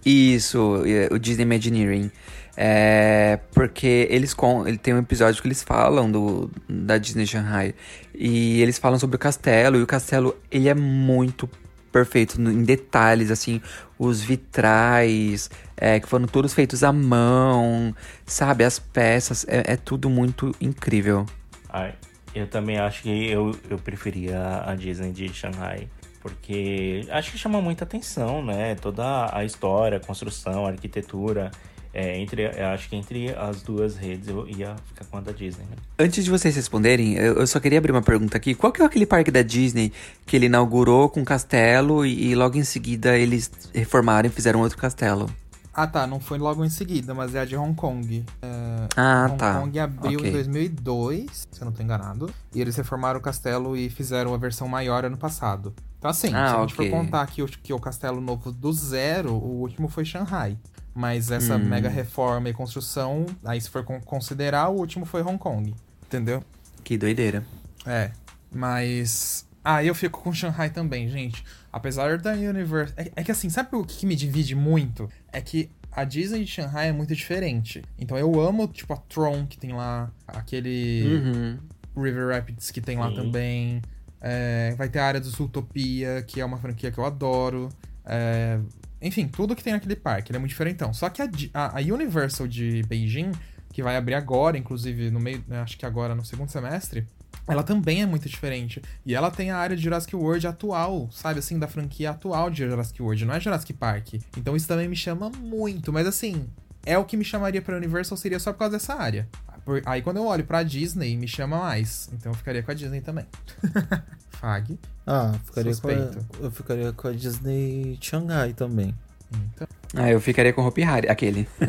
Isso, 0.06 0.82
é, 0.86 1.12
o 1.12 1.18
Disney 1.18 1.42
Imagineering. 1.42 2.10
É, 2.56 3.38
porque 3.52 4.06
eles 4.10 4.34
com, 4.34 4.66
ele 4.66 4.78
tem 4.78 4.94
um 4.94 4.98
episódio 4.98 5.40
que 5.40 5.48
eles 5.48 5.62
falam 5.62 6.10
do, 6.10 6.50
da 6.68 6.98
Disney 6.98 7.26
Shanghai. 7.26 7.74
E 8.14 8.60
eles 8.62 8.78
falam 8.78 8.98
sobre 8.98 9.16
o 9.16 9.18
castelo. 9.18 9.76
E 9.78 9.82
o 9.82 9.86
castelo, 9.86 10.36
ele 10.50 10.68
é 10.68 10.74
muito 10.74 11.48
perfeito 11.90 12.40
em 12.40 12.64
detalhes, 12.64 13.30
assim. 13.30 13.60
Os 13.98 14.20
vitrais, 14.22 15.50
é, 15.76 16.00
que 16.00 16.08
foram 16.08 16.26
todos 16.26 16.54
feitos 16.54 16.82
à 16.82 16.92
mão. 16.92 17.94
Sabe, 18.24 18.64
as 18.64 18.78
peças. 18.78 19.46
É, 19.48 19.72
é 19.72 19.76
tudo 19.76 20.08
muito 20.08 20.54
incrível. 20.60 21.26
Ai, 21.68 21.94
eu 22.34 22.46
também 22.46 22.78
acho 22.78 23.02
que 23.02 23.30
eu, 23.30 23.54
eu 23.68 23.78
preferia 23.78 24.62
a 24.64 24.74
Disney 24.74 25.12
de 25.12 25.28
Shanghai. 25.32 25.88
Porque 26.20 27.06
acho 27.10 27.32
que 27.32 27.38
chama 27.38 27.62
muita 27.62 27.84
atenção, 27.84 28.44
né? 28.44 28.74
Toda 28.74 29.34
a 29.34 29.42
história, 29.44 29.96
a 29.96 30.00
construção, 30.00 30.66
a 30.66 30.70
arquitetura. 30.70 31.50
É, 31.92 32.18
entre, 32.20 32.42
eu 32.44 32.66
acho 32.68 32.88
que 32.88 32.94
entre 32.94 33.30
as 33.34 33.62
duas 33.62 33.96
redes 33.96 34.28
eu 34.28 34.46
ia 34.48 34.76
ficar 34.86 35.04
com 35.06 35.16
a 35.16 35.20
da 35.20 35.32
Disney. 35.32 35.64
Né? 35.68 35.76
Antes 35.98 36.24
de 36.24 36.30
vocês 36.30 36.54
responderem, 36.54 37.14
eu, 37.14 37.34
eu 37.34 37.46
só 37.46 37.58
queria 37.58 37.78
abrir 37.78 37.90
uma 37.90 38.02
pergunta 38.02 38.36
aqui. 38.36 38.54
Qual 38.54 38.72
que 38.72 38.80
é 38.80 38.84
aquele 38.84 39.06
parque 39.06 39.30
da 39.30 39.42
Disney 39.42 39.92
que 40.24 40.36
ele 40.36 40.46
inaugurou 40.46 41.08
com 41.08 41.24
castelo 41.24 42.06
e, 42.06 42.28
e 42.30 42.34
logo 42.36 42.56
em 42.56 42.62
seguida 42.64 43.18
eles 43.18 43.50
reformaram 43.74 44.28
e 44.28 44.30
fizeram 44.32 44.60
outro 44.60 44.78
castelo? 44.78 45.28
Ah, 45.74 45.86
tá. 45.86 46.06
Não 46.06 46.20
foi 46.20 46.38
logo 46.38 46.64
em 46.64 46.68
seguida, 46.70 47.12
mas 47.14 47.34
é 47.34 47.40
a 47.40 47.44
de 47.44 47.56
Hong 47.56 47.74
Kong. 47.74 48.24
É, 48.42 48.86
Ah, 48.96 49.26
Hong 49.28 49.36
tá. 49.38 49.60
Kong 49.60 49.78
abriu 49.78 50.18
Ok. 50.20 50.28
em 50.28 50.32
2002, 50.32 51.48
se 51.50 51.60
eu 51.60 51.64
não 51.64 51.72
tô 51.72 51.82
enganado. 51.82 52.30
E 52.54 52.60
eles 52.60 52.76
reformaram 52.76 53.18
o 53.18 53.22
castelo 53.22 53.76
e 53.76 53.88
fizeram 53.90 54.32
a 54.34 54.36
versão 54.36 54.68
maior 54.68 55.04
ano 55.04 55.16
passado. 55.16 55.72
Então, 55.98 56.10
assim, 56.10 56.28
Ah, 56.34 56.48
se 56.50 56.54
a 56.56 56.60
gente 56.62 56.74
ok. 56.74 56.88
for 56.90 56.96
contar 56.96 57.22
aqui 57.22 57.42
o, 57.42 57.46
que 57.46 57.72
o 57.72 57.78
castelo 57.78 58.20
novo 58.20 58.50
do 58.52 58.72
zero, 58.72 59.32
o 59.32 59.60
último 59.60 59.88
foi 59.88 60.04
Shanghai. 60.04 60.56
Mas 60.94 61.30
essa 61.30 61.56
Hum. 61.56 61.64
mega 61.64 61.88
reforma 61.88 62.48
e 62.48 62.52
construção, 62.52 63.24
aí 63.44 63.60
se 63.60 63.70
for 63.70 63.84
con- 63.84 64.00
considerar, 64.00 64.68
o 64.68 64.76
último 64.76 65.04
foi 65.06 65.22
Hong 65.22 65.38
Kong. 65.38 65.74
Entendeu? 66.06 66.42
Que 66.82 66.98
doideira. 66.98 67.44
É, 67.86 68.10
mas. 68.52 69.46
Ah, 69.64 69.84
eu 69.84 69.94
fico 69.94 70.20
com 70.22 70.32
Shanghai 70.32 70.70
também, 70.70 71.08
gente. 71.08 71.44
Apesar 71.72 72.18
da 72.18 72.32
Universe. 72.32 72.92
É, 72.96 73.10
é 73.16 73.22
que 73.24 73.30
assim, 73.30 73.48
sabe 73.50 73.68
o 73.76 73.84
que, 73.84 74.06
me 74.06 74.16
divide 74.16 74.54
muito? 74.54 75.08
É 75.32 75.40
que 75.40 75.70
a 75.92 76.02
Disney 76.04 76.44
de 76.44 76.50
Shanghai 76.50 76.88
é 76.88 76.92
muito 76.92 77.14
diferente. 77.14 77.82
Então 77.98 78.16
eu 78.18 78.40
amo, 78.40 78.66
tipo, 78.66 78.92
a 78.92 78.96
Tron 78.96 79.46
que 79.46 79.58
tem 79.58 79.72
lá, 79.72 80.10
aquele 80.26 81.04
Uhum. 81.04 81.58
River 82.02 82.28
Rapids 82.34 82.70
que 82.70 82.80
tem 82.80 82.96
lá 82.96 83.10
Sim. 83.10 83.16
também. 83.16 83.82
É, 84.20 84.74
vai 84.76 84.88
ter 84.88 84.98
a 84.98 85.06
área 85.06 85.20
do 85.20 85.28
Zootopia, 85.28 86.22
que 86.26 86.40
é 86.40 86.44
uma 86.44 86.58
franquia 86.58 86.90
que 86.90 86.98
eu 86.98 87.04
adoro. 87.04 87.68
É, 88.04 88.58
enfim, 89.00 89.28
tudo 89.28 89.56
que 89.56 89.62
tem 89.62 89.72
naquele 89.72 89.96
parque, 89.96 90.30
ele 90.30 90.36
é 90.36 90.40
muito 90.40 90.50
diferentão. 90.50 90.92
Só 90.92 91.08
que 91.08 91.22
a, 91.22 91.28
a 91.54 91.80
Universal 91.80 92.46
de 92.46 92.82
Beijing, 92.86 93.32
que 93.72 93.82
vai 93.82 93.96
abrir 93.96 94.14
agora, 94.14 94.58
inclusive 94.58 95.10
no 95.10 95.20
meio, 95.20 95.42
né, 95.48 95.60
acho 95.60 95.78
que 95.78 95.86
agora 95.86 96.14
no 96.14 96.24
segundo 96.24 96.50
semestre, 96.50 97.06
ela 97.48 97.62
também 97.62 98.02
é 98.02 98.06
muito 98.06 98.28
diferente. 98.28 98.82
E 99.04 99.14
ela 99.14 99.30
tem 99.30 99.50
a 99.50 99.56
área 99.56 99.76
de 99.76 99.82
Jurassic 99.82 100.14
World 100.14 100.46
atual, 100.46 101.08
sabe 101.12 101.38
assim, 101.38 101.58
da 101.58 101.66
franquia 101.66 102.10
atual 102.10 102.50
de 102.50 102.64
Jurassic 102.64 103.00
World, 103.02 103.24
não 103.24 103.34
é 103.34 103.40
Jurassic 103.40 103.72
Park. 103.72 104.14
Então 104.36 104.54
isso 104.54 104.68
também 104.68 104.88
me 104.88 104.96
chama 104.96 105.30
muito, 105.30 105.92
mas 105.92 106.06
assim, 106.06 106.48
é 106.84 106.96
o 106.98 107.04
que 107.04 107.16
me 107.16 107.24
chamaria 107.24 107.62
pra 107.62 107.76
Universal 107.76 108.16
seria 108.16 108.38
só 108.38 108.52
por 108.52 108.60
causa 108.60 108.76
dessa 108.76 108.94
área. 108.94 109.28
Por- 109.64 109.82
Aí 109.86 110.02
quando 110.02 110.16
eu 110.18 110.26
olho 110.26 110.44
pra 110.44 110.62
Disney, 110.62 111.16
me 111.16 111.28
chama 111.28 111.58
mais. 111.58 112.08
Então 112.12 112.32
eu 112.32 112.36
ficaria 112.36 112.62
com 112.62 112.70
a 112.70 112.74
Disney 112.74 113.00
também. 113.00 113.26
Fag. 114.30 114.78
Ah, 115.06 115.34
ficaria 115.44 115.76
com 115.76 115.88
a, 115.88 115.92
eu 116.40 116.50
ficaria 116.50 116.92
com 116.92 117.08
a 117.08 117.12
Disney 117.12 117.98
Shanghai 118.00 118.52
também. 118.52 118.94
Então, 119.32 119.68
Ah, 119.94 120.10
eu 120.10 120.20
ficaria 120.20 120.52
com 120.52 120.62
o 120.62 120.66
Hopi 120.66 120.82
Hari, 120.82 121.08
aquele. 121.08 121.46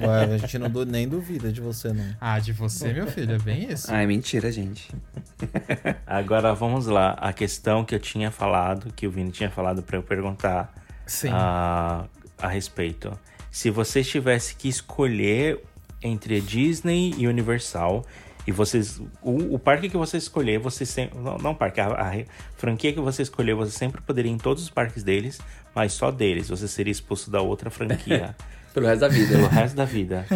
Ué, 0.00 0.34
a 0.34 0.38
gente 0.38 0.58
não 0.58 0.68
nem 0.84 1.08
duvida 1.08 1.50
de 1.50 1.60
você, 1.60 1.92
não. 1.92 2.04
Ah, 2.20 2.38
de 2.38 2.52
você, 2.52 2.92
meu 2.92 3.06
filho, 3.06 3.34
é 3.34 3.38
bem 3.38 3.70
isso. 3.72 3.86
Ah, 3.92 4.02
é 4.02 4.06
mentira, 4.06 4.50
gente. 4.52 4.90
Agora 6.06 6.54
vamos 6.54 6.86
lá. 6.86 7.12
A 7.12 7.32
questão 7.32 7.84
que 7.84 7.94
eu 7.94 7.98
tinha 8.00 8.30
falado, 8.30 8.92
que 8.94 9.06
o 9.06 9.10
Vini 9.10 9.30
tinha 9.30 9.50
falado 9.50 9.82
pra 9.82 9.96
eu 9.96 10.02
perguntar 10.02 10.72
Sim. 11.06 11.30
a, 11.32 12.04
a 12.38 12.48
respeito. 12.48 13.18
Se 13.50 13.70
você 13.70 14.02
tivesse 14.04 14.54
que 14.56 14.68
escolher 14.68 15.62
entre 16.06 16.36
a 16.36 16.40
Disney 16.40 17.14
e 17.16 17.26
Universal, 17.26 18.04
e 18.46 18.52
vocês. 18.52 19.00
O, 19.20 19.54
o 19.54 19.58
parque 19.58 19.88
que 19.88 19.96
você 19.96 20.16
escolher, 20.16 20.58
você 20.58 20.86
sempre. 20.86 21.18
Não, 21.18 21.36
não 21.38 21.54
parque, 21.54 21.80
a, 21.80 21.88
a 21.88 22.24
franquia 22.56 22.92
que 22.92 23.00
você 23.00 23.22
escolher, 23.22 23.54
você 23.54 23.72
sempre 23.72 24.00
poderia 24.00 24.30
ir 24.30 24.34
em 24.34 24.38
todos 24.38 24.62
os 24.62 24.70
parques 24.70 25.02
deles, 25.02 25.40
mas 25.74 25.92
só 25.92 26.10
deles. 26.10 26.48
Você 26.48 26.68
seria 26.68 26.92
expulso 26.92 27.30
da 27.30 27.40
outra 27.40 27.70
franquia. 27.70 28.36
Pelo 28.72 28.88
resto 28.88 29.00
da 29.00 29.08
vida. 29.08 29.32
pelo 29.32 29.48
resto 29.48 29.74
da 29.74 29.84
vida. 29.86 30.26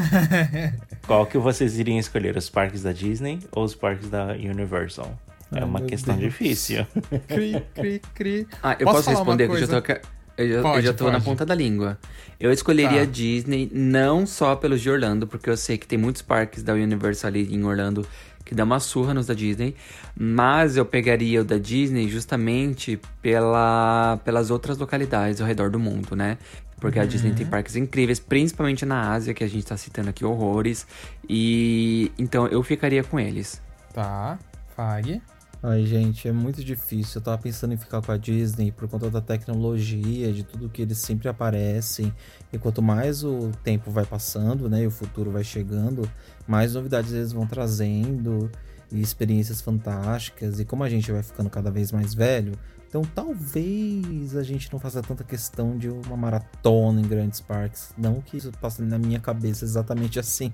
Qual 1.07 1.27
que 1.27 1.37
vocês 1.37 1.79
iriam 1.79 1.99
escolher? 1.99 2.39
Os 2.39 2.49
parques 2.49 2.83
da 2.83 2.91
Disney 2.91 3.39
ou 3.53 3.65
os 3.65 3.75
parques 3.75 4.09
da 4.09 4.29
Universal? 4.29 5.15
É 5.53 5.59
Ai, 5.59 5.65
uma 5.65 5.83
questão 5.83 6.17
Deus. 6.17 6.33
difícil. 6.33 6.87
Cri, 7.29 7.63
cri, 7.75 8.01
cri. 8.15 8.49
Ah, 8.63 8.77
eu 8.79 8.87
posso, 8.87 9.11
uma 9.11 9.19
responder, 9.19 9.47
que 9.47 9.53
eu 9.53 9.67
já 9.67 9.83
tô, 9.83 9.95
eu 10.43 10.49
já, 10.49 10.55
eu 10.57 10.63
Pode, 10.63 10.87
já 10.87 10.93
tô 10.93 11.05
na 11.07 11.13
pode. 11.13 11.25
ponta 11.25 11.47
da 11.47 11.55
língua. 11.55 11.99
Eu 12.39 12.53
escolheria 12.53 13.01
Tá. 13.01 13.11
Disney 13.13 13.71
não 13.73 14.27
só 14.27 14.57
pelos 14.57 14.81
de 14.81 14.89
Orlando, 14.91 15.27
porque 15.27 15.49
eu 15.51 15.57
sei 15.57 15.77
que 15.79 15.87
tem 15.87 15.99
muitos 15.99 16.23
parques 16.23 16.63
da 16.63 16.73
Universal 16.73 17.29
ali 17.29 17.55
em 17.55 17.63
Orlando 17.65 18.07
que 18.45 18.55
dá 18.55 18.65
uma 18.65 18.81
surra 18.81 19.15
nos 19.15 19.27
da 19.27 19.35
Disney, 19.35 19.77
mas 20.19 20.77
eu 20.77 20.85
pegaria 20.85 21.43
o 21.43 21.45
da 21.45 21.57
Disney 21.59 22.09
justamente 22.09 22.99
pela, 23.23 24.19
pelas 24.25 24.51
outras 24.51 24.77
localidades 24.79 25.41
ao 25.41 25.47
redor 25.47 25.71
do 25.71 25.79
mundo, 25.79 26.17
né? 26.17 26.37
Porque 26.81 26.99
a 26.99 27.05
Disney 27.05 27.31
Uhum. 27.31 27.37
tem 27.37 27.47
parques 27.47 27.77
incríveis, 27.77 28.19
principalmente 28.19 28.85
na 28.87 29.13
Ásia, 29.13 29.35
que 29.35 29.45
a 29.45 29.49
gente 29.49 29.67
tá 29.67 29.77
citando 29.77 30.09
aqui 30.09 30.25
horrores. 30.25 30.87
E 31.29 32.11
então 32.19 32.47
eu 32.49 32.63
ficaria 32.63 33.05
com 33.05 33.21
eles. 33.21 33.61
Tá, 33.93 34.39
Fag. 34.75 35.21
Ai, 35.63 35.85
gente, 35.85 36.27
é 36.27 36.33
muito 36.33 36.65
difícil. 36.65 37.19
Eu 37.19 37.25
tava 37.25 37.37
pensando 37.37 37.75
em 37.75 37.77
ficar 37.77 38.01
com 38.01 38.11
a 38.11 38.17
Disney 38.17 38.73
por 38.73 38.89
conta 38.89 39.11
da 39.11 39.21
tecnologia, 39.21 40.33
de 40.33 40.43
tudo 40.43 40.71
que 40.71 40.81
eles 40.81 40.97
sempre 40.97 41.29
aparecem. 41.29 42.15
E 42.51 42.57
quanto 42.57 42.81
mais 42.81 43.23
o 43.23 43.51
tempo 43.63 43.91
vai 43.91 44.07
passando, 44.07 44.71
né, 44.71 44.85
e 44.85 44.87
o 44.87 44.91
futuro 44.91 45.31
vai 45.31 45.45
chegando, 45.45 46.11
mais 46.49 46.73
novidades 46.73 47.13
eles 47.13 47.33
vão 47.33 47.47
trazendo 47.47 48.51
e 48.91 49.03
experiências 49.03 49.61
fantásticas. 49.61 50.61
E 50.61 50.65
como 50.65 50.83
a 50.83 50.89
gente 50.89 51.13
vai 51.13 51.23
ficando 51.23 51.51
cada 51.51 51.71
vez 51.71 51.93
mais 51.93 52.15
velho, 52.15 52.53
então 52.89 53.03
talvez 53.03 54.35
a 54.37 54.43
gente 54.43 54.73
não 54.73 54.81
faça 54.81 55.03
tanta 55.03 55.23
questão 55.25 55.77
de 55.77 55.91
uma 55.91 56.17
maratona 56.17 57.03
em 57.03 57.07
grandes 57.07 57.39
parques. 57.39 57.93
Não 57.99 58.23
que 58.23 58.39
isso 58.39 58.51
passe 58.63 58.81
na 58.81 58.99
minha 58.99 59.21
cabeça 59.21 59.67
exatamente 59.67 60.19
assim. 60.21 60.51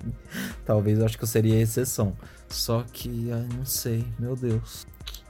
Talvez 0.65 0.99
eu 0.99 1.05
acho 1.05 1.17
que 1.17 1.23
eu 1.23 1.27
seria 1.29 1.55
a 1.55 1.61
exceção. 1.61 2.13
Só 2.49 2.83
que, 2.91 3.31
ai, 3.31 3.47
não 3.55 3.65
sei, 3.65 4.05
meu 4.19 4.35
Deus. 4.35 4.85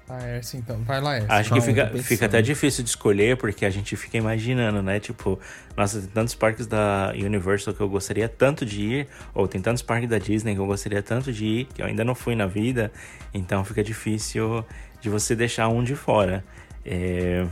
A 0.10 0.26
Erce, 0.26 0.56
então. 0.56 0.82
Vai 0.84 1.02
lá, 1.02 1.18
Erce. 1.18 1.28
Acho 1.30 1.54
que 1.54 1.62
fica, 1.62 1.88
fica 2.02 2.26
até 2.28 2.42
difícil 2.42 2.84
de 2.84 2.90
escolher, 2.90 3.36
porque 3.36 3.66
a 3.66 3.70
gente 3.70 3.96
fica 3.96 4.18
imaginando, 4.18 4.82
né? 4.82 5.00
Tipo, 5.00 5.38
nossa, 5.76 6.00
tem 6.00 6.10
tantos 6.10 6.34
parques 6.34 6.66
da 6.66 7.12
Universal 7.14 7.74
que 7.74 7.82
eu 7.82 7.90
gostaria 7.90 8.30
tanto 8.30 8.66
de 8.66 8.82
ir, 8.82 9.08
ou 9.34 9.48
tem 9.48 9.62
tantos 9.62 9.82
parques 9.82 10.10
da 10.10 10.18
Disney 10.18 10.56
que 10.56 10.62
eu 10.62 10.66
gostaria 10.66 11.04
tanto 11.04 11.34
de 11.34 11.46
ir, 11.46 11.66
que 11.66 11.82
eu 11.82 11.86
ainda 11.86 12.06
não 12.06 12.16
fui 12.16 12.36
na 12.36 12.46
vida, 12.46 12.92
então 13.34 13.66
fica 13.66 13.84
difícil 13.84 14.64
de 15.02 15.10
você 15.10 15.36
deixar 15.36 15.68
um 15.68 15.84
de 15.84 15.96
fora. 15.96 16.44
É, 16.86 17.46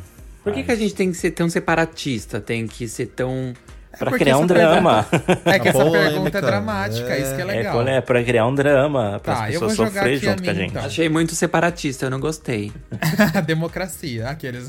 Por 0.43 0.53
que, 0.53 0.64
que 0.64 0.72
a 0.72 0.76
gente 0.76 0.95
tem 0.95 1.12
que 1.12 1.18
ser 1.18 1.32
tão 1.32 1.49
separatista? 1.49 2.39
Tem 2.39 2.68
que 2.68 2.88
ser 2.88 3.08
tão. 3.08 3.53
Pra 3.98 4.10
porque 4.12 4.24
criar 4.24 4.38
um 4.38 4.46
drama. 4.48 5.06
É 5.46 5.60
que 5.60 5.68
essa 5.70 5.78
polêmica, 5.80 6.10
pergunta 6.12 6.38
é 6.38 6.41
dramática, 6.41 7.14
é. 7.14 7.22
isso 7.22 7.36
que 7.36 7.41
é 7.41 7.43
É, 7.43 7.46
legal. 7.46 7.74
qual 7.74 7.88
é? 7.88 8.02
Pra 8.02 8.24
criar 8.24 8.48
um 8.48 8.56
drama, 8.56 9.20
para 9.24 9.36
Tá, 9.36 9.46
as 9.46 9.54
eu 9.54 9.60
vou 9.60 9.70
pessoas 9.70 9.89
jogar 9.89 10.02
sofrer 10.02 10.18
aqui 10.18 10.28
a 10.28 10.32
junto 10.32 10.43
com 10.43 10.50
a 10.50 10.54
gente. 10.54 10.70
então. 10.72 10.86
Achei 10.86 11.10
muito 11.10 11.36
separatista, 11.36 12.06
eu 12.06 12.10
não 12.10 12.20
gostei. 12.20 12.72
Democracia, 13.46 14.30
aqueles. 14.30 14.68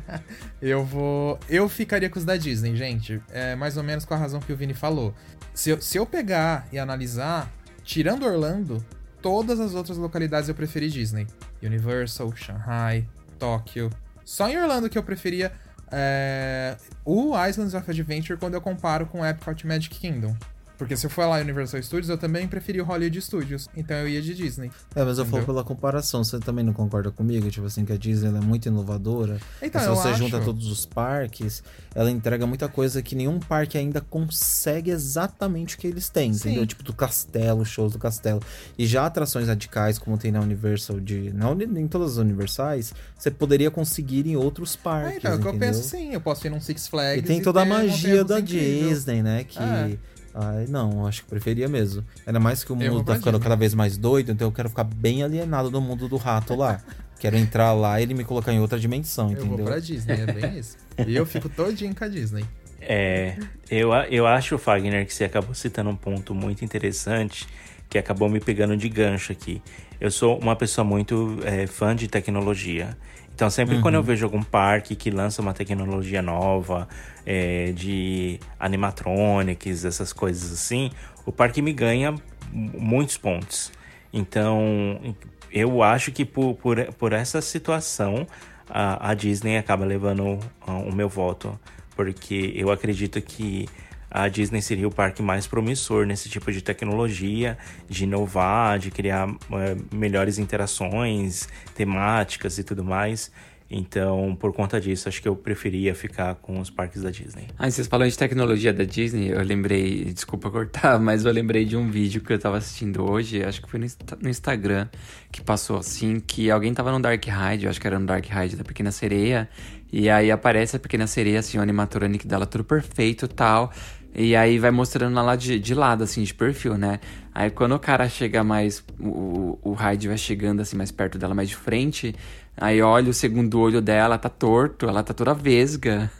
eu 0.60 0.84
vou. 0.84 1.38
Eu 1.48 1.68
ficaria 1.68 2.08
com 2.08 2.18
os 2.18 2.24
da 2.24 2.36
Disney, 2.36 2.74
gente. 2.76 3.20
É 3.32 3.54
mais 3.54 3.76
ou 3.76 3.82
menos 3.82 4.04
com 4.04 4.14
a 4.14 4.16
razão 4.16 4.40
que 4.40 4.52
o 4.52 4.56
Vini 4.56 4.74
falou. 4.74 5.14
Se 5.54 5.70
eu, 5.70 5.80
se 5.80 5.98
eu 5.98 6.06
pegar 6.06 6.66
e 6.72 6.78
analisar, 6.78 7.50
tirando 7.84 8.24
Orlando, 8.26 8.84
todas 9.20 9.58
as 9.60 9.74
outras 9.74 9.96
localidades 9.98 10.48
eu 10.48 10.54
preferi 10.54 10.88
Disney. 10.88 11.26
Universal, 11.62 12.32
Shanghai, 12.36 13.04
Tóquio. 13.38 13.90
Só 14.24 14.48
em 14.48 14.58
Orlando 14.60 14.88
que 14.90 14.98
eu 14.98 15.02
preferia 15.02 15.50
é, 15.92 16.76
o 17.04 17.32
Islands 17.46 17.74
of 17.74 17.90
Adventure 17.90 18.38
quando 18.38 18.54
eu 18.54 18.60
comparo 18.60 19.06
com 19.06 19.24
Epcot 19.24 19.66
Magic 19.66 19.98
Kingdom. 19.98 20.36
Porque 20.78 20.96
se 20.96 21.04
eu 21.04 21.10
for 21.10 21.26
lá 21.26 21.38
Universal 21.40 21.82
Studios, 21.82 22.08
eu 22.08 22.16
também 22.16 22.46
preferi 22.46 22.80
o 22.80 22.84
Hollywood 22.84 23.20
Studios. 23.20 23.68
Então 23.76 23.96
eu 23.96 24.08
ia 24.08 24.22
de 24.22 24.32
Disney. 24.32 24.70
É, 24.94 25.04
mas 25.04 25.18
eu 25.18 25.24
falo 25.24 25.38
Entendeu? 25.38 25.46
pela 25.46 25.64
comparação. 25.64 26.22
Você 26.22 26.38
também 26.38 26.64
não 26.64 26.72
concorda 26.72 27.10
comigo? 27.10 27.50
Tipo 27.50 27.66
assim, 27.66 27.84
que 27.84 27.92
a 27.92 27.96
Disney 27.96 28.28
é 28.28 28.40
muito 28.40 28.66
inovadora. 28.66 29.40
Então, 29.60 29.80
E 29.80 29.84
se 29.84 29.90
você 29.90 30.08
acho. 30.08 30.18
junta 30.18 30.40
todos 30.40 30.68
os 30.68 30.86
parques, 30.86 31.64
ela 31.96 32.08
entrega 32.10 32.46
muita 32.46 32.68
coisa 32.68 33.02
que 33.02 33.16
nenhum 33.16 33.40
parque 33.40 33.76
ainda 33.76 34.00
consegue 34.00 34.92
exatamente 34.92 35.74
o 35.74 35.78
que 35.78 35.86
eles 35.88 36.08
têm, 36.08 36.32
Sim. 36.32 36.50
entendeu? 36.50 36.66
Tipo 36.66 36.84
do 36.84 36.92
castelo, 36.92 37.64
shows 37.64 37.92
do 37.92 37.98
castelo. 37.98 38.40
E 38.78 38.86
já 38.86 39.04
atrações 39.04 39.48
radicais, 39.48 39.98
como 39.98 40.16
tem 40.16 40.30
na 40.30 40.40
Universal 40.40 41.00
de. 41.00 41.32
Na, 41.32 41.50
em 41.50 41.88
todas 41.88 42.12
as 42.12 42.18
universais, 42.18 42.94
você 43.18 43.32
poderia 43.32 43.70
conseguir 43.70 44.28
em 44.28 44.36
outros 44.36 44.76
parques. 44.76 45.14
É, 45.14 45.18
então, 45.18 45.32
é 45.32 45.34
o 45.34 45.38
que 45.40 45.46
eu 45.46 45.50
entendeu? 45.50 45.68
penso 45.74 45.88
sim. 45.88 46.12
Eu 46.12 46.20
posso 46.20 46.46
ir 46.46 46.50
num 46.50 46.60
Six 46.60 46.86
Flags. 46.86 47.24
E 47.24 47.26
tem 47.26 47.42
toda 47.42 47.62
a 47.62 47.64
magia 47.64 48.22
da 48.24 48.38
incrível. 48.38 48.88
Disney, 48.90 49.22
né? 49.24 49.42
Que. 49.42 49.58
É. 49.58 49.98
Ai, 50.40 50.66
não, 50.68 51.04
acho 51.06 51.24
que 51.24 51.28
preferia 51.30 51.68
mesmo. 51.68 52.04
Ainda 52.24 52.38
mais 52.38 52.62
que 52.62 52.72
o 52.72 52.80
Eu 52.80 52.92
mundo 52.92 53.04
tá 53.04 53.16
ficando 53.16 53.40
cada 53.40 53.56
vez 53.56 53.74
mais 53.74 53.96
doido, 53.96 54.30
então 54.30 54.46
eu 54.46 54.52
quero 54.52 54.68
ficar 54.68 54.84
bem 54.84 55.22
alienado 55.24 55.68
do 55.68 55.80
mundo 55.80 56.08
do 56.08 56.16
rato 56.16 56.54
lá. 56.54 56.80
quero 57.18 57.36
entrar 57.36 57.72
lá 57.72 57.98
e 57.98 58.04
ele 58.04 58.14
me 58.14 58.22
colocar 58.24 58.52
em 58.52 58.60
outra 58.60 58.78
dimensão, 58.78 59.26
Eu 59.26 59.32
entendeu? 59.32 59.56
vou 59.56 59.66
pra 59.66 59.80
Disney, 59.80 60.20
é 60.20 60.26
bem 60.32 60.58
isso. 60.58 60.76
E 61.06 61.16
eu 61.16 61.26
fico 61.26 61.48
todinho 61.48 61.92
com 61.94 62.04
a 62.04 62.08
Disney. 62.08 62.44
É, 62.80 63.36
eu, 63.68 63.92
eu 64.10 64.26
acho, 64.26 64.56
Fagner, 64.56 65.04
que 65.04 65.12
você 65.12 65.24
acabou 65.24 65.52
citando 65.54 65.90
um 65.90 65.96
ponto 65.96 66.32
muito 66.34 66.64
interessante 66.64 67.46
que 67.90 67.98
acabou 67.98 68.28
me 68.28 68.38
pegando 68.38 68.76
de 68.76 68.88
gancho 68.88 69.32
aqui. 69.32 69.60
Eu 70.00 70.10
sou 70.10 70.38
uma 70.38 70.54
pessoa 70.54 70.84
muito 70.84 71.38
é, 71.42 71.66
fã 71.66 71.96
de 71.96 72.06
tecnologia. 72.06 72.96
Então, 73.38 73.48
sempre 73.48 73.80
quando 73.80 73.94
eu 73.94 74.02
vejo 74.02 74.26
algum 74.26 74.42
parque 74.42 74.96
que 74.96 75.12
lança 75.12 75.40
uma 75.40 75.54
tecnologia 75.54 76.20
nova, 76.20 76.88
é, 77.24 77.70
de 77.70 78.40
animatronics, 78.58 79.84
essas 79.84 80.12
coisas 80.12 80.52
assim, 80.52 80.90
o 81.24 81.30
parque 81.30 81.62
me 81.62 81.72
ganha 81.72 82.16
muitos 82.52 83.16
pontos. 83.16 83.70
Então, 84.12 85.14
eu 85.52 85.84
acho 85.84 86.10
que 86.10 86.24
por, 86.24 86.56
por, 86.56 86.84
por 86.94 87.12
essa 87.12 87.40
situação, 87.40 88.26
a, 88.68 89.10
a 89.10 89.14
Disney 89.14 89.56
acaba 89.56 89.84
levando 89.84 90.40
ah, 90.66 90.72
o 90.72 90.92
meu 90.92 91.08
voto. 91.08 91.56
Porque 91.94 92.52
eu 92.56 92.72
acredito 92.72 93.22
que 93.22 93.68
a 94.10 94.28
Disney 94.28 94.62
seria 94.62 94.88
o 94.88 94.90
parque 94.90 95.22
mais 95.22 95.46
promissor 95.46 96.06
nesse 96.06 96.28
tipo 96.28 96.50
de 96.50 96.62
tecnologia, 96.62 97.58
de 97.88 98.04
inovar, 98.04 98.78
de 98.78 98.90
criar 98.90 99.28
eh, 99.28 99.76
melhores 99.94 100.38
interações 100.38 101.48
temáticas 101.74 102.58
e 102.58 102.64
tudo 102.64 102.84
mais. 102.84 103.30
Então, 103.70 104.34
por 104.40 104.54
conta 104.54 104.80
disso, 104.80 105.10
acho 105.10 105.20
que 105.20 105.28
eu 105.28 105.36
preferia 105.36 105.94
ficar 105.94 106.36
com 106.36 106.58
os 106.58 106.70
parques 106.70 107.02
da 107.02 107.10
Disney. 107.10 107.48
Ah, 107.58 107.70
vocês 107.70 107.86
falam 107.86 108.08
de 108.08 108.16
tecnologia 108.16 108.72
da 108.72 108.84
Disney, 108.84 109.28
eu 109.28 109.42
lembrei, 109.42 110.06
desculpa 110.06 110.50
cortar, 110.50 110.96
mas 111.00 111.26
eu 111.26 111.32
lembrei 111.32 111.66
de 111.66 111.76
um 111.76 111.90
vídeo 111.90 112.22
que 112.22 112.32
eu 112.32 112.38
tava 112.38 112.56
assistindo 112.56 113.04
hoje, 113.04 113.44
acho 113.44 113.60
que 113.60 113.68
foi 113.68 113.78
no, 113.78 113.84
Insta- 113.84 114.16
no 114.22 114.28
Instagram, 114.30 114.88
que 115.30 115.42
passou 115.42 115.76
assim, 115.76 116.18
que 116.18 116.50
alguém 116.50 116.72
tava 116.72 116.90
no 116.90 116.98
Dark 116.98 117.22
Ride, 117.22 117.64
eu 117.64 117.70
acho 117.70 117.78
que 117.78 117.86
era 117.86 117.98
no 117.98 118.06
Dark 118.06 118.24
Ride 118.24 118.56
da 118.56 118.64
Pequena 118.64 118.90
Sereia, 118.90 119.46
e 119.92 120.08
aí 120.08 120.30
aparece 120.30 120.76
a 120.76 120.78
Pequena 120.78 121.06
Sereia, 121.06 121.40
assim, 121.40 121.58
o 121.58 121.60
animatronic 121.60 122.26
dela 122.26 122.46
tudo 122.46 122.64
perfeito 122.64 123.26
e 123.26 123.28
tal, 123.28 123.70
e 124.14 124.34
aí 124.34 124.58
vai 124.58 124.70
mostrando 124.70 125.12
ela 125.12 125.22
lá 125.22 125.36
de, 125.36 125.58
de 125.58 125.74
lado, 125.74 126.02
assim, 126.04 126.22
de 126.22 126.34
perfil, 126.34 126.76
né? 126.76 126.98
Aí 127.34 127.50
quando 127.50 127.74
o 127.74 127.78
cara 127.78 128.08
chega 128.08 128.42
mais, 128.42 128.84
o, 128.98 129.58
o 129.62 129.72
Hyde 129.72 130.08
vai 130.08 130.18
chegando 130.18 130.60
assim 130.60 130.76
mais 130.76 130.90
perto 130.90 131.18
dela, 131.18 131.34
mais 131.34 131.48
de 131.48 131.56
frente, 131.56 132.14
aí 132.56 132.82
olha 132.82 133.10
o 133.10 133.14
segundo 133.14 133.60
olho 133.60 133.80
dela, 133.80 134.18
tá 134.18 134.28
torto, 134.28 134.88
ela 134.88 135.02
tá 135.02 135.14
toda 135.14 135.34
vesga. 135.34 136.10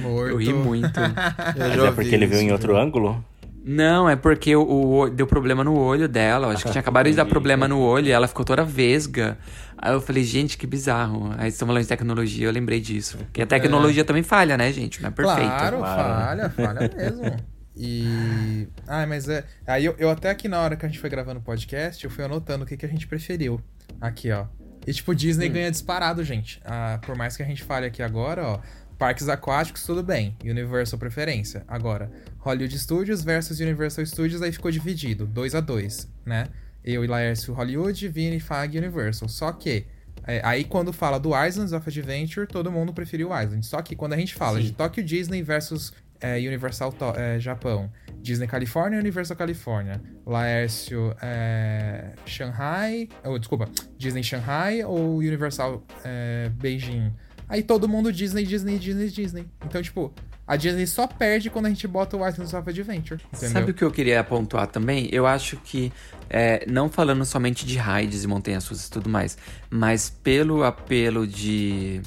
Morto. 0.00 0.30
Eu 0.32 0.36
ri 0.36 0.52
muito. 0.52 1.00
Eu 1.56 1.68
Mas 1.68 1.74
já 1.74 1.86
é 1.86 1.92
porque 1.92 2.10
vi 2.10 2.14
ele 2.16 2.26
viu 2.26 2.36
isso, 2.36 2.46
em 2.48 2.52
outro 2.52 2.74
já. 2.74 2.80
ângulo? 2.82 3.24
Não, 3.68 4.08
é 4.08 4.14
porque 4.14 4.54
o, 4.54 4.62
o- 5.00 5.10
deu 5.10 5.26
problema 5.26 5.64
no 5.64 5.76
olho 5.76 6.08
dela. 6.08 6.46
eu 6.46 6.50
Acho 6.52 6.64
que 6.64 6.70
tinha 6.70 6.80
acabado 6.80 7.10
de 7.10 7.16
dar 7.16 7.24
problema 7.26 7.66
no 7.66 7.80
olho 7.80 8.06
e 8.06 8.12
ela 8.12 8.28
ficou 8.28 8.44
toda 8.44 8.64
vesga. 8.64 9.36
Aí 9.76 9.92
eu 9.92 10.00
falei, 10.00 10.22
gente, 10.22 10.56
que 10.56 10.66
bizarro. 10.68 11.34
Aí 11.36 11.48
estamos 11.48 11.70
falando 11.70 11.82
de 11.82 11.88
tecnologia, 11.88 12.46
eu 12.46 12.52
lembrei 12.52 12.80
disso. 12.80 13.18
Porque 13.18 13.42
a 13.42 13.46
tecnologia 13.46 14.04
também 14.04 14.22
falha, 14.22 14.56
né, 14.56 14.72
gente? 14.72 15.02
Não 15.02 15.08
é 15.08 15.12
perfeita. 15.12 15.40
Claro, 15.42 15.78
Claro. 15.78 16.24
falha, 16.24 16.50
falha 16.50 16.90
mesmo. 16.96 17.36
E. 17.76 18.68
Ai, 18.86 19.04
mas 19.04 19.28
é. 19.28 19.44
Aí 19.66 19.84
eu, 19.84 19.94
eu 19.98 20.08
até 20.10 20.30
aqui 20.30 20.48
na 20.48 20.60
hora 20.60 20.76
que 20.76 20.86
a 20.86 20.88
gente 20.88 20.98
foi 21.00 21.10
gravando 21.10 21.40
o 21.40 21.42
podcast, 21.42 22.02
eu 22.04 22.10
fui 22.10 22.24
anotando 22.24 22.64
o 22.64 22.66
que, 22.66 22.76
que 22.76 22.86
a 22.86 22.88
gente 22.88 23.06
preferiu. 23.06 23.60
Aqui, 24.00 24.30
ó. 24.30 24.46
E 24.86 24.92
tipo, 24.92 25.14
Disney 25.14 25.48
ganha 25.48 25.70
disparado, 25.70 26.22
gente. 26.22 26.60
Ah, 26.64 26.98
por 27.04 27.16
mais 27.16 27.36
que 27.36 27.42
a 27.42 27.46
gente 27.46 27.62
fale 27.64 27.86
aqui 27.86 28.02
agora, 28.02 28.42
ó. 28.46 28.60
parques 28.96 29.28
aquáticos, 29.28 29.84
tudo 29.84 30.02
bem. 30.02 30.36
Universal 30.42 30.98
preferência. 30.98 31.64
Agora, 31.68 32.10
Hollywood 32.46 32.78
Studios 32.78 33.24
versus 33.24 33.58
Universal 33.58 34.06
Studios, 34.06 34.40
aí 34.40 34.52
ficou 34.52 34.70
dividido, 34.70 35.26
2 35.26 35.56
a 35.56 35.60
2 35.60 36.08
né? 36.24 36.46
Eu 36.84 37.04
e 37.04 37.08
Laércio 37.08 37.52
Hollywood, 37.52 38.06
Vini, 38.06 38.38
Fag 38.38 38.78
Universal. 38.78 39.28
Só 39.28 39.50
que, 39.50 39.84
é, 40.24 40.40
aí 40.44 40.62
quando 40.62 40.92
fala 40.92 41.18
do 41.18 41.30
Islands 41.30 41.72
of 41.72 41.88
Adventure, 41.88 42.46
todo 42.46 42.70
mundo 42.70 42.92
preferiu 42.92 43.30
o 43.30 43.40
Island. 43.40 43.66
Só 43.66 43.82
que 43.82 43.96
quando 43.96 44.12
a 44.12 44.16
gente 44.16 44.32
fala 44.34 44.60
Sim. 44.60 44.66
de 44.66 44.72
Tokyo 44.72 45.02
Disney 45.02 45.42
versus 45.42 45.92
é, 46.20 46.36
Universal 46.36 46.94
é, 47.16 47.40
Japão, 47.40 47.90
Disney 48.22 48.46
Califórnia 48.46 48.98
e 48.98 49.00
Universal 49.00 49.36
Califórnia, 49.36 50.00
Laércio 50.24 51.12
é, 51.20 52.12
Shanghai, 52.24 53.08
ou 53.24 53.40
desculpa, 53.40 53.68
Disney 53.98 54.22
Shanghai 54.22 54.84
ou 54.84 55.16
Universal 55.16 55.84
é, 56.04 56.48
Beijing. 56.54 57.12
Aí 57.48 57.64
todo 57.64 57.88
mundo 57.88 58.12
Disney, 58.12 58.44
Disney, 58.44 58.78
Disney, 58.78 59.08
Disney. 59.08 59.48
Então, 59.64 59.82
tipo, 59.82 60.14
a 60.46 60.56
Disney 60.56 60.86
só 60.86 61.06
perde 61.06 61.50
quando 61.50 61.66
a 61.66 61.68
gente 61.68 61.88
bota 61.88 62.16
o 62.16 62.20
of 62.24 62.70
Adventure. 62.70 63.20
Entendeu? 63.32 63.50
Sabe 63.50 63.70
o 63.72 63.74
que 63.74 63.82
eu 63.82 63.90
queria 63.90 64.22
pontuar 64.22 64.68
também? 64.68 65.08
Eu 65.10 65.26
acho 65.26 65.56
que, 65.56 65.92
é, 66.30 66.64
não 66.68 66.88
falando 66.88 67.24
somente 67.24 67.66
de 67.66 67.76
raids 67.76 68.22
e 68.22 68.26
montanhas 68.28 68.66
russas 68.66 68.86
e 68.86 68.90
tudo 68.90 69.10
mais, 69.10 69.36
mas 69.68 70.08
pelo 70.08 70.62
apelo 70.62 71.26
de, 71.26 72.00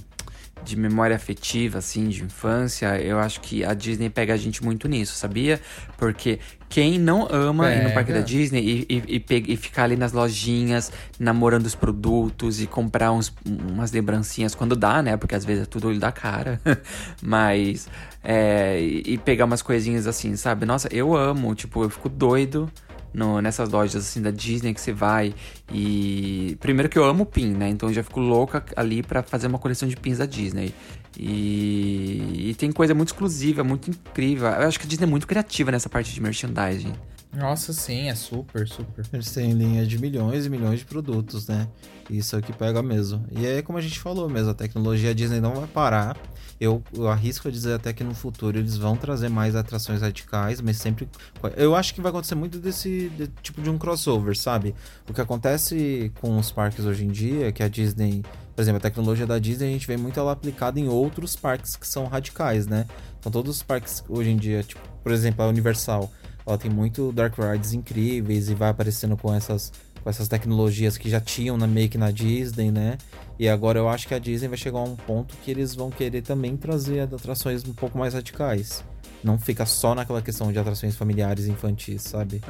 de 0.64 0.76
memória 0.76 1.16
afetiva, 1.16 1.80
assim, 1.80 2.08
de 2.10 2.24
infância, 2.24 3.00
eu 3.02 3.20
acho 3.20 3.42
que 3.42 3.64
a 3.64 3.74
Disney 3.74 4.10
pega 4.10 4.34
a 4.34 4.38
gente 4.38 4.64
muito 4.64 4.88
nisso, 4.88 5.16
sabia? 5.16 5.60
Porque 5.98 6.40
quem 6.68 7.00
não 7.00 7.28
ama 7.32 7.72
ir 7.74 7.84
no 7.84 7.92
parque 7.92 8.14
da. 8.14 8.20
Disney 8.22 8.86
e, 8.88 9.04
e, 9.08 9.26
e, 9.28 9.54
e 9.54 9.58
ficar 9.58 9.86
ali 9.86 9.96
nas 9.96 10.12
lojinhas, 10.12 10.92
namorando 11.20 11.66
os 11.66 11.74
produtos 11.74 12.62
e 12.62 12.68
comprar 12.68 13.12
uns, 13.12 13.34
umas 13.46 13.92
lembrancinhas 13.92 14.54
quando 14.54 14.76
dá, 14.76 15.02
né? 15.02 15.18
Porque 15.18 15.34
às 15.34 15.44
vezes 15.44 15.64
é 15.64 15.66
tudo 15.66 15.88
olho 15.88 16.00
da 16.00 16.12
cara. 16.12 16.62
Mas. 17.24 17.90
é, 18.24 18.80
e 18.80 19.18
pegar 19.18 19.46
umas 19.46 19.62
coisinhas 19.62 20.06
assim, 20.06 20.36
sabe? 20.36 20.66
Nossa, 20.66 20.88
eu 20.94 21.16
amo. 21.16 21.56
Tipo, 21.56 21.84
eu 21.84 21.90
fico 21.90 22.08
doido 22.08 22.72
no- 23.14 23.42
nessas 23.42 23.70
lojas 23.70 23.96
assim 24.08 24.22
da 24.22 24.32
Disney 24.32 24.74
que 24.74 24.82
você 24.82 24.92
vai. 24.94 25.34
E. 25.72 26.58
Primeiro 26.60 26.90
que 26.90 26.98
eu 26.98 27.04
amo 27.04 27.26
pin, 27.26 27.48
né? 27.54 27.70
Então 27.70 27.90
eu 27.90 27.94
já 27.94 28.04
fico 28.04 28.20
louca 28.20 28.64
ali 28.76 29.02
pra 29.04 29.22
fazer 29.24 29.48
uma 29.48 29.60
coleção 29.60 29.88
de 29.88 29.96
pins 29.96 30.18
da 30.18 30.26
Disney. 30.26 30.74
E, 31.18 32.50
e 32.50 32.56
tem 32.56 32.72
coisa 32.72 32.94
muito 32.94 33.10
exclusiva, 33.10 33.64
muito 33.64 33.90
incrível. 33.90 34.48
Eu 34.48 34.68
acho 34.68 34.80
que 34.80 34.86
a 34.86 34.90
Disney 34.90 35.06
é 35.06 35.10
muito 35.10 35.28
criativa 35.28 35.72
nessa 35.72 35.90
parte 35.90 36.14
de 36.14 36.22
merchandising. 36.22 36.94
Nossa, 37.32 37.72
sim, 37.74 38.10
é 38.10 38.16
super, 38.16 38.68
super. 38.68 39.06
Eles 39.14 39.32
têm 39.32 39.52
linha 39.52 39.86
de 39.86 40.00
milhões 40.00 40.48
e 40.48 40.50
milhões 40.50 40.80
de 40.80 40.86
produtos, 40.86 41.48
né? 41.48 41.68
Isso 42.10 42.36
é 42.36 42.40
o 42.40 42.42
que 42.42 42.52
pega 42.52 42.82
mesmo. 42.82 43.24
E 43.32 43.46
é 43.46 43.62
como 43.62 43.78
a 43.78 43.82
gente 43.82 44.00
falou 44.00 44.28
mesmo, 44.28 44.50
a 44.50 44.54
tecnologia 44.56 45.14
Disney 45.14 45.40
não 45.40 45.54
vai 45.54 45.68
parar. 45.68 46.18
Eu, 46.60 46.84
eu 46.92 47.08
arrisco 47.08 47.48
a 47.48 47.52
dizer 47.52 47.74
até 47.74 47.94
que 47.94 48.04
no 48.04 48.16
futuro 48.16 48.58
eles 48.58 48.76
vão 48.76 48.98
trazer 48.98 49.30
mais 49.30 49.56
atrações 49.56 50.02
radicais, 50.02 50.60
mas 50.60 50.78
sempre. 50.78 51.08
Eu 51.56 51.76
acho 51.76 51.94
que 51.94 52.02
vai 52.02 52.10
acontecer 52.10 52.34
muito 52.34 52.58
desse 52.58 53.10
de- 53.16 53.28
tipo 53.44 53.62
de 53.62 53.70
um 53.70 53.78
crossover, 53.78 54.36
sabe? 54.36 54.74
O 55.08 55.14
que 55.14 55.22
acontece 55.22 56.12
com 56.20 56.36
os 56.38 56.52
parques 56.52 56.84
hoje 56.84 57.06
em 57.06 57.10
dia 57.12 57.48
é 57.48 57.52
que 57.52 57.62
a 57.62 57.68
Disney. 57.70 58.24
Por 58.56 58.62
exemplo, 58.64 58.78
a 58.78 58.82
tecnologia 58.82 59.28
da 59.28 59.38
Disney 59.40 59.68
a 59.68 59.72
gente 59.72 59.86
vê 59.88 59.96
muito 59.96 60.20
ela 60.20 60.32
aplicada 60.32 60.80
em 60.80 60.88
outros 60.90 61.36
parques 61.36 61.76
que 61.76 61.88
são 61.88 62.08
radicais, 62.08 62.66
né? 62.66 62.88
Então 63.20 63.32
todos 63.32 63.58
os 63.58 63.64
parques 63.64 64.04
hoje 64.10 64.32
em 64.32 64.36
dia, 64.36 64.64
tipo, 64.64 64.82
por 65.04 65.12
exemplo, 65.14 65.46
a 65.46 65.48
Universal, 65.48 66.12
ela 66.50 66.58
tem 66.58 66.70
muito 66.70 67.12
Dark 67.12 67.36
Rides 67.38 67.74
incríveis 67.74 68.50
e 68.50 68.56
vai 68.56 68.70
aparecendo 68.70 69.16
com 69.16 69.34
essas, 69.34 69.72
com 70.04 70.10
essas 70.10 70.28
tecnologias 70.28 70.98
que 70.98 71.10
já 71.10 71.22
tinham 71.22 71.58
na 71.58 71.68
make 71.68 71.98
na 71.98 72.12
Disney, 72.12 72.72
né? 72.72 72.98
E 73.38 73.48
agora 73.48 73.80
eu 73.80 73.88
acho 73.88 74.08
que 74.08 74.14
a 74.14 74.20
Disney 74.20 74.48
vai 74.48 74.58
chegar 74.58 74.80
a 74.80 74.84
um 74.84 74.96
ponto 74.96 75.36
que 75.44 75.52
eles 75.52 75.76
vão 75.76 75.90
querer 75.90 76.22
também 76.22 76.58
trazer 76.58 77.02
atrações 77.02 77.64
um 77.64 77.74
pouco 77.74 77.98
mais 77.98 78.14
radicais. 78.14 78.84
Não 79.24 79.38
fica 79.38 79.66
só 79.66 79.94
naquela 79.94 80.22
questão 80.22 80.52
de 80.52 80.58
atrações 80.58 80.96
familiares 80.96 81.46
e 81.46 81.52
infantis, 81.52 82.04
sabe? 82.04 82.42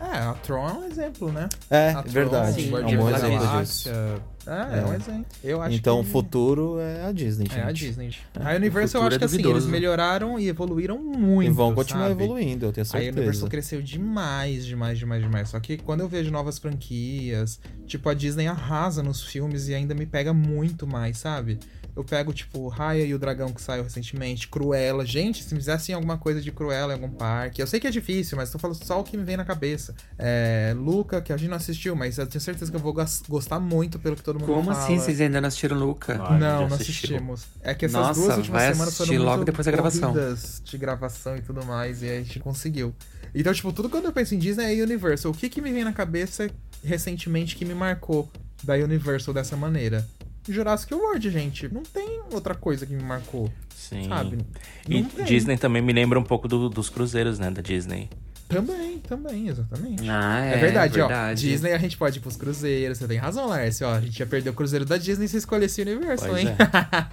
É, 0.00 0.18
a 0.18 0.34
Tron 0.34 0.68
é 0.68 0.72
um 0.72 0.84
exemplo, 0.84 1.32
né? 1.32 1.48
É, 1.70 1.90
a 1.90 2.02
verdade. 2.02 2.68
Tron, 2.68 2.78
É 2.78 2.86
um 2.86 2.96
bom 2.96 3.10
exemplo 3.10 3.60
disso. 3.60 3.88
É, 4.48 4.78
é, 4.78 4.84
um 4.84 4.94
exemplo. 4.94 5.26
Eu 5.44 5.60
acho 5.60 5.76
então 5.76 6.00
o 6.00 6.04
que... 6.04 6.10
futuro 6.10 6.80
é 6.80 7.04
a 7.04 7.12
Disney, 7.12 7.44
gente. 7.44 7.58
É 7.58 7.64
a 7.64 7.70
Disney. 7.70 8.16
A 8.34 8.54
Universal, 8.54 9.02
eu 9.02 9.06
acho 9.08 9.16
é 9.16 9.18
que 9.18 9.24
assim, 9.26 9.36
duvidoso. 9.36 9.58
eles 9.58 9.70
melhoraram 9.70 10.40
e 10.40 10.48
evoluíram 10.48 10.98
muito. 10.98 11.50
E 11.50 11.52
vão 11.52 11.74
continuar 11.74 12.08
sabe? 12.08 12.24
evoluindo, 12.24 12.66
eu 12.66 12.72
tenho 12.72 12.82
A 12.82 12.86
certeza. 12.86 13.12
Universal 13.12 13.48
cresceu 13.48 13.82
demais, 13.82 14.64
demais, 14.64 14.98
demais, 14.98 15.22
demais. 15.22 15.48
Só 15.50 15.60
que 15.60 15.76
quando 15.76 16.00
eu 16.00 16.08
vejo 16.08 16.30
novas 16.30 16.58
franquias, 16.58 17.60
tipo, 17.86 18.08
a 18.08 18.14
Disney 18.14 18.46
arrasa 18.46 19.02
nos 19.02 19.22
filmes 19.22 19.68
e 19.68 19.74
ainda 19.74 19.94
me 19.94 20.06
pega 20.06 20.32
muito 20.32 20.86
mais, 20.86 21.18
sabe? 21.18 21.58
Eu 21.96 22.04
pego, 22.04 22.32
tipo, 22.32 22.68
Raya 22.68 23.04
e 23.04 23.12
o 23.12 23.18
Dragão 23.18 23.52
que 23.52 23.60
saiu 23.60 23.82
recentemente, 23.82 24.46
Cruella. 24.46 25.04
Gente, 25.04 25.42
se 25.42 25.52
me 25.52 25.58
fizessem 25.60 25.94
alguma 25.94 26.16
coisa 26.16 26.40
de 26.40 26.52
Cruella 26.52 26.92
em 26.92 27.02
algum 27.02 27.10
parque. 27.10 27.60
Eu 27.60 27.66
sei 27.66 27.80
que 27.80 27.88
é 27.88 27.90
difícil, 27.90 28.36
mas 28.36 28.50
tô 28.50 28.58
falando 28.58 28.82
só 28.84 29.00
o 29.00 29.04
que 29.04 29.16
me 29.16 29.24
vem 29.24 29.36
na 29.36 29.44
cabeça. 29.44 29.94
É, 30.16 30.72
Luca, 30.76 31.20
que 31.20 31.32
a 31.32 31.36
gente 31.36 31.48
não 31.50 31.56
assistiu, 31.56 31.96
mas 31.96 32.16
eu 32.16 32.26
tenho 32.26 32.40
certeza 32.40 32.70
que 32.70 32.76
eu 32.76 32.80
vou 32.80 32.94
gostar 33.28 33.58
muito 33.58 33.98
pelo 33.98 34.14
que 34.14 34.22
todo 34.22 34.38
mundo 34.38 34.46
Como 34.52 34.72
fala. 34.72 34.84
assim 34.84 34.96
vocês 34.98 35.20
ainda 35.20 35.40
não 35.40 35.48
assistiram 35.48 35.76
Luca? 35.76 36.14
Ah, 36.22 36.38
Não, 36.38 36.68
não 36.68 36.76
assistiu. 36.76 37.16
assistimos. 37.16 37.46
É 37.62 37.74
que 37.74 37.86
essas 37.86 38.00
Nossa, 38.00 38.20
duas 38.20 38.36
últimas 38.38 38.62
vai 38.62 38.72
semanas 38.72 38.94
foram 38.96 39.04
assistir 39.08 39.18
muito 39.18 39.24
logo 39.30 39.44
depois 39.44 39.66
da 39.66 39.72
gravação. 39.72 40.12
corridas 40.12 40.62
de 40.64 40.78
gravação 40.78 41.36
e 41.36 41.40
tudo 41.42 41.64
mais, 41.66 42.02
e 42.02 42.08
a 42.08 42.18
gente 42.22 42.38
conseguiu. 42.38 42.94
Então, 43.34 43.52
tipo, 43.52 43.72
tudo 43.72 43.88
quando 43.90 44.04
eu 44.04 44.12
penso 44.12 44.34
em 44.36 44.38
Disney 44.38 44.78
é 44.78 44.82
Universal. 44.84 45.32
O 45.32 45.34
que 45.34 45.48
que 45.48 45.60
me 45.60 45.72
vem 45.72 45.82
na 45.84 45.92
cabeça 45.92 46.48
recentemente 46.84 47.56
que 47.56 47.64
me 47.64 47.74
marcou 47.74 48.30
da 48.62 48.74
Universal 48.74 49.34
dessa 49.34 49.56
maneira? 49.56 50.06
Jurassic 50.52 50.92
World, 50.94 51.30
gente. 51.30 51.72
Não 51.72 51.82
tem 51.82 52.20
outra 52.32 52.54
coisa 52.54 52.84
que 52.86 52.94
me 52.94 53.02
marcou, 53.02 53.50
Sim. 53.74 54.08
sabe? 54.08 54.38
E 54.88 55.02
tem. 55.02 55.24
Disney 55.24 55.56
também 55.56 55.82
me 55.82 55.92
lembra 55.92 56.18
um 56.18 56.22
pouco 56.24 56.46
do- 56.48 56.68
dos 56.68 56.88
cruzeiros, 56.90 57.38
né? 57.38 57.50
Da 57.50 57.60
Disney. 57.62 58.08
Também, 58.48 58.98
também, 59.00 59.48
exatamente. 59.48 60.08
Ah, 60.08 60.40
É, 60.42 60.54
é, 60.54 60.56
verdade, 60.56 60.98
ó. 61.02 61.06
verdade. 61.06 61.46
Disney 61.50 61.72
a 61.72 61.78
gente 61.78 61.98
pode 61.98 62.16
ir 62.18 62.22
pros 62.22 62.34
cruzeiros. 62.34 62.96
Você 62.96 63.06
tem 63.06 63.18
razão, 63.18 63.46
Lércio. 63.50 63.86
Ó, 63.86 63.92
a 63.92 64.00
gente 64.00 64.18
ia 64.18 64.24
perder 64.26 64.48
o 64.48 64.54
cruzeiro 64.54 64.86
da 64.86 64.96
Disney 64.96 65.28
se 65.28 65.36
escolhesse 65.36 65.82
Universal, 65.82 66.30
Pois 66.30 66.42
hein? 66.44 66.48
é. 66.48 66.56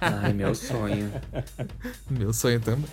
Ai, 0.00 0.32
meu 0.32 0.54
sonho. 0.54 1.12
Meu 2.08 2.32
sonho 2.32 2.58
também. 2.60 2.86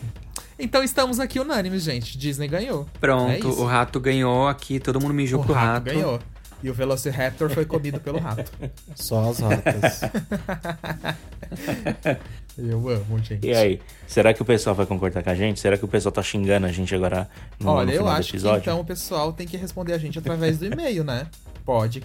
Então 0.59 0.83
estamos 0.83 1.19
aqui 1.21 1.39
unânimes, 1.39 1.83
gente. 1.83 2.17
Disney 2.17 2.49
ganhou. 2.49 2.85
Pronto, 2.99 3.47
É 3.47 3.49
o 3.49 3.63
rato 3.65 3.97
ganhou 3.99 4.47
aqui, 4.47 4.77
todo 4.79 4.99
mundo 4.99 5.13
mijou 5.13 5.39
O 5.41 5.45
pro 5.45 5.53
rato, 5.53 5.65
rato. 5.65 5.83
ganhou. 5.85 6.19
E 6.63 6.69
o 6.69 6.73
Velociraptor 6.73 7.49
foi 7.49 7.65
comido 7.65 7.99
pelo 7.99 8.19
rato. 8.19 8.49
Só 8.95 9.29
as 9.29 9.39
ratas. 9.39 10.01
Eu 12.57 12.87
amo, 12.87 13.19
gente. 13.19 13.45
E 13.45 13.53
aí, 13.53 13.81
será 14.07 14.33
que 14.33 14.41
o 14.41 14.45
pessoal 14.45 14.75
vai 14.75 14.85
concordar 14.85 15.23
com 15.23 15.29
a 15.29 15.35
gente? 15.35 15.59
Será 15.59 15.77
que 15.77 15.83
o 15.83 15.87
pessoal 15.87 16.11
tá 16.11 16.21
xingando 16.21 16.67
a 16.67 16.71
gente 16.71 16.93
agora 16.93 17.27
no, 17.59 17.71
Olha, 17.71 17.87
no 17.87 17.93
eu 17.93 18.07
acho 18.07 18.37
que 18.37 18.37
então 18.37 18.79
o 18.79 18.85
pessoal 18.85 19.33
tem 19.33 19.47
que 19.47 19.57
responder 19.57 19.93
a 19.93 19.97
gente 19.97 20.19
através 20.19 20.59
do 20.59 20.65
e-mail, 20.65 21.03
né? 21.03 21.27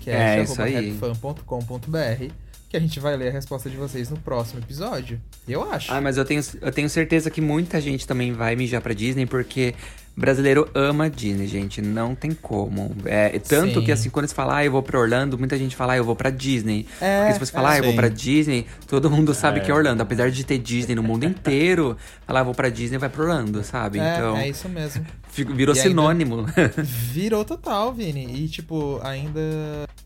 É, 0.07 0.45
isso 0.45 0.63
aí. 0.63 0.93
podcast.com.br 0.93 2.33
que 2.69 2.77
a 2.77 2.81
gente 2.81 3.01
vai 3.01 3.17
ler 3.17 3.29
a 3.29 3.33
resposta 3.33 3.71
de 3.71 3.77
vocês 3.77 4.11
no 4.11 4.19
próximo 4.19 4.61
episódio. 4.61 5.21
Eu 5.49 5.69
acho. 5.69 5.93
Ah, 5.93 6.01
mas 6.01 6.17
eu 6.17 6.25
tenho, 6.25 6.43
eu 6.61 6.71
tenho 6.71 6.89
certeza 6.89 7.31
que 7.31 7.41
muita 7.41 7.81
gente 7.81 8.07
também 8.07 8.33
vai 8.33 8.55
mijar 8.55 8.83
pra 8.83 8.93
Disney, 8.93 9.27
porque 9.27 9.75
brasileiro 10.19 10.69
ama 10.75 11.09
Disney, 11.09 11.47
gente. 11.47 11.81
Não 11.81 12.15
tem 12.15 12.33
como. 12.33 12.95
É, 13.05 13.39
tanto 13.39 13.81
Sim. 13.81 13.85
que 13.85 13.93
assim, 13.93 14.11
quando 14.11 14.27
você 14.27 14.35
fala, 14.35 14.57
ah, 14.57 14.65
eu 14.65 14.73
vou 14.73 14.83
pra 14.83 14.99
Orlando, 14.99 15.39
muita 15.39 15.57
gente 15.57 15.77
fala, 15.77 15.93
ah, 15.93 15.97
eu 15.97 16.05
vou 16.05 16.17
pra 16.17 16.31
Disney. 16.31 16.87
É, 17.01 17.21
porque 17.21 17.35
se 17.35 17.41
você 17.41 17.53
falar, 17.53 17.75
é. 17.75 17.77
ah, 17.77 17.79
eu 17.79 17.85
vou 17.85 17.95
pra 17.95 18.09
Disney, 18.09 18.67
todo 18.87 19.09
mundo 19.11 19.33
sabe 19.33 19.61
que 19.61 19.71
é 19.71 19.75
Orlando. 19.75 20.03
Apesar 20.03 20.31
de 20.31 20.45
ter 20.45 20.59
Disney 20.59 20.95
no 20.95 21.03
mundo 21.03 21.25
inteiro, 21.25 21.97
falar, 22.27 22.41
ah, 22.41 22.43
eu 22.43 22.45
vou 22.47 22.55
pra 22.55 22.69
Disney, 22.69 22.99
vai 22.99 23.09
pra 23.09 23.23
Orlando, 23.23 23.63
sabe? 23.63 24.01
é, 24.01 24.15
então, 24.15 24.37
é 24.37 24.49
isso 24.49 24.69
mesmo. 24.69 25.07
virou 25.55 25.75
E 25.75 25.79
sinônimo. 25.79 26.47
Virou 26.83 27.45
total, 27.45 27.93
Vini. 27.93 28.45
E, 28.45 28.49
tipo, 28.49 29.01
ainda. 29.05 29.41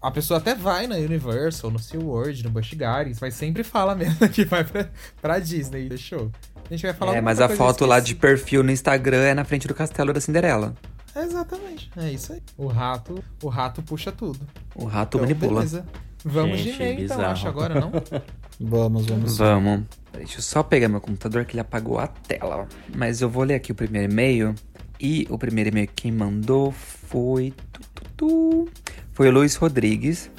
A 0.00 0.10
pessoa 0.10 0.38
até 0.38 0.54
vai 0.54 0.86
na 0.86 0.96
Universal, 0.96 1.70
no 1.70 1.78
SeaWorld, 1.78 2.42
no 2.42 2.50
Busch 2.50 2.74
Gardens, 2.74 3.18
mas 3.20 3.34
sempre 3.34 3.62
fala 3.62 3.94
mesmo 3.96 4.28
que 4.28 4.44
vai 4.44 4.64
pra, 4.64 4.88
pra 5.20 5.38
Disney. 5.38 5.88
Fechou? 5.88 6.30
A 6.72 6.74
gente 6.76 6.86
vai 6.86 6.94
falar 6.94 7.16
é, 7.16 7.20
mas 7.20 7.38
a 7.38 7.50
foto 7.50 7.84
lá 7.84 8.00
de 8.00 8.14
perfil 8.14 8.62
no 8.62 8.70
Instagram 8.70 9.20
é 9.24 9.34
na 9.34 9.44
frente 9.44 9.68
do 9.68 9.74
castelo 9.74 10.10
da 10.10 10.22
Cinderela. 10.22 10.74
Exatamente. 11.14 11.90
É 11.98 12.10
isso 12.10 12.32
aí. 12.32 12.40
O 12.56 12.66
rato, 12.66 13.22
o 13.42 13.48
rato 13.48 13.82
puxa 13.82 14.10
tudo. 14.10 14.40
O 14.74 14.86
rato 14.86 15.18
Então, 15.18 15.28
manipula. 15.28 15.56
beleza. 15.60 15.84
Vamos 16.24 16.58
Gente, 16.60 16.76
de 16.76 16.82
e-mail, 16.82 17.04
então, 17.04 17.20
acho 17.20 17.46
agora, 17.46 17.78
não? 17.78 17.92
Vamos, 18.58 19.04
vamos. 19.06 19.36
Vamos. 19.36 19.82
Deixa 20.14 20.38
eu 20.38 20.42
só 20.42 20.62
pegar 20.62 20.88
meu 20.88 21.00
computador 21.00 21.44
que 21.44 21.52
ele 21.54 21.60
apagou 21.60 21.98
a 21.98 22.06
tela. 22.06 22.66
Mas 22.94 23.20
eu 23.20 23.28
vou 23.28 23.42
ler 23.42 23.56
aqui 23.56 23.72
o 23.72 23.74
primeiro 23.74 24.10
e-mail. 24.10 24.54
E 25.00 25.26
o 25.28 25.36
primeiro 25.36 25.68
e-mail 25.70 25.88
que 25.88 25.94
quem 26.04 26.12
mandou 26.12 26.70
foi. 26.72 27.52
tu, 27.72 27.80
tu, 27.94 28.02
tu. 28.16 28.68
Foi 29.12 29.28
o 29.28 29.32
Luiz 29.32 29.56
Rodrigues. 29.56 30.30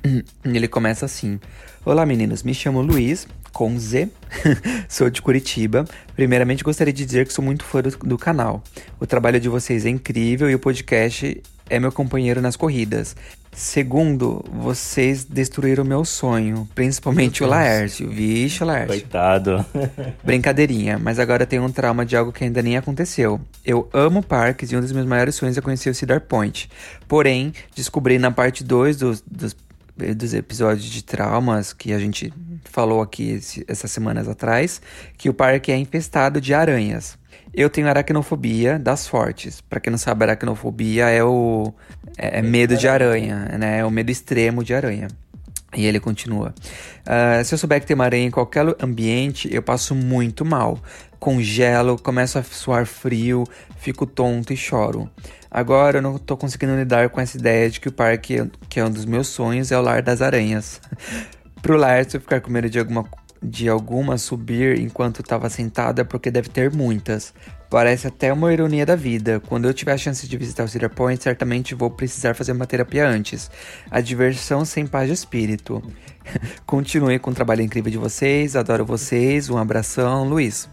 Ele 0.44 0.68
começa 0.68 1.04
assim: 1.06 1.40
Olá 1.84 2.06
meninos, 2.06 2.42
me 2.44 2.54
chamo 2.54 2.80
Luiz, 2.80 3.26
com 3.52 3.78
Z, 3.78 4.08
sou 4.88 5.10
de 5.10 5.20
Curitiba. 5.22 5.84
Primeiramente 6.16 6.64
gostaria 6.64 6.92
de 6.92 7.04
dizer 7.04 7.26
que 7.26 7.32
sou 7.32 7.44
muito 7.44 7.64
fã 7.64 7.82
do, 7.82 7.90
do 7.90 8.18
canal. 8.18 8.62
O 8.98 9.06
trabalho 9.06 9.38
de 9.38 9.48
vocês 9.48 9.86
é 9.86 9.88
incrível 9.88 10.50
e 10.50 10.54
o 10.54 10.58
podcast 10.58 11.42
é 11.68 11.78
meu 11.78 11.92
companheiro 11.92 12.40
nas 12.40 12.56
corridas. 12.56 13.16
Segundo, 13.54 14.42
vocês 14.50 15.24
destruíram 15.24 15.84
meu 15.84 16.06
sonho, 16.06 16.66
principalmente 16.74 17.44
o 17.44 17.46
Laércio. 17.46 18.08
Vixe, 18.08 18.64
Laércio. 18.64 18.88
Coitado. 18.88 19.64
Brincadeirinha, 20.24 20.98
mas 20.98 21.18
agora 21.18 21.44
tenho 21.44 21.62
um 21.62 21.70
trauma 21.70 22.06
de 22.06 22.16
algo 22.16 22.32
que 22.32 22.44
ainda 22.44 22.62
nem 22.62 22.78
aconteceu. 22.78 23.38
Eu 23.62 23.90
amo 23.92 24.22
parques 24.22 24.72
e 24.72 24.76
um 24.76 24.80
dos 24.80 24.90
meus 24.90 25.04
maiores 25.04 25.34
sonhos 25.34 25.58
é 25.58 25.60
conhecer 25.60 25.90
o 25.90 25.94
Cedar 25.94 26.22
Point. 26.22 26.70
Porém, 27.06 27.52
descobri 27.76 28.18
na 28.18 28.30
parte 28.30 28.64
2 28.64 28.96
dos, 28.96 29.22
dos, 29.30 29.54
dos 29.96 30.34
episódios 30.34 30.86
de 30.86 31.04
traumas 31.04 31.72
que 31.72 31.92
a 31.92 31.98
gente 31.98 32.32
falou 32.64 33.02
aqui 33.02 33.32
esse, 33.32 33.64
essas 33.68 33.90
semanas 33.90 34.28
atrás 34.28 34.80
que 35.18 35.28
o 35.28 35.34
parque 35.34 35.70
é 35.70 35.76
infestado 35.76 36.40
de 36.40 36.54
aranhas. 36.54 37.18
Eu 37.54 37.68
tenho 37.68 37.88
aracnofobia 37.88 38.78
das 38.78 39.06
fortes. 39.06 39.60
Para 39.60 39.78
quem 39.78 39.90
não 39.90 39.98
sabe, 39.98 40.24
aracnofobia 40.24 41.10
é 41.10 41.22
o 41.22 41.72
é, 42.16 42.38
é 42.38 42.42
medo 42.42 42.76
de 42.76 42.88
aranha, 42.88 43.44
né? 43.58 43.78
É 43.80 43.84
o 43.84 43.90
medo 43.90 44.10
extremo 44.10 44.64
de 44.64 44.72
aranha. 44.72 45.08
E 45.74 45.86
ele 45.86 46.00
continua. 46.00 46.54
Uh, 47.00 47.44
se 47.44 47.54
eu 47.54 47.58
souber 47.58 47.80
que 47.80 47.86
tem 47.86 47.94
uma 47.94 48.04
aranha 48.04 48.26
em 48.26 48.30
qualquer 48.30 48.74
ambiente, 48.80 49.48
eu 49.52 49.62
passo 49.62 49.94
muito 49.94 50.44
mal. 50.44 50.78
Congelo, 51.18 51.98
começo 51.98 52.38
a 52.38 52.42
suar 52.42 52.84
frio, 52.84 53.44
fico 53.82 54.06
tonto 54.06 54.52
e 54.52 54.56
choro. 54.56 55.10
Agora 55.50 55.98
eu 55.98 56.02
não 56.02 56.16
tô 56.16 56.36
conseguindo 56.36 56.76
lidar 56.76 57.10
com 57.10 57.20
essa 57.20 57.36
ideia 57.36 57.68
de 57.68 57.80
que 57.80 57.88
o 57.88 57.92
parque, 57.92 58.48
que 58.68 58.78
é 58.78 58.84
um 58.84 58.90
dos 58.90 59.04
meus 59.04 59.26
sonhos, 59.26 59.72
é 59.72 59.78
o 59.78 59.82
lar 59.82 60.00
das 60.00 60.22
aranhas. 60.22 60.80
Pro 61.60 61.76
Lárcio 61.76 62.20
ficar 62.20 62.40
com 62.40 62.50
medo 62.50 62.70
de 62.70 62.78
alguma 62.78 63.04
de 63.44 63.68
alguma 63.68 64.18
subir 64.18 64.78
enquanto 64.78 65.20
estava 65.20 65.50
sentado 65.50 66.00
é 66.00 66.04
porque 66.04 66.30
deve 66.30 66.48
ter 66.48 66.72
muitas. 66.72 67.34
Parece 67.68 68.06
até 68.06 68.32
uma 68.32 68.52
ironia 68.52 68.86
da 68.86 68.94
vida. 68.94 69.40
Quando 69.40 69.66
eu 69.66 69.74
tiver 69.74 69.92
a 69.92 69.98
chance 69.98 70.28
de 70.28 70.36
visitar 70.36 70.62
o 70.62 70.68
Cedar 70.68 70.90
Point, 70.90 71.20
certamente 71.20 71.74
vou 71.74 71.90
precisar 71.90 72.34
fazer 72.34 72.52
uma 72.52 72.66
terapia 72.66 73.08
antes. 73.08 73.50
A 73.90 74.00
diversão 74.00 74.64
sem 74.64 74.86
paz 74.86 75.08
de 75.08 75.14
espírito. 75.14 75.82
Continue 76.64 77.18
com 77.18 77.32
o 77.32 77.34
trabalho 77.34 77.62
incrível 77.62 77.90
de 77.90 77.98
vocês, 77.98 78.54
adoro 78.54 78.84
vocês, 78.84 79.50
um 79.50 79.58
abração, 79.58 80.22
Luiz. 80.22 80.68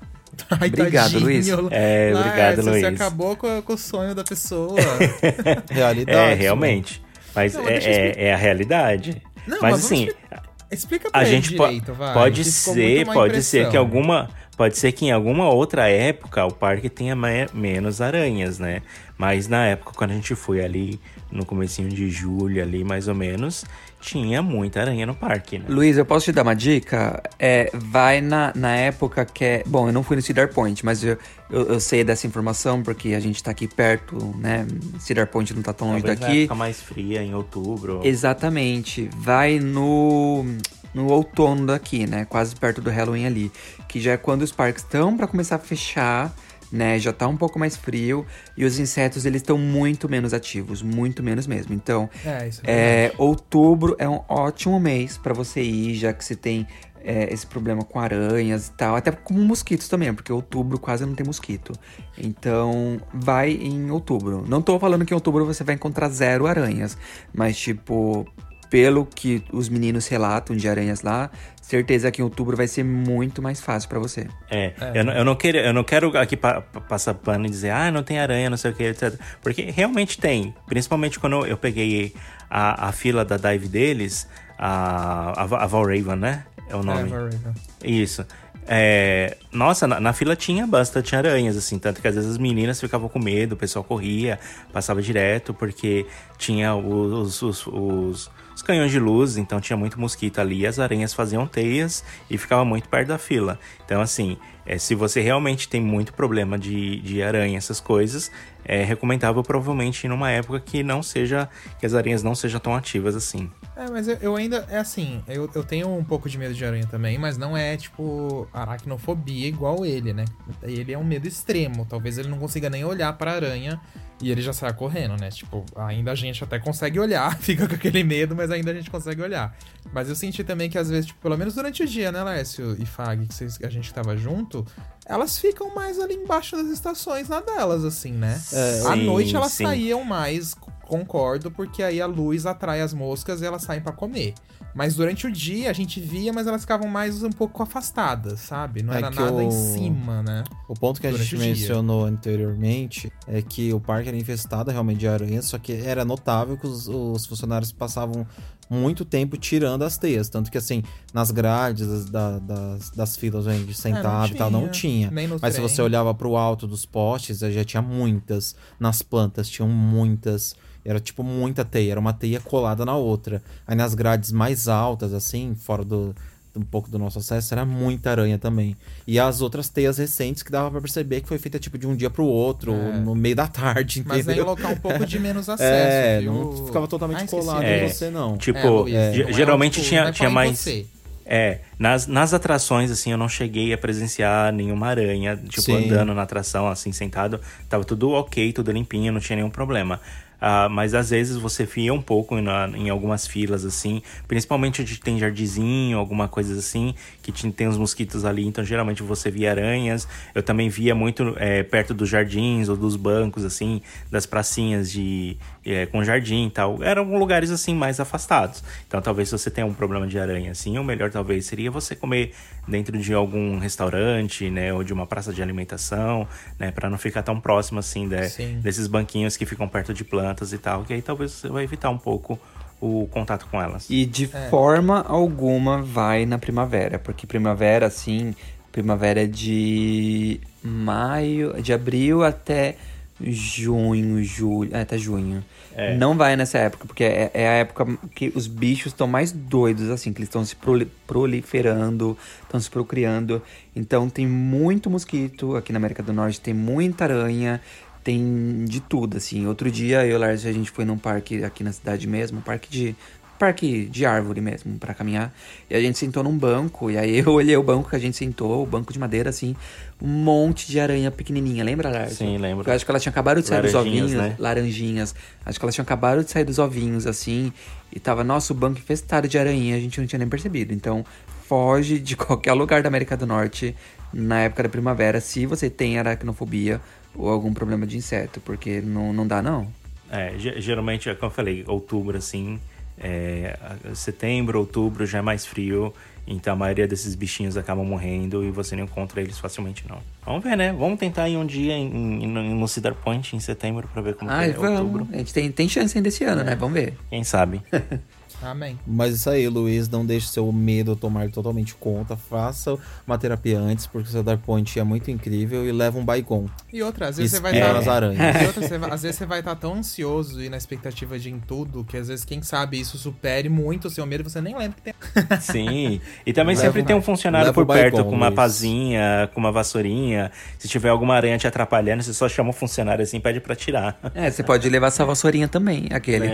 Ai, 0.49 0.67
obrigado, 0.69 1.11
tadinho. 1.13 1.23
Luiz. 1.23 1.47
É, 1.71 2.11
obrigado, 2.15 2.35
Laércio, 2.37 2.63
Luiz. 2.65 2.79
Você 2.81 2.85
acabou 2.87 3.35
com, 3.35 3.61
com 3.61 3.73
o 3.73 3.77
sonho 3.77 4.13
da 4.15 4.23
pessoa. 4.23 4.75
Realidade. 5.69 6.17
É, 6.17 6.33
realmente. 6.33 7.01
Mas 7.35 7.53
Não, 7.53 7.67
é, 7.67 7.75
é, 7.77 8.23
é 8.27 8.33
a 8.33 8.37
realidade. 8.37 9.21
Não, 9.47 9.57
mas, 9.61 9.71
mas 9.73 9.85
assim, 9.85 10.03
explicar- 10.05 10.43
Explica 10.71 11.09
pra 11.11 11.21
a 11.21 11.23
gente 11.23 11.49
direito, 11.49 11.93
vai. 11.93 12.13
pode 12.13 12.43
ser, 12.43 13.05
pode 13.05 13.41
ser 13.41 13.57
que 13.57 13.63
impressão. 13.63 13.79
alguma, 13.81 14.29
pode 14.55 14.77
ser 14.77 14.91
que 14.91 15.05
em 15.05 15.11
alguma 15.11 15.49
outra 15.49 15.89
época 15.89 16.45
o 16.45 16.53
parque 16.53 16.89
tenha 16.89 17.15
me- 17.15 17.47
menos 17.53 18.01
aranhas, 18.01 18.59
né? 18.59 18.83
Mas 19.17 19.47
na 19.47 19.65
época 19.65 19.93
quando 19.95 20.11
a 20.11 20.13
gente 20.13 20.35
foi 20.35 20.63
ali 20.63 20.99
no 21.31 21.43
comecinho 21.43 21.89
de 21.89 22.07
julho 22.11 22.61
ali 22.61 22.83
mais 22.83 23.07
ou 23.07 23.15
menos, 23.15 23.65
tinha 23.99 24.41
muita 24.41 24.81
aranha 24.81 25.05
no 25.05 25.13
parque, 25.13 25.59
né? 25.59 25.65
Luiz, 25.67 25.97
eu 25.97 26.05
posso 26.05 26.25
te 26.25 26.31
dar 26.31 26.43
uma 26.43 26.55
dica? 26.55 27.21
É, 27.37 27.69
vai 27.73 28.21
na, 28.21 28.51
na 28.55 28.75
época 28.75 29.25
que 29.25 29.43
é. 29.43 29.63
Bom, 29.65 29.87
eu 29.87 29.93
não 29.93 30.03
fui 30.03 30.15
no 30.15 30.21
Cedar 30.21 30.53
Point, 30.53 30.85
mas 30.85 31.03
eu, 31.03 31.17
eu, 31.49 31.67
eu 31.67 31.79
sei 31.79 32.03
dessa 32.03 32.25
informação 32.25 32.81
porque 32.81 33.13
a 33.13 33.19
gente 33.19 33.43
tá 33.43 33.51
aqui 33.51 33.67
perto, 33.67 34.35
né? 34.37 34.65
Cedar 34.99 35.27
Point 35.27 35.53
não 35.53 35.61
tá 35.61 35.73
tão 35.73 35.89
longe 35.89 36.01
Talvez 36.01 36.19
na 36.19 36.27
daqui. 36.27 36.39
época 36.43 36.55
mais 36.55 36.81
fria, 36.81 37.21
em 37.21 37.33
outubro. 37.33 38.01
Exatamente. 38.03 39.09
Vai 39.17 39.59
no 39.59 40.45
no 40.93 41.07
outono 41.11 41.67
daqui, 41.67 42.07
né? 42.07 42.25
Quase 42.25 42.55
perto 42.55 42.81
do 42.81 42.89
Halloween 42.89 43.25
ali, 43.25 43.51
que 43.87 43.99
já 43.99 44.13
é 44.13 44.17
quando 44.17 44.41
os 44.41 44.51
parques 44.51 44.83
estão 44.83 45.15
para 45.15 45.27
começar 45.27 45.55
a 45.57 45.59
fechar, 45.59 46.33
né? 46.71 46.99
Já 46.99 47.11
tá 47.11 47.27
um 47.27 47.37
pouco 47.37 47.57
mais 47.57 47.75
frio 47.75 48.25
e 48.55 48.65
os 48.65 48.79
insetos 48.79 49.25
eles 49.25 49.41
estão 49.41 49.57
muito 49.57 50.07
menos 50.09 50.33
ativos, 50.33 50.81
muito 50.81 51.23
menos 51.23 51.47
mesmo. 51.47 51.73
Então, 51.73 52.09
É, 52.25 52.47
isso 52.47 52.61
é 52.63 53.05
é, 53.05 53.13
outubro 53.17 53.95
é 53.99 54.07
um 54.07 54.21
ótimo 54.27 54.79
mês 54.79 55.17
para 55.17 55.33
você 55.33 55.61
ir, 55.61 55.95
já 55.95 56.13
que 56.13 56.23
você 56.23 56.35
tem 56.35 56.67
é, 57.03 57.33
esse 57.33 57.45
problema 57.47 57.83
com 57.83 57.99
aranhas 57.99 58.67
e 58.67 58.71
tal, 58.71 58.95
até 58.95 59.11
com 59.11 59.33
mosquitos 59.33 59.87
também, 59.87 60.13
porque 60.13 60.31
outubro 60.31 60.77
quase 60.77 61.05
não 61.05 61.15
tem 61.15 61.25
mosquito. 61.25 61.73
Então, 62.17 62.99
vai 63.13 63.51
em 63.51 63.89
outubro. 63.89 64.43
Não 64.47 64.61
tô 64.61 64.77
falando 64.79 65.05
que 65.05 65.13
em 65.13 65.15
outubro 65.15 65.45
você 65.45 65.63
vai 65.63 65.75
encontrar 65.75 66.09
zero 66.09 66.45
aranhas, 66.45 66.97
mas 67.33 67.57
tipo, 67.57 68.27
pelo 68.69 69.05
que 69.05 69.43
os 69.51 69.67
meninos 69.69 70.07
relatam 70.07 70.55
de 70.55 70.67
aranhas 70.69 71.01
lá, 71.01 71.29
certeza 71.61 72.11
que 72.11 72.21
em 72.21 72.23
outubro 72.23 72.55
vai 72.57 72.67
ser 72.67 72.83
muito 72.83 73.41
mais 73.41 73.59
fácil 73.61 73.89
para 73.89 73.99
você. 73.99 74.27
É, 74.49 74.73
Eu, 74.93 75.03
não, 75.03 75.13
eu, 75.13 75.25
não 75.25 75.35
quero, 75.35 75.57
eu 75.57 75.73
não 75.73 75.83
quero 75.83 76.17
aqui 76.17 76.35
pa, 76.37 76.61
pa- 76.61 76.81
passar 76.81 77.13
pano 77.15 77.45
e 77.45 77.49
dizer, 77.49 77.71
ah, 77.71 77.91
não 77.91 78.03
tem 78.03 78.19
aranha, 78.19 78.49
não 78.49 78.57
sei 78.57 78.71
o 78.71 78.73
que, 78.73 78.83
etc. 78.83 79.13
Porque 79.41 79.63
realmente 79.71 80.17
tem. 80.19 80.53
Principalmente 80.67 81.19
quando 81.19 81.45
eu 81.45 81.57
peguei 81.57 82.13
a, 82.49 82.87
a 82.89 82.91
fila 82.91 83.23
da 83.25 83.37
dive 83.37 83.67
deles, 83.67 84.27
a, 84.57 85.33
a, 85.41 85.63
a 85.63 85.67
Valraven, 85.67 86.15
né? 86.15 86.43
É 86.69 86.75
o 86.75 86.81
É, 86.81 86.83
nome. 86.83 87.09
Valraven. 87.09 87.39
Isso. 87.83 88.25
É, 88.71 89.35
nossa, 89.51 89.87
na, 89.87 89.99
na 89.99 90.13
fila 90.13 90.35
tinha 90.35 90.67
bastante 90.67 91.15
aranhas, 91.15 91.57
assim, 91.57 91.79
tanto 91.79 92.01
que 92.01 92.07
às 92.07 92.13
vezes 92.13 92.29
as 92.29 92.37
meninas 92.37 92.79
ficavam 92.79 93.09
com 93.09 93.17
medo, 93.17 93.53
o 93.53 93.57
pessoal 93.57 93.83
corria, 93.83 94.39
passava 94.71 95.01
direto, 95.01 95.55
porque 95.55 96.05
tinha 96.37 96.75
os, 96.75 97.41
os, 97.41 97.65
os, 97.67 98.31
os 98.59 98.63
canhões 98.63 98.91
de 98.91 98.99
luz, 98.99 99.37
então 99.37 99.61
tinha 99.61 99.77
muito 99.77 99.97
mosquito 99.97 100.39
ali, 100.39 100.67
as 100.67 100.79
aranhas 100.79 101.13
faziam 101.13 101.47
teias 101.47 102.03
e 102.29 102.37
ficava 102.37 102.65
muito 102.65 102.89
perto 102.89 103.07
da 103.07 103.17
fila. 103.17 103.57
Então, 103.85 104.01
assim, 104.01 104.37
é, 104.65 104.77
se 104.77 104.93
você 104.93 105.21
realmente 105.21 105.69
tem 105.69 105.79
muito 105.81 106.13
problema 106.13 106.59
de, 106.59 106.99
de 106.99 107.23
aranha, 107.23 107.57
essas 107.57 107.79
coisas, 107.79 108.29
é 108.69 108.83
recomendável 108.83 109.41
provavelmente 109.41 110.07
numa 110.07 110.29
época 110.29 110.59
que 110.59 110.83
não 110.83 111.01
seja, 111.01 111.49
que 111.79 111.87
as 111.87 111.95
aranhas 111.95 112.21
não 112.21 112.35
sejam 112.35 112.59
tão 112.59 112.75
ativas 112.75 113.15
assim. 113.15 113.49
É, 113.75 113.89
mas 113.89 114.07
eu, 114.07 114.17
eu 114.21 114.35
ainda. 114.35 114.67
É 114.69 114.77
assim, 114.77 115.23
eu, 115.27 115.49
eu 115.55 115.63
tenho 115.63 115.89
um 115.89 116.03
pouco 116.03 116.29
de 116.29 116.37
medo 116.37 116.53
de 116.53 116.63
aranha 116.63 116.85
também, 116.85 117.17
mas 117.17 117.35
não 117.35 117.57
é, 117.57 117.75
tipo, 117.75 118.47
aracnofobia 118.53 119.47
igual 119.47 119.83
ele, 119.83 120.13
né? 120.13 120.25
Ele 120.61 120.93
é 120.93 120.97
um 120.97 121.03
medo 121.03 121.27
extremo. 121.27 121.83
Talvez 121.83 122.19
ele 122.19 122.27
não 122.27 122.37
consiga 122.37 122.69
nem 122.69 122.85
olhar 122.85 123.11
pra 123.13 123.33
aranha 123.33 123.81
e 124.21 124.29
ele 124.31 124.41
já 124.41 124.53
saia 124.53 124.73
correndo, 124.73 125.19
né? 125.19 125.29
Tipo, 125.29 125.65
ainda 125.75 126.11
a 126.11 126.15
gente 126.15 126.43
até 126.43 126.59
consegue 126.59 126.99
olhar, 126.99 127.35
fica 127.39 127.67
com 127.67 127.73
aquele 127.73 128.03
medo, 128.03 128.35
mas 128.35 128.51
ainda 128.51 128.69
a 128.71 128.73
gente 128.73 128.91
consegue 128.91 129.21
olhar. 129.21 129.57
Mas 129.91 130.09
eu 130.09 130.15
senti 130.15 130.43
também 130.43 130.69
que 130.69 130.77
às 130.77 130.89
vezes, 130.89 131.07
tipo, 131.07 131.19
pelo 131.21 131.37
menos 131.37 131.55
durante 131.55 131.81
o 131.81 131.87
dia, 131.87 132.11
né, 132.11 132.23
Lécio 132.23 132.75
e 132.79 132.85
Fag, 132.85 133.25
que 133.25 133.33
vocês, 133.33 133.57
a 133.63 133.69
gente 133.69 133.91
tava 133.93 134.15
junto, 134.15 134.65
elas 135.09 135.39
ficam 135.39 135.73
mais 135.73 135.99
ali 135.99 136.13
embaixo 136.13 136.55
das 136.55 136.67
estações 136.67 137.27
na 137.27 137.41
delas, 137.41 137.83
assim, 137.83 138.11
né? 138.11 138.39
É, 138.53 138.81
à 138.85 138.93
sim, 138.93 139.05
noite 139.05 139.35
elas 139.35 139.51
sim. 139.51 139.65
saíam 139.65 140.03
mais, 140.03 140.53
concordo, 140.83 141.49
porque 141.49 141.81
aí 141.81 141.99
a 141.99 142.05
luz 142.05 142.45
atrai 142.45 142.79
as 142.81 142.93
moscas 142.93 143.41
e 143.41 143.45
elas 143.45 143.63
saem 143.63 143.81
pra 143.81 143.91
comer. 143.91 144.35
Mas 144.73 144.95
durante 144.95 145.25
o 145.27 145.31
dia 145.31 145.69
a 145.69 145.73
gente 145.73 145.99
via, 145.99 146.31
mas 146.31 146.47
elas 146.47 146.61
ficavam 146.61 146.87
mais 146.87 147.23
um 147.23 147.29
pouco 147.29 147.61
afastadas, 147.63 148.39
sabe? 148.39 148.81
Não 148.83 148.93
É 148.93 148.97
era 148.97 149.09
nada 149.09 149.37
o- 149.37 149.41
em 149.41 149.51
cima, 149.51 150.21
né? 150.23 150.43
O 150.67 150.73
ponto 150.73 151.01
que 151.01 151.07
a 151.07 151.11
Durante 151.11 151.25
gente 151.29 151.35
o 151.35 151.39
dia. 151.39 151.47
mencionou 151.49 152.05
anteriormente 152.05 153.11
é 153.27 153.41
que 153.41 153.73
o 153.73 153.79
parque 153.79 154.07
era 154.09 154.17
infestado 154.17 154.71
realmente 154.71 154.99
de 154.99 155.07
aranhas, 155.07 155.45
só 155.45 155.57
que 155.57 155.73
era 155.73 156.05
notável 156.05 156.57
que 156.57 156.67
os, 156.67 156.87
os 156.87 157.25
funcionários 157.25 157.71
passavam 157.71 158.25
muito 158.69 159.03
tempo 159.03 159.35
tirando 159.35 159.81
as 159.83 159.97
teias. 159.97 160.29
Tanto 160.29 160.51
que, 160.51 160.57
assim, 160.57 160.83
nas 161.11 161.31
grades 161.31 161.87
das, 161.87 162.05
da- 162.09 162.39
das, 162.39 162.89
das 162.91 163.17
filas 163.17 163.47
onde 163.47 163.73
sentado 163.73 164.33
e 164.33 164.37
tal, 164.37 164.51
não 164.51 164.69
tinha. 164.69 165.09
Mas 165.11 165.27
se 165.53 165.57
trem. 165.59 165.67
você 165.67 165.81
olhava 165.81 166.13
pro 166.13 166.35
alto 166.37 166.67
dos 166.67 166.85
postes, 166.85 167.39
já 167.39 167.63
tinha 167.63 167.81
muitas. 167.81 168.55
Nas 168.79 169.01
plantas 169.01 169.49
tinham 169.49 169.67
muitas. 169.67 170.55
Era 170.85 170.99
tipo 170.99 171.23
muita 171.23 171.63
teia, 171.65 171.91
era 171.91 171.99
uma 171.99 172.13
teia 172.13 172.39
colada 172.39 172.85
na 172.85 172.95
outra. 172.95 173.41
Aí 173.67 173.75
nas 173.75 173.93
grades 173.93 174.31
mais 174.31 174.67
altas, 174.67 175.13
assim, 175.13 175.55
fora 175.55 175.83
do 175.83 176.15
um 176.55 176.61
pouco 176.63 176.89
do 176.89 176.97
nosso 176.97 177.19
acesso, 177.19 177.53
era 177.53 177.63
muita 177.63 178.09
aranha 178.09 178.37
também. 178.37 178.75
E 179.07 179.19
as 179.19 179.39
outras 179.39 179.69
teias 179.69 179.97
recentes 179.99 180.41
que 180.43 180.51
dava 180.51 180.69
pra 180.71 180.81
perceber 180.81 181.21
que 181.21 181.27
foi 181.27 181.37
feita 181.37 181.59
tipo 181.59 181.77
de 181.77 181.85
um 181.87 181.95
dia 181.95 182.09
pro 182.09 182.25
outro, 182.25 182.73
É. 182.73 182.99
no 182.99 183.13
meio 183.15 183.35
da 183.35 183.47
tarde, 183.47 184.03
Mas 184.05 184.17
é 184.27 184.31
em 184.31 184.33
entendeu? 184.33 184.45
local 184.45 184.71
um 184.71 184.75
pouco 184.77 185.05
de 185.05 185.19
menos 185.19 185.47
acesso, 185.47 185.63
é, 185.71 186.19
viu? 186.19 186.33
não 186.33 186.65
ficava 186.65 186.87
totalmente 186.87 187.23
Ah, 187.23 187.27
colado 187.27 187.63
É. 187.63 187.85
em 187.85 187.89
você, 187.89 188.09
não. 188.09 188.35
Tipo, 188.35 188.57
É, 188.59 188.69
Luiz, 188.69 188.93
não 188.93 189.29
é, 189.29 189.33
geralmente 189.33 189.73
tipo, 189.75 189.85
tinha, 189.87 190.11
tinha 190.11 190.29
mais. 190.29 190.57
você. 190.59 190.85
É, 191.23 191.59
nas, 191.77 192.07
nas 192.07 192.33
atrações, 192.33 192.89
assim, 192.89 193.11
eu 193.11 193.17
não 193.17 193.29
cheguei 193.29 193.71
a 193.71 193.77
presenciar 193.77 194.51
nenhuma 194.51 194.87
aranha, 194.87 195.37
tipo, 195.37 195.61
Sim. 195.61 195.85
andando 195.85 196.13
na 196.15 196.23
atração, 196.23 196.67
assim, 196.67 196.91
sentado. 196.91 197.39
Tava 197.69 197.85
tudo 197.85 198.09
ok, 198.09 198.51
tudo 198.51 198.71
limpinho, 198.71 199.13
não 199.13 199.19
tinha 199.21 199.35
nenhum 199.35 199.51
problema. 199.51 200.01
Ah, 200.41 200.69
mas 200.69 200.93
às 200.93 201.09
vezes 201.09 201.35
você 201.37 201.65
fia 201.65 201.93
um 201.93 202.01
pouco 202.01 202.39
na- 202.39 202.67
em 202.69 202.89
algumas 202.89 203.27
filas, 203.27 203.65
assim, 203.65 204.01
principalmente 204.27 204.81
onde 204.81 204.97
tem 204.99 205.19
jardinzinho, 205.19 205.97
alguma 205.97 206.27
coisa 206.27 206.57
assim, 206.57 206.93
que 207.21 207.31
tin- 207.31 207.51
tem 207.51 207.67
os 207.67 207.77
mosquitos 207.77 208.23
ali, 208.23 208.45
então 208.45 208.63
geralmente 208.63 209.03
você 209.03 209.29
via 209.29 209.51
aranhas. 209.51 210.07
Eu 210.33 210.41
também 210.41 210.69
via 210.69 210.95
muito 210.95 211.35
é, 211.37 211.63
perto 211.63 211.93
dos 211.93 212.07
jardins 212.07 212.69
ou 212.69 212.77
dos 212.77 212.95
bancos, 212.95 213.43
assim, 213.43 213.81
das 214.09 214.25
pracinhas 214.25 214.91
de, 214.91 215.37
é, 215.65 215.85
com 215.85 216.03
jardim 216.03 216.47
e 216.47 216.49
tal. 216.49 216.81
Eram 216.83 217.17
lugares, 217.17 217.51
assim, 217.51 217.73
mais 217.75 217.99
afastados. 217.99 218.63
Então 218.87 219.01
talvez 219.01 219.29
se 219.29 219.37
você 219.37 219.49
tenha 219.51 219.67
um 219.67 219.73
problema 219.73 220.07
de 220.07 220.17
aranha, 220.19 220.51
assim, 220.51 220.77
o 220.77 220.83
melhor 220.83 221.09
talvez 221.11 221.45
seria 221.45 221.69
você 221.69 221.95
comer 221.95 222.33
dentro 222.67 222.97
de 222.97 223.13
algum 223.13 223.57
restaurante, 223.57 224.49
né, 224.49 224.73
ou 224.73 224.83
de 224.83 224.93
uma 224.93 225.05
praça 225.05 225.33
de 225.33 225.41
alimentação, 225.41 226.27
né, 226.57 226.71
para 226.71 226.89
não 226.89 226.97
ficar 226.97 227.23
tão 227.23 227.39
próximo, 227.39 227.79
assim, 227.79 228.07
de- 228.07 228.15
desses 228.61 228.87
banquinhos 228.87 229.35
que 229.37 229.45
ficam 229.45 229.67
perto 229.67 229.93
de 229.93 230.03
plantas 230.03 230.53
e 230.53 230.57
tal, 230.57 230.83
que 230.83 230.93
aí 230.93 231.01
talvez 231.01 231.31
você 231.31 231.47
vai 231.49 231.63
evitar 231.63 231.89
um 231.89 231.97
pouco 231.97 232.39
o 232.81 233.07
contato 233.11 233.45
com 233.51 233.61
elas. 233.61 233.89
E 233.89 234.05
de 234.05 234.25
forma 234.49 235.01
alguma 235.07 235.81
vai 235.81 236.25
na 236.25 236.37
primavera, 236.37 236.97
porque 236.97 237.27
primavera, 237.27 237.85
assim, 237.87 238.33
primavera 238.71 239.23
é 239.23 239.27
de 239.27 240.39
maio, 240.63 241.61
de 241.61 241.73
abril 241.73 242.23
até 242.23 242.77
junho, 243.21 244.23
julho, 244.23 244.75
é, 244.75 244.81
até 244.81 244.97
junho. 244.97 245.43
É. 245.75 245.95
Não 245.95 246.17
vai 246.17 246.35
nessa 246.35 246.57
época, 246.57 246.85
porque 246.85 247.03
é, 247.03 247.31
é 247.33 247.47
a 247.47 247.53
época 247.53 247.97
que 248.15 248.31
os 248.35 248.47
bichos 248.47 248.87
estão 248.87 249.07
mais 249.07 249.31
doidos, 249.31 249.89
assim, 249.89 250.11
que 250.11 250.19
eles 250.19 250.29
estão 250.29 250.43
se 250.43 250.55
proli- 250.55 250.87
proliferando, 251.07 252.17
estão 252.43 252.59
se 252.59 252.69
procriando. 252.69 253.41
Então 253.75 254.09
tem 254.09 254.27
muito 254.27 254.89
mosquito 254.89 255.55
aqui 255.55 255.71
na 255.71 255.77
América 255.77 256.03
do 256.03 256.11
Norte, 256.11 256.41
tem 256.41 256.53
muita 256.53 257.05
aranha, 257.05 257.61
tem 258.03 258.65
de 258.65 258.79
tudo, 258.79 259.17
assim. 259.17 259.45
Outro 259.47 259.69
dia 259.69 260.05
eu 260.05 260.11
e 260.11 260.15
o 260.15 260.19
Lars, 260.19 260.45
a 260.45 260.51
gente 260.51 260.71
foi 260.71 260.85
num 260.85 260.97
parque 260.97 261.43
aqui 261.43 261.63
na 261.63 261.71
cidade 261.71 262.07
mesmo, 262.07 262.39
um 262.39 262.41
parque 262.41 262.69
de 262.69 262.95
parque 263.39 263.85
de 263.85 264.05
árvore 264.05 264.41
mesmo, 264.41 264.77
pra 264.77 264.93
caminhar. 264.93 265.33
E 265.69 265.75
a 265.75 265.79
gente 265.81 265.97
sentou 265.97 266.21
num 266.23 266.37
banco, 266.37 266.91
e 266.91 266.97
aí 266.97 267.17
eu 267.25 267.29
olhei 267.31 267.55
o 267.57 267.63
banco 267.63 267.89
que 267.89 267.95
a 267.95 267.99
gente 267.99 268.15
sentou, 268.17 268.61
o 268.61 268.65
banco 268.65 268.91
de 268.93 268.99
madeira, 268.99 269.29
assim, 269.29 269.55
um 270.01 270.07
monte 270.07 270.67
de 270.67 270.79
aranha 270.79 271.09
pequenininha. 271.09 271.63
Lembra, 271.63 271.89
Lars? 271.89 272.13
Sim, 272.17 272.37
lembro. 272.37 272.69
Eu 272.69 272.73
acho 272.75 272.85
que 272.85 272.91
ela 272.91 272.99
tinha 272.99 273.11
acabado 273.11 273.41
de 273.41 273.47
sair 273.47 273.61
dos 273.61 273.73
ovinhos, 273.75 274.11
né? 274.11 274.35
laranjinhas. 274.37 275.15
Acho 275.45 275.57
que 275.57 275.65
elas 275.65 275.73
tinham 275.73 275.83
acabado 275.83 276.23
de 276.23 276.29
sair 276.29 276.43
dos 276.43 276.59
ovinhos, 276.59 277.07
assim, 277.07 277.51
e 277.91 277.99
tava, 277.99 278.23
nosso 278.23 278.53
banco 278.53 278.77
infestado 278.79 279.27
de 279.27 279.37
aranha, 279.39 279.75
a 279.75 279.79
gente 279.79 279.99
não 279.99 280.05
tinha 280.07 280.19
nem 280.19 280.27
percebido. 280.27 280.73
Então, 280.73 281.03
foge 281.47 281.97
de 281.99 282.15
qualquer 282.17 282.53
lugar 282.53 282.81
da 282.83 282.87
América 282.89 283.15
do 283.17 283.25
Norte 283.25 283.75
na 284.13 284.41
época 284.41 284.63
da 284.63 284.69
primavera, 284.69 285.21
se 285.21 285.45
você 285.45 285.69
tem 285.69 285.97
aracnofobia 285.99 286.81
ou 287.15 287.29
algum 287.29 287.53
problema 287.53 287.85
de 287.87 287.97
inseto, 287.97 288.39
porque 288.41 288.81
não, 288.81 289.13
não 289.13 289.25
dá, 289.27 289.41
não. 289.41 289.67
É, 290.11 290.33
ge- 290.37 290.59
geralmente, 290.59 291.07
é 291.09 291.13
como 291.15 291.31
eu 291.31 291.35
falei, 291.35 291.63
outubro, 291.67 292.17
assim, 292.17 292.59
é, 292.99 293.57
setembro, 293.95 294.59
outubro 294.59 295.05
já 295.05 295.19
é 295.19 295.21
mais 295.21 295.45
frio, 295.45 295.93
então 296.27 296.53
a 296.53 296.55
maioria 296.55 296.87
desses 296.87 297.15
bichinhos 297.15 297.57
acabam 297.57 297.85
morrendo 297.85 298.43
e 298.43 298.51
você 298.51 298.75
não 298.75 298.83
encontra 298.83 299.19
eles 299.21 299.39
facilmente, 299.39 299.83
não. 299.89 299.97
Vamos 300.25 300.43
ver, 300.43 300.55
né? 300.55 300.71
Vamos 300.73 300.99
tentar 300.99 301.27
ir 301.29 301.37
um 301.37 301.45
dia 301.45 301.73
em, 301.73 302.23
em- 302.23 302.27
no 302.55 302.67
Cedar 302.67 302.93
Point 302.93 303.35
em 303.35 303.39
setembro 303.39 303.87
pra 303.91 304.01
ver 304.01 304.13
como 304.15 304.29
é 304.31 304.47
outubro. 304.49 305.05
vamos. 305.05 305.13
A 305.13 305.17
gente 305.17 305.33
tem, 305.33 305.51
tem 305.51 305.67
chance 305.69 305.97
ainda 305.97 306.07
esse 306.09 306.23
ano, 306.23 306.43
né? 306.43 306.55
Vamos 306.55 306.73
ver. 306.75 306.93
Quem 307.09 307.23
sabe? 307.23 307.61
Amém. 308.41 308.79
Mas 308.87 309.15
isso 309.15 309.29
aí, 309.29 309.47
Luiz, 309.47 309.89
não 309.89 310.05
deixe 310.05 310.27
seu 310.27 310.51
medo 310.51 310.95
tomar 310.95 311.29
totalmente 311.29 311.75
conta. 311.75 312.15
Faça 312.15 312.77
uma 313.05 313.17
terapia 313.17 313.59
antes, 313.59 313.85
porque 313.85 314.07
o 314.09 314.11
Cedar 314.11 314.37
Point 314.37 314.79
é 314.79 314.83
muito 314.83 315.11
incrível 315.11 315.65
e 315.67 315.71
leva 315.71 315.97
um 315.99 316.05
Baigon. 316.05 316.45
E 316.71 316.81
outra, 316.81 317.09
às 317.09 317.17
vezes 317.17 317.31
você 317.33 317.39
vai 317.41 317.51
Espera 317.53 317.79
estar. 317.79 317.79
as 317.81 317.87
aranhas. 317.87 318.35
E 318.41 318.45
outra, 318.47 318.67
você 318.67 318.77
vai- 318.77 318.91
às 318.91 319.01
vezes 319.01 319.17
você 319.17 319.25
vai 319.25 319.39
estar 319.39 319.55
tão 319.55 319.73
ansioso 319.75 320.41
e 320.41 320.49
na 320.49 320.57
expectativa 320.57 321.19
de 321.19 321.29
ir 321.29 321.33
em 321.33 321.39
tudo 321.39 321.83
que 321.83 321.97
às 321.97 322.07
vezes, 322.07 322.23
quem 322.23 322.41
sabe, 322.41 322.79
isso 322.79 322.97
supere 322.97 323.49
muito 323.49 323.85
o 323.85 323.89
seu 323.89 324.05
medo 324.05 324.21
e 324.21 324.29
você 324.29 324.39
nem 324.41 324.57
lembra 324.57 324.77
que 324.77 324.81
tem. 324.83 324.93
Sim. 325.41 326.01
E 326.25 326.31
também 326.33 326.55
Leva 326.55 326.67
sempre 326.67 326.81
um- 326.81 326.85
tem 326.85 326.95
um 326.95 327.01
funcionário 327.01 327.47
leva 327.47 327.53
por 327.53 327.65
Baigon, 327.65 327.81
perto 327.97 328.05
com 328.05 328.15
uma 328.15 328.27
Luiz. 328.27 328.35
pazinha, 328.35 329.29
com 329.33 329.39
uma 329.39 329.51
vassourinha. 329.51 330.31
Se 330.57 330.67
tiver 330.67 330.89
alguma 330.89 331.15
aranha 331.15 331.37
te 331.37 331.47
atrapalhando, 331.47 332.03
você 332.03 332.13
só 332.13 332.29
chama 332.29 332.51
o 332.51 332.53
funcionário 332.53 333.03
assim 333.03 333.17
e 333.17 333.19
pede 333.19 333.39
pra 333.39 333.55
tirar. 333.55 333.99
É, 334.15 334.31
você 334.31 334.43
pode 334.43 334.67
levar 334.69 334.87
essa 334.87 335.03
vassourinha 335.05 335.47
também, 335.47 335.87
aquele. 335.91 336.29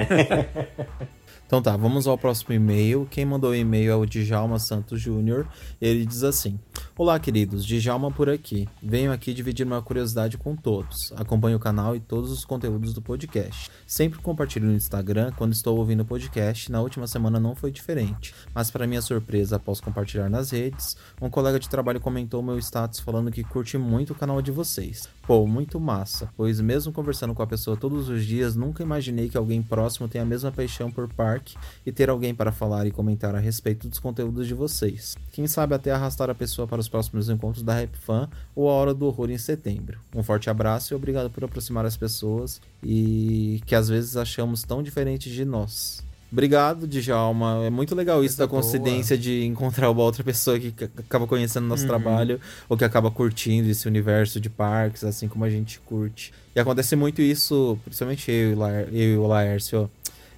Então 1.45 1.61
tá, 1.61 1.77
vamos 1.77 2.07
ao 2.07 2.17
próximo 2.17 2.53
e-mail. 2.53 3.07
Quem 3.09 3.23
mandou 3.25 3.51
o 3.51 3.55
e-mail 3.55 3.91
é 3.91 3.95
o 3.95 4.05
Djalma 4.05 4.57
Santos 4.57 4.99
Júnior. 4.99 5.47
Ele 5.79 6.05
diz 6.05 6.23
assim: 6.23 6.59
Olá, 6.97 7.19
queridos, 7.19 7.65
Djalma 7.65 8.09
por 8.09 8.29
aqui. 8.29 8.69
Venho 8.81 9.11
aqui 9.11 9.33
dividir 9.33 9.67
uma 9.67 9.81
curiosidade 9.81 10.37
com 10.37 10.55
todos. 10.55 11.11
Acompanho 11.17 11.57
o 11.57 11.59
canal 11.59 11.93
e 11.93 11.99
todos 11.99 12.31
os 12.31 12.45
conteúdos 12.45 12.93
do 12.93 13.01
podcast. 13.01 13.69
Sempre 13.85 14.21
compartilho 14.21 14.67
no 14.67 14.73
Instagram 14.73 15.33
quando 15.35 15.51
estou 15.51 15.77
ouvindo 15.77 16.03
o 16.03 16.05
podcast. 16.05 16.71
Na 16.71 16.79
última 16.79 17.05
semana 17.05 17.37
não 17.37 17.53
foi 17.53 17.69
diferente. 17.69 18.33
Mas, 18.53 18.71
para 18.71 18.87
minha 18.87 19.01
surpresa, 19.01 19.57
após 19.57 19.81
compartilhar 19.81 20.29
nas 20.29 20.51
redes, 20.51 20.95
um 21.21 21.29
colega 21.29 21.59
de 21.59 21.67
trabalho 21.67 21.99
comentou 21.99 22.41
meu 22.41 22.57
status 22.59 23.01
falando 23.01 23.29
que 23.29 23.43
curte 23.43 23.77
muito 23.77 24.13
o 24.13 24.15
canal 24.15 24.41
de 24.41 24.51
vocês. 24.51 25.09
Pô, 25.27 25.45
muito 25.45 25.77
massa, 25.81 26.29
pois 26.37 26.61
mesmo 26.61 26.93
conversando 26.93 27.33
com 27.33 27.41
a 27.43 27.47
pessoa 27.47 27.75
todos 27.75 28.07
os 28.07 28.23
dias, 28.23 28.55
nunca 28.55 28.81
imaginei 28.81 29.27
que 29.27 29.35
alguém 29.35 29.61
próximo 29.61 30.07
tenha 30.07 30.23
a 30.23 30.27
mesma 30.27 30.49
paixão 30.49 30.89
por 30.89 31.11
parque 31.11 31.57
e 31.85 31.91
ter 31.91 32.09
alguém 32.09 32.33
para 32.33 32.53
falar 32.53 32.87
e 32.87 32.91
comentar 32.91 33.35
a 33.35 33.39
respeito 33.39 33.89
dos 33.89 33.99
conteúdos 33.99 34.47
de 34.47 34.53
vocês. 34.53 35.17
Quem 35.33 35.45
sabe 35.45 35.75
até 35.75 35.91
arrastar 35.91 36.29
a 36.29 36.35
pessoa 36.35 36.65
para 36.65 36.84
os 36.85 36.89
próximos 36.89 37.29
encontros 37.29 37.63
da 37.63 37.73
Rap 37.73 37.95
Fan 37.97 38.29
ou 38.55 38.69
a 38.69 38.73
Hora 38.73 38.93
do 38.93 39.05
Horror 39.05 39.29
em 39.29 39.37
setembro. 39.37 39.99
Um 40.13 40.23
forte 40.23 40.49
abraço 40.49 40.93
e 40.93 40.95
obrigado 40.95 41.29
por 41.29 41.43
aproximar 41.43 41.85
as 41.85 41.97
pessoas 41.97 42.61
e 42.83 43.61
que 43.65 43.75
às 43.75 43.89
vezes 43.89 44.15
achamos 44.15 44.63
tão 44.63 44.81
diferentes 44.81 45.31
de 45.31 45.43
nós. 45.43 46.03
Obrigado, 46.31 46.87
Djalma. 46.87 47.61
É 47.65 47.69
muito 47.69 47.95
legal 47.95 48.23
isso 48.23 48.35
Coisa 48.35 48.45
da 48.45 48.51
coincidência 48.51 49.17
de 49.17 49.45
encontrar 49.45 49.89
uma 49.89 50.03
outra 50.03 50.23
pessoa 50.23 50.59
que 50.59 50.73
acaba 50.83 51.25
conhecendo 51.25 51.65
nosso 51.65 51.87
trabalho 51.87 52.41
ou 52.67 52.75
que 52.75 52.83
acaba 52.83 53.09
curtindo 53.09 53.69
esse 53.69 53.87
universo 53.87 54.39
de 54.39 54.49
parques, 54.49 55.03
assim 55.03 55.27
como 55.27 55.45
a 55.45 55.49
gente 55.49 55.79
curte. 55.79 56.33
E 56.55 56.59
acontece 56.59 56.95
muito 56.95 57.21
isso, 57.21 57.77
principalmente 57.85 58.29
eu 58.31 58.57
e 58.91 59.15
o 59.15 59.27
Laércio, 59.27 59.89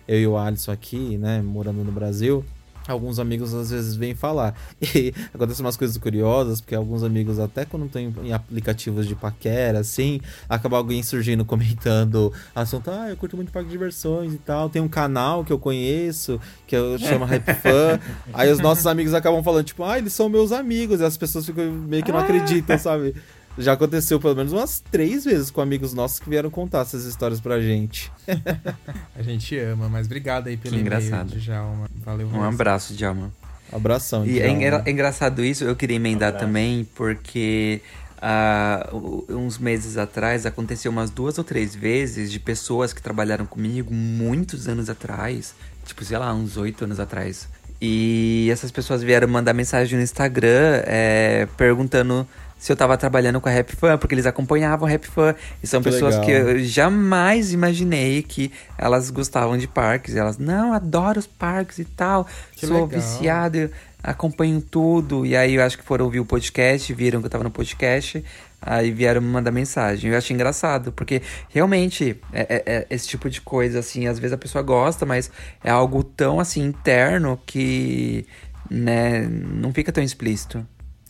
eu 0.07 0.19
e 0.19 0.27
o 0.27 0.37
Alisson 0.37 0.71
aqui, 0.71 1.17
né, 1.17 1.41
morando 1.41 1.83
no 1.83 1.91
Brasil. 1.91 2.45
Alguns 2.87 3.19
amigos 3.19 3.53
às 3.53 3.71
vezes 3.71 3.95
vêm 3.95 4.15
falar. 4.15 4.55
E 4.97 5.13
acontecem 5.33 5.65
umas 5.65 5.75
coisas 5.75 5.97
curiosas, 5.97 6.61
porque 6.61 6.73
alguns 6.73 7.03
amigos, 7.03 7.39
até 7.39 7.65
quando 7.65 7.85
estão 7.85 8.01
em, 8.01 8.33
aplicativos 8.33 9.05
de 9.05 9.15
paquera, 9.15 9.79
assim, 9.79 10.21
acaba 10.47 10.77
alguém 10.77 11.03
surgindo 11.03 11.43
comentando 11.45 12.31
assunto, 12.55 12.89
ah, 12.89 13.09
eu 13.09 13.17
curto 13.17 13.35
muito 13.35 13.51
parque 13.51 13.67
de 13.67 13.73
diversões 13.73 14.33
e 14.33 14.37
tal. 14.37 14.69
Tem 14.69 14.81
um 14.81 14.87
canal 14.87 15.43
que 15.43 15.51
eu 15.51 15.59
conheço, 15.59 16.39
que 16.65 16.75
eu 16.75 16.97
chamo 16.99 17.25
Rap 17.25 17.45
Fan. 17.55 17.99
Aí 18.33 18.51
os 18.51 18.59
nossos 18.59 18.87
amigos 18.87 19.13
acabam 19.13 19.43
falando, 19.43 19.65
tipo, 19.65 19.83
ah, 19.83 19.97
eles 19.97 20.13
são 20.13 20.29
meus 20.29 20.51
amigos. 20.51 21.01
E 21.01 21.03
as 21.03 21.17
pessoas 21.17 21.45
ficam 21.45 21.71
meio 21.71 22.03
que 22.03 22.11
não 22.11 22.19
acreditam, 22.19 22.77
sabe? 22.77 23.13
Já 23.57 23.73
aconteceu 23.73 24.19
pelo 24.19 24.35
menos 24.35 24.53
umas 24.53 24.79
três 24.91 25.25
vezes 25.25 25.49
com 25.49 25.61
amigos 25.61 25.93
nossos 25.93 26.19
que 26.19 26.29
vieram 26.29 26.49
contar 26.49 26.81
essas 26.81 27.05
histórias 27.05 27.39
pra 27.41 27.59
gente. 27.59 28.11
A 29.17 29.21
gente 29.23 29.57
ama, 29.57 29.89
mas 29.89 30.05
obrigado 30.05 30.47
aí 30.47 30.57
pelo 30.57 30.75
Que 30.75 30.79
e-mail, 30.81 30.99
engraçado. 31.03 31.29
Djalma. 31.39 31.89
Valeu 32.05 32.27
Um 32.27 32.31
mesmo. 32.31 32.43
abraço, 32.45 32.93
Djalma. 32.93 33.31
Abração, 33.71 34.25
E 34.25 34.39
é, 34.39 34.43
Djalma. 34.43 34.57
engra- 34.57 34.83
é 34.85 34.91
engraçado 34.91 35.43
isso, 35.43 35.63
eu 35.63 35.75
queria 35.75 35.95
emendar 35.95 36.37
também, 36.37 36.87
porque 36.95 37.81
ah, 38.21 38.87
u- 38.93 39.25
uns 39.29 39.57
meses 39.57 39.97
atrás 39.97 40.45
aconteceu 40.45 40.91
umas 40.91 41.09
duas 41.09 41.37
ou 41.37 41.43
três 41.43 41.75
vezes 41.75 42.31
de 42.31 42.39
pessoas 42.39 42.93
que 42.93 43.01
trabalharam 43.01 43.45
comigo 43.45 43.93
muitos 43.93 44.67
anos 44.67 44.89
atrás, 44.89 45.53
tipo, 45.85 46.03
sei 46.05 46.17
lá, 46.17 46.33
uns 46.33 46.57
oito 46.57 46.83
anos 46.85 46.99
atrás. 46.99 47.47
E 47.81 48.47
essas 48.51 48.71
pessoas 48.71 49.03
vieram 49.03 49.27
mandar 49.27 49.53
mensagem 49.53 49.97
no 49.97 50.03
Instagram 50.03 50.81
é, 50.85 51.47
perguntando 51.57 52.27
se 52.57 52.71
eu 52.71 52.75
tava 52.75 52.97
trabalhando 52.97 53.39
com 53.39 53.47
a 53.47 53.51
Rap 53.51 53.75
Fan, 53.75 53.97
porque 53.97 54.15
eles 54.15 54.25
acompanhavam 54.25 54.87
a 54.87 54.89
Rap 54.91 55.05
Fan. 55.05 55.35
E 55.61 55.67
são 55.67 55.81
Que 55.81 55.89
pessoas 55.91 56.15
legal. 56.17 56.25
que 56.25 56.31
eu 56.31 56.59
jamais 56.63 57.53
imaginei 57.53 58.23
que 58.23 58.51
elas 58.77 59.09
gostavam 59.11 59.57
de 59.57 59.67
parques. 59.67 60.15
E 60.15 60.19
elas, 60.19 60.37
não, 60.37 60.73
adoro 60.73 61.19
os 61.19 61.27
parques 61.27 61.77
e 61.79 61.85
tal. 61.85 62.27
Que 62.55 62.65
Sou 62.65 62.85
legal. 62.85 62.87
viciado, 62.99 63.57
eu 63.57 63.69
acompanho 64.03 64.59
tudo. 64.59 65.25
E 65.25 65.35
aí 65.35 65.53
eu 65.55 65.63
acho 65.63 65.77
que 65.77 65.83
foram 65.83 66.05
ouvir 66.05 66.19
o 66.19 66.25
podcast, 66.25 66.91
viram 66.93 67.19
que 67.19 67.27
eu 67.27 67.29
tava 67.29 67.43
no 67.43 67.51
podcast. 67.51 68.23
Aí 68.59 68.89
vieram 68.91 69.21
me 69.21 69.27
mandar 69.27 69.51
mensagem. 69.51 70.09
Eu 70.11 70.17
achei 70.17 70.33
engraçado, 70.33 70.91
porque 70.91 71.21
realmente 71.49 72.19
é, 72.33 72.41
é- 72.49 72.63
é 72.65 72.87
esse 72.89 73.07
tipo 73.07 73.29
de 73.29 73.39
coisa, 73.39 73.79
assim, 73.79 74.07
às 74.07 74.17
vezes 74.17 74.33
a 74.33 74.37
pessoa 74.37 74.63
gosta, 74.63 75.05
mas 75.05 75.29
é 75.63 75.69
algo 75.69 76.03
tão 76.03 76.39
assim 76.39 76.63
interno 76.65 77.39
que 77.45 78.25
né, 78.69 79.27
não 79.29 79.71
fica 79.71 79.91
tão 79.91 80.03
explícito. 80.03 80.65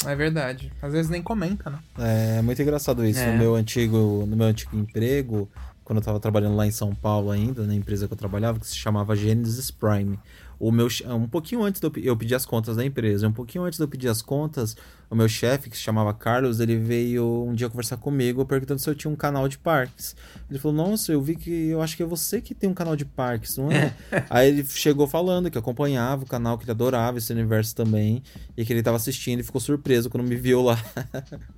É 0.05 0.15
verdade. 0.15 0.71
Às 0.81 0.93
vezes 0.93 1.09
nem 1.09 1.21
comenta, 1.21 1.69
né? 1.69 1.79
É 1.97 2.41
muito 2.41 2.61
engraçado 2.61 3.05
isso. 3.05 3.19
É. 3.19 3.31
No 3.31 3.37
meu 3.37 3.55
antigo, 3.55 4.25
no 4.27 4.35
meu 4.35 4.47
antigo 4.47 4.77
emprego, 4.77 5.49
quando 5.83 5.99
eu 5.99 6.03
tava 6.03 6.19
trabalhando 6.19 6.55
lá 6.55 6.67
em 6.67 6.71
São 6.71 6.93
Paulo 6.93 7.31
ainda, 7.31 7.65
na 7.65 7.73
empresa 7.73 8.07
que 8.07 8.13
eu 8.13 8.17
trabalhava, 8.17 8.59
que 8.59 8.67
se 8.67 8.75
chamava 8.75 9.15
Genesis 9.15 9.71
Prime. 9.71 10.19
O 10.59 10.71
meu, 10.71 10.87
um 11.05 11.27
pouquinho 11.27 11.63
antes 11.63 11.79
de 11.79 11.87
eu, 11.87 11.91
eu 11.97 12.17
pedir 12.17 12.35
as 12.35 12.45
contas 12.45 12.75
da 12.75 12.85
empresa, 12.85 13.27
um 13.27 13.31
pouquinho 13.31 13.63
antes 13.63 13.77
de 13.77 13.83
eu 13.83 13.87
pedir 13.87 14.09
as 14.09 14.21
contas, 14.21 14.75
o 15.09 15.15
meu 15.15 15.29
chefe, 15.29 15.69
que 15.69 15.77
se 15.77 15.83
chamava 15.83 16.13
Carlos, 16.13 16.59
ele 16.59 16.77
veio 16.77 17.45
um 17.47 17.53
dia 17.53 17.69
conversar 17.69 17.97
comigo, 17.97 18.45
perguntando 18.45 18.79
se 18.79 18.89
eu 18.89 18.95
tinha 18.95 19.11
um 19.11 19.15
canal 19.15 19.47
de 19.47 19.57
parques. 19.57 20.15
Ele 20.49 20.59
falou: 20.59 20.75
Nossa, 20.75 21.11
eu 21.11 21.21
vi 21.21 21.35
que 21.35 21.69
eu 21.69 21.81
acho 21.81 21.95
que 21.95 22.03
é 22.03 22.05
você 22.05 22.41
que 22.41 22.55
tem 22.55 22.69
um 22.69 22.73
canal 22.73 22.95
de 22.95 23.05
parques, 23.05 23.57
não 23.57 23.71
é? 23.71 23.93
Aí 24.29 24.49
ele 24.49 24.65
chegou 24.65 25.07
falando 25.07 25.49
que 25.49 25.57
acompanhava 25.57 26.23
o 26.23 26.27
canal, 26.27 26.57
que 26.57 26.63
ele 26.65 26.71
adorava 26.71 27.17
esse 27.19 27.31
universo 27.31 27.75
também, 27.75 28.23
e 28.57 28.65
que 28.65 28.73
ele 28.73 28.83
tava 28.83 28.97
assistindo 28.97 29.39
e 29.39 29.43
ficou 29.43 29.61
surpreso 29.61 30.09
quando 30.09 30.27
me 30.27 30.35
viu 30.35 30.61
lá. 30.61 30.77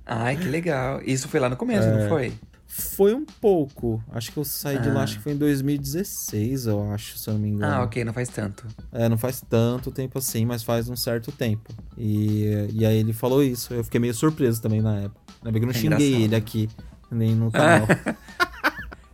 Ai, 0.06 0.36
que 0.36 0.48
legal. 0.48 1.00
Isso 1.04 1.28
foi 1.28 1.40
lá 1.40 1.48
no 1.48 1.56
começo, 1.56 1.88
não 1.88 2.08
foi? 2.08 2.32
Foi 2.72 3.12
um 3.12 3.24
pouco. 3.24 4.00
Acho 4.12 4.30
que 4.30 4.36
eu 4.38 4.44
saí 4.44 4.78
de 4.78 4.88
lá, 4.90 5.00
Ah. 5.00 5.02
acho 5.02 5.16
que 5.16 5.22
foi 5.24 5.32
em 5.32 5.36
2016, 5.36 6.66
eu 6.66 6.92
acho, 6.92 7.18
se 7.18 7.28
eu 7.28 7.34
não 7.34 7.40
me 7.40 7.48
engano. 7.48 7.72
Ah, 7.74 7.82
ok, 7.82 8.04
não 8.04 8.12
faz 8.12 8.28
tanto. 8.28 8.64
É, 8.92 9.08
não 9.08 9.18
faz 9.18 9.42
tanto 9.50 9.90
tempo 9.90 10.18
assim, 10.18 10.46
mas 10.46 10.62
faz 10.62 10.88
um 10.88 10.94
certo 10.94 11.32
tempo. 11.32 11.68
E, 11.98 12.68
e 12.72 12.86
aí 12.86 12.96
ele 12.98 13.12
falou 13.12 13.42
isso. 13.42 13.74
Eu 13.74 13.82
fiquei 13.82 13.98
meio 13.98 14.14
surpreso 14.14 14.62
também 14.62 14.80
na 14.80 14.96
época. 15.00 15.20
Ainda 15.40 15.50
bem 15.50 15.60
que 15.60 15.64
eu 15.64 15.66
não 15.66 15.70
É 15.70 15.74
xinguei 15.74 16.08
engraçado. 16.08 16.24
ele 16.24 16.36
aqui, 16.36 16.68
nem 17.10 17.34
no 17.34 17.50
canal. 17.52 17.88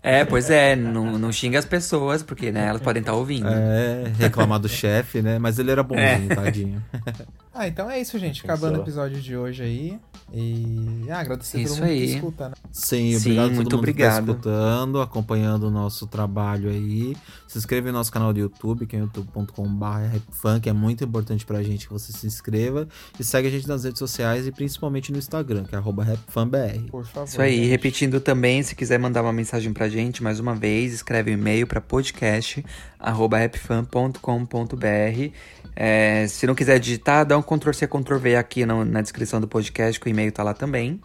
É, 0.02 0.24
pois 0.24 0.50
é, 0.50 0.76
não, 0.76 1.18
não 1.18 1.32
xinga 1.32 1.58
as 1.58 1.64
pessoas, 1.64 2.22
porque 2.22 2.52
né, 2.52 2.66
elas 2.66 2.82
podem 2.82 3.00
estar 3.00 3.14
ouvindo. 3.14 3.48
É, 3.48 4.12
reclamar 4.18 4.60
do 4.60 4.68
chefe, 4.68 5.20
né? 5.22 5.38
Mas 5.38 5.58
ele 5.58 5.70
era 5.70 5.82
bonzinho, 5.82 6.28
tadinho. 6.28 6.84
Ah, 7.58 7.66
então 7.66 7.90
é 7.90 7.98
isso, 7.98 8.18
gente. 8.18 8.44
Acabando 8.44 8.78
o 8.78 8.82
episódio 8.82 9.18
de 9.18 9.34
hoje 9.34 9.62
aí. 9.62 9.98
E 10.34 11.06
ah, 11.08 11.20
agradecer 11.20 11.56
a 11.56 11.60
Isso 11.60 11.74
todo 11.76 11.84
mundo 11.84 11.94
que 11.96 12.02
aí. 12.02 12.14
escuta, 12.14 12.48
né? 12.50 12.54
Sim, 12.70 13.12
Sim, 13.12 13.16
obrigado 13.16 13.44
a 13.44 13.48
todo 13.48 13.54
muito 13.54 13.70
mundo 13.70 13.78
obrigado. 13.78 14.20
que 14.20 14.26
tá 14.26 14.32
escutando, 14.32 15.00
acompanhando 15.00 15.62
o 15.68 15.70
nosso 15.70 16.06
trabalho 16.06 16.68
aí. 16.68 17.16
Se 17.48 17.56
inscreve 17.56 17.86
no 17.86 17.94
nosso 17.96 18.12
canal 18.12 18.32
do 18.32 18.38
YouTube, 18.40 18.86
que 18.86 18.96
é 18.96 18.98
youtube.com.br 18.98 20.58
que 20.60 20.68
é 20.68 20.72
muito 20.72 21.04
importante 21.04 21.46
pra 21.46 21.62
gente 21.62 21.86
que 21.86 21.92
você 21.92 22.12
se 22.12 22.26
inscreva. 22.26 22.86
E 23.18 23.24
segue 23.24 23.48
a 23.48 23.50
gente 23.50 23.66
nas 23.66 23.84
redes 23.84 23.98
sociais 23.98 24.46
e 24.46 24.52
principalmente 24.52 25.10
no 25.10 25.16
Instagram, 25.18 25.64
que 25.64 25.74
é 25.74 25.78
arroba 25.78 26.04
rapfanbr. 26.04 26.78
Por 26.90 27.06
favor. 27.06 27.28
Isso 27.28 27.40
aí, 27.40 27.56
gente. 27.56 27.68
repetindo 27.68 28.20
também, 28.20 28.62
se 28.62 28.74
quiser 28.74 28.98
mandar 28.98 29.22
uma 29.22 29.32
mensagem 29.32 29.72
pra 29.72 29.88
gente, 29.88 30.22
mais 30.22 30.40
uma 30.40 30.54
vez, 30.54 30.92
escreve 30.92 31.30
um 31.30 31.34
e-mail 31.34 31.66
pra 31.66 31.80
podcast 31.80 32.64
arroba 32.98 33.38
rapfan.com.br. 33.38 35.32
É, 35.78 36.26
se 36.26 36.46
não 36.46 36.54
quiser 36.54 36.78
digitar, 36.78 37.26
dá 37.26 37.36
um 37.36 37.42
Ctrl-C, 37.46 37.86
Ctrl-V 37.86 38.36
aqui 38.36 38.66
na, 38.66 38.84
na 38.84 39.00
descrição 39.00 39.40
do 39.40 39.48
podcast, 39.48 39.98
que 40.00 40.08
o 40.08 40.10
e-mail 40.10 40.32
tá 40.32 40.42
lá 40.42 40.52
também. 40.54 41.00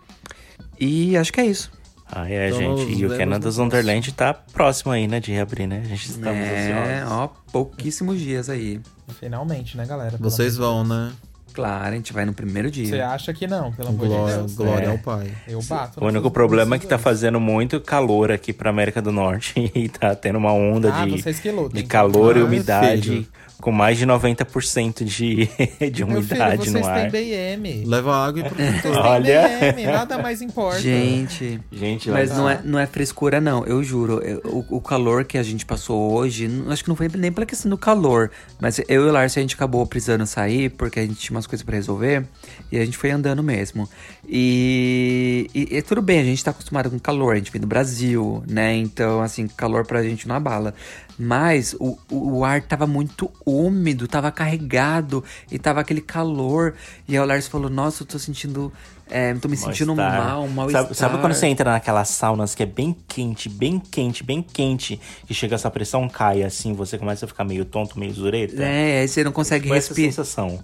E 0.79 1.15
acho 1.17 1.31
que 1.31 1.39
é 1.41 1.45
isso. 1.45 1.71
Ah, 2.11 2.29
é, 2.29 2.49
Então, 2.49 2.77
gente. 2.77 2.99
E 2.99 3.05
o 3.05 3.17
Canada's 3.17 3.57
no. 3.57 3.63
Wonderland 3.63 4.11
tá 4.11 4.33
próximo 4.33 4.91
aí, 4.91 5.07
né, 5.07 5.19
de 5.19 5.31
reabrir, 5.31 5.65
né? 5.67 5.81
A 5.85 5.87
gente 5.87 6.09
estamos 6.09 6.39
é, 6.41 7.05
ó, 7.07 7.29
pouquíssimos 7.51 8.19
dias 8.19 8.49
aí. 8.49 8.81
Finalmente, 9.19 9.77
né, 9.77 9.85
galera? 9.85 10.17
Pelo 10.17 10.29
Vocês 10.29 10.53
de 10.53 10.59
vão, 10.59 10.77
Deus. 10.85 10.89
né? 10.89 11.11
Claro, 11.53 11.85
a 11.85 11.91
gente 11.91 12.13
vai 12.13 12.25
no 12.25 12.33
primeiro 12.33 12.71
dia. 12.71 12.85
Você 12.87 12.99
acha 13.01 13.33
que 13.33 13.45
não, 13.45 13.73
pelo 13.73 13.89
amor 13.89 14.07
de 14.07 14.13
Glória, 14.13 14.37
Deus. 14.37 14.55
glória 14.55 14.85
É. 14.85 14.89
ao 14.89 14.97
Pai. 14.97 15.33
Eu 15.47 15.61
bato. 15.63 16.01
O 16.01 16.07
único 16.07 16.31
problema 16.31 16.75
é 16.77 16.79
que 16.79 16.87
tá 16.87 16.97
fazendo 16.97 17.41
muito 17.41 17.79
calor 17.81 18.31
aqui 18.31 18.53
pra 18.53 18.69
América 18.69 19.01
do 19.01 19.11
Norte 19.11 19.69
e 19.75 19.89
tá 19.89 20.15
tendo 20.15 20.37
uma 20.37 20.53
onda 20.53 20.93
Ah, 20.93 21.05
de, 21.05 21.11
vocês 21.21 21.39
que 21.41 21.51
lutem. 21.51 21.81
de 21.81 21.87
calor 21.87 22.37
e 22.37 22.41
Ah, 22.41 22.45
umidade 22.45 23.01
filho. 23.01 23.27
Com 23.61 23.71
mais 23.71 23.97
de 23.97 24.05
90% 24.05 25.03
de, 25.03 25.47
de 25.91 26.03
umidade 26.03 26.63
filho, 26.63 26.71
vocês 26.71 26.73
no 26.73 26.85
ar. 26.91 27.11
têm 27.11 27.57
BM. 27.57 27.85
Leva 27.85 28.15
água 28.27 28.39
e 28.41 28.43
protetor. 28.43 28.71
Vocês 28.81 28.81
têm 28.81 28.91
Olha. 29.01 29.41
BM, 29.73 29.85
nada 29.85 30.17
mais 30.17 30.41
importa. 30.41 30.79
Gente, 30.81 31.59
Gente, 31.71 32.09
Mas 32.09 32.29
lá- 32.31 32.37
não 32.37 32.49
é, 32.49 32.61
não 32.63 32.79
é 32.79 32.85
frescura, 32.87 33.39
não. 33.39 33.63
Eu 33.65 33.83
juro. 33.83 34.21
o, 34.45 34.77
o 34.77 34.81
calor 34.81 35.23
que 35.23 35.37
a 35.37 35.43
gente 35.43 35.65
passou 35.65 36.11
hoje, 36.13 36.47
não- 36.47 36.71
acho 36.71 36.83
que 36.83 36.89
não 36.89 36.95
foi 36.95 37.07
nem 37.15 37.31
pela 37.31 37.45
questão 37.45 37.69
do 37.69 37.77
calor. 37.77 38.31
Mas 38.59 38.79
eu 38.87 39.05
e 39.05 39.09
o 39.09 39.11
Lars, 39.11 39.37
a 39.37 39.41
gente 39.41 39.55
acabou 39.55 39.85
precisando 39.85 40.25
sair, 40.25 40.69
porque 40.71 40.99
a 40.99 41.03
gente 41.03 41.15
tinha 41.19 41.35
umas 41.37 41.45
coisas 41.47 41.63
pra 41.63 41.75
resolver. 41.75 42.25
E 42.71 42.77
a 42.79 42.83
gente 42.85 42.97
foi 42.97 43.11
andando 43.11 43.43
mesmo. 43.43 43.87
E, 44.27 45.49
e, 45.53 45.77
e 45.77 45.81
tudo 45.81 46.01
bem, 46.01 46.19
a 46.19 46.23
gente 46.23 46.43
tá 46.43 46.51
acostumado 46.51 46.89
com 46.89 46.97
calor. 46.97 47.33
A 47.33 47.37
gente 47.37 47.51
vem 47.51 47.61
do 47.61 47.67
Brasil, 47.67 48.43
né? 48.47 48.75
Então, 48.75 49.21
assim, 49.21 49.47
calor 49.47 49.85
pra 49.85 50.01
gente 50.01 50.27
não 50.27 50.35
abala. 50.35 50.73
Mas 51.21 51.75
o, 51.79 51.97
o, 52.09 52.43
ar 52.43 52.61
tava 52.63 52.87
muito 52.87 53.31
úmido, 53.45 54.07
tava 54.07 54.31
carregado. 54.31 55.23
E 55.51 55.59
tava 55.59 55.79
aquele 55.79 56.01
calor. 56.01 56.73
E 57.07 57.15
aí 57.15 57.19
o 57.19 57.25
Lars 57.25 57.47
falou, 57.47 57.69
nossa, 57.69 58.01
eu 58.01 58.07
tô 58.07 58.17
sentindo... 58.17 58.73
É, 59.13 59.33
tô 59.33 59.49
me 59.49 59.57
sentindo 59.57 59.93
Mal-estar. 59.93 60.25
mal, 60.25 60.47
mal 60.47 60.69
sabe, 60.69 60.95
sabe 60.95 61.17
quando 61.17 61.33
você 61.33 61.45
entra 61.47 61.69
naquelas 61.69 62.07
saunas 62.07 62.55
que 62.55 62.63
é 62.63 62.65
bem 62.65 62.95
quente, 63.09 63.49
bem 63.49 63.77
quente, 63.77 64.23
bem 64.23 64.41
quente, 64.41 65.01
que 65.27 65.33
chega 65.33 65.55
essa 65.55 65.69
pressão 65.69 66.07
cai 66.07 66.43
assim, 66.43 66.71
você 66.71 66.97
começa 66.97 67.25
a 67.25 67.27
ficar 67.27 67.43
meio 67.43 67.65
tonto, 67.65 67.99
meio 67.99 68.13
zureta? 68.13 68.63
É, 68.63 69.01
aí 69.01 69.07
você 69.09 69.21
não 69.21 69.33
consegue 69.33 69.65
essa 69.65 69.89
respirar. 69.89 70.07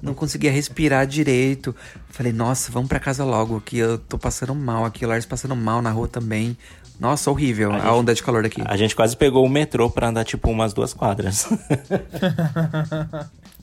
Não 0.02 0.14
conseguia 0.14 0.50
respirar 0.50 1.06
direito. 1.06 1.76
Falei, 2.10 2.32
nossa, 2.32 2.72
vamos 2.72 2.88
pra 2.88 3.02
casa 3.02 3.26
logo, 3.26 3.60
que 3.60 3.80
eu 3.80 3.98
tô 3.98 4.18
passando 4.18 4.56
mal 4.56 4.86
aqui. 4.86 5.06
O 5.06 5.10
Lars 5.10 5.26
passando 5.26 5.54
mal 5.54 5.82
na 5.82 5.92
rua 5.92 6.08
também. 6.08 6.58
Nossa, 7.00 7.30
horrível 7.30 7.72
a, 7.72 7.78
gente- 7.80 7.88
onda 7.88 8.14
de 8.16 8.24
calor 8.24 8.44
daqui. 8.44 8.62
A 8.66 8.76
gente 8.78 8.96
quase 8.96 9.16
pegou 9.16 9.46
o 9.46 9.50
metrô 9.50 9.90
pra 9.90 10.08
andar 10.10 10.24
tipo 10.24 10.50
umas 10.50 10.74
duas 10.74 10.94
quadras. 10.94 11.48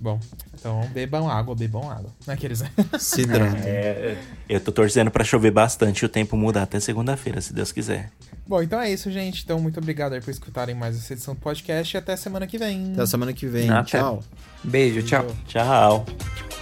Bom, 0.01 0.21
então 0.59 0.87
bebam 0.93 1.29
água, 1.31 1.55
bebam 1.55 1.91
água. 1.91 2.11
Naqueles. 2.27 2.63
Se 2.99 3.23
hidrata. 3.23 3.57
É, 3.65 4.17
eu 4.49 4.61
tô 4.61 4.71
torcendo 4.73 5.11
pra 5.11 5.25
chover 5.25 5.51
bastante 5.51 6.01
e 6.01 6.07
o 6.07 6.09
tempo 6.09 6.37
mudar 6.37 6.63
até 6.63 6.79
segunda-feira, 6.81 7.41
se 7.41 7.53
Deus 7.53 7.73
quiser. 7.73 8.11
Bom, 8.47 8.63
então 8.63 8.79
é 8.81 8.91
isso, 8.93 9.11
gente. 9.11 9.43
Então, 9.43 9.59
muito 9.59 9.79
obrigado 9.79 10.13
aí 10.13 10.21
por 10.21 10.31
escutarem 10.31 10.75
mais 10.75 10.97
essa 10.97 11.13
edição 11.15 11.35
do 11.35 11.41
podcast 11.41 11.97
e 11.97 11.99
até 11.99 12.15
semana 12.17 12.47
que 12.47 12.59
vem. 12.59 12.93
Até 12.93 13.03
a 13.03 13.07
semana 13.07 13.33
que 13.33 13.47
vem. 13.47 13.71
Até. 13.71 13.99
Tchau. 13.99 14.23
Beijo, 14.63 15.03
tchau. 15.03 15.27
Tchau. 15.47 16.05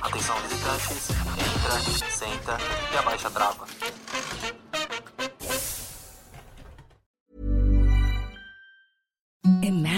Atenção 0.01 0.37
visitantes, 0.43 1.11
entra, 1.11 2.11
senta 2.11 2.57
e 2.95 2.99
abaixa 2.99 3.29
a 3.29 3.31
trava. 3.31 3.67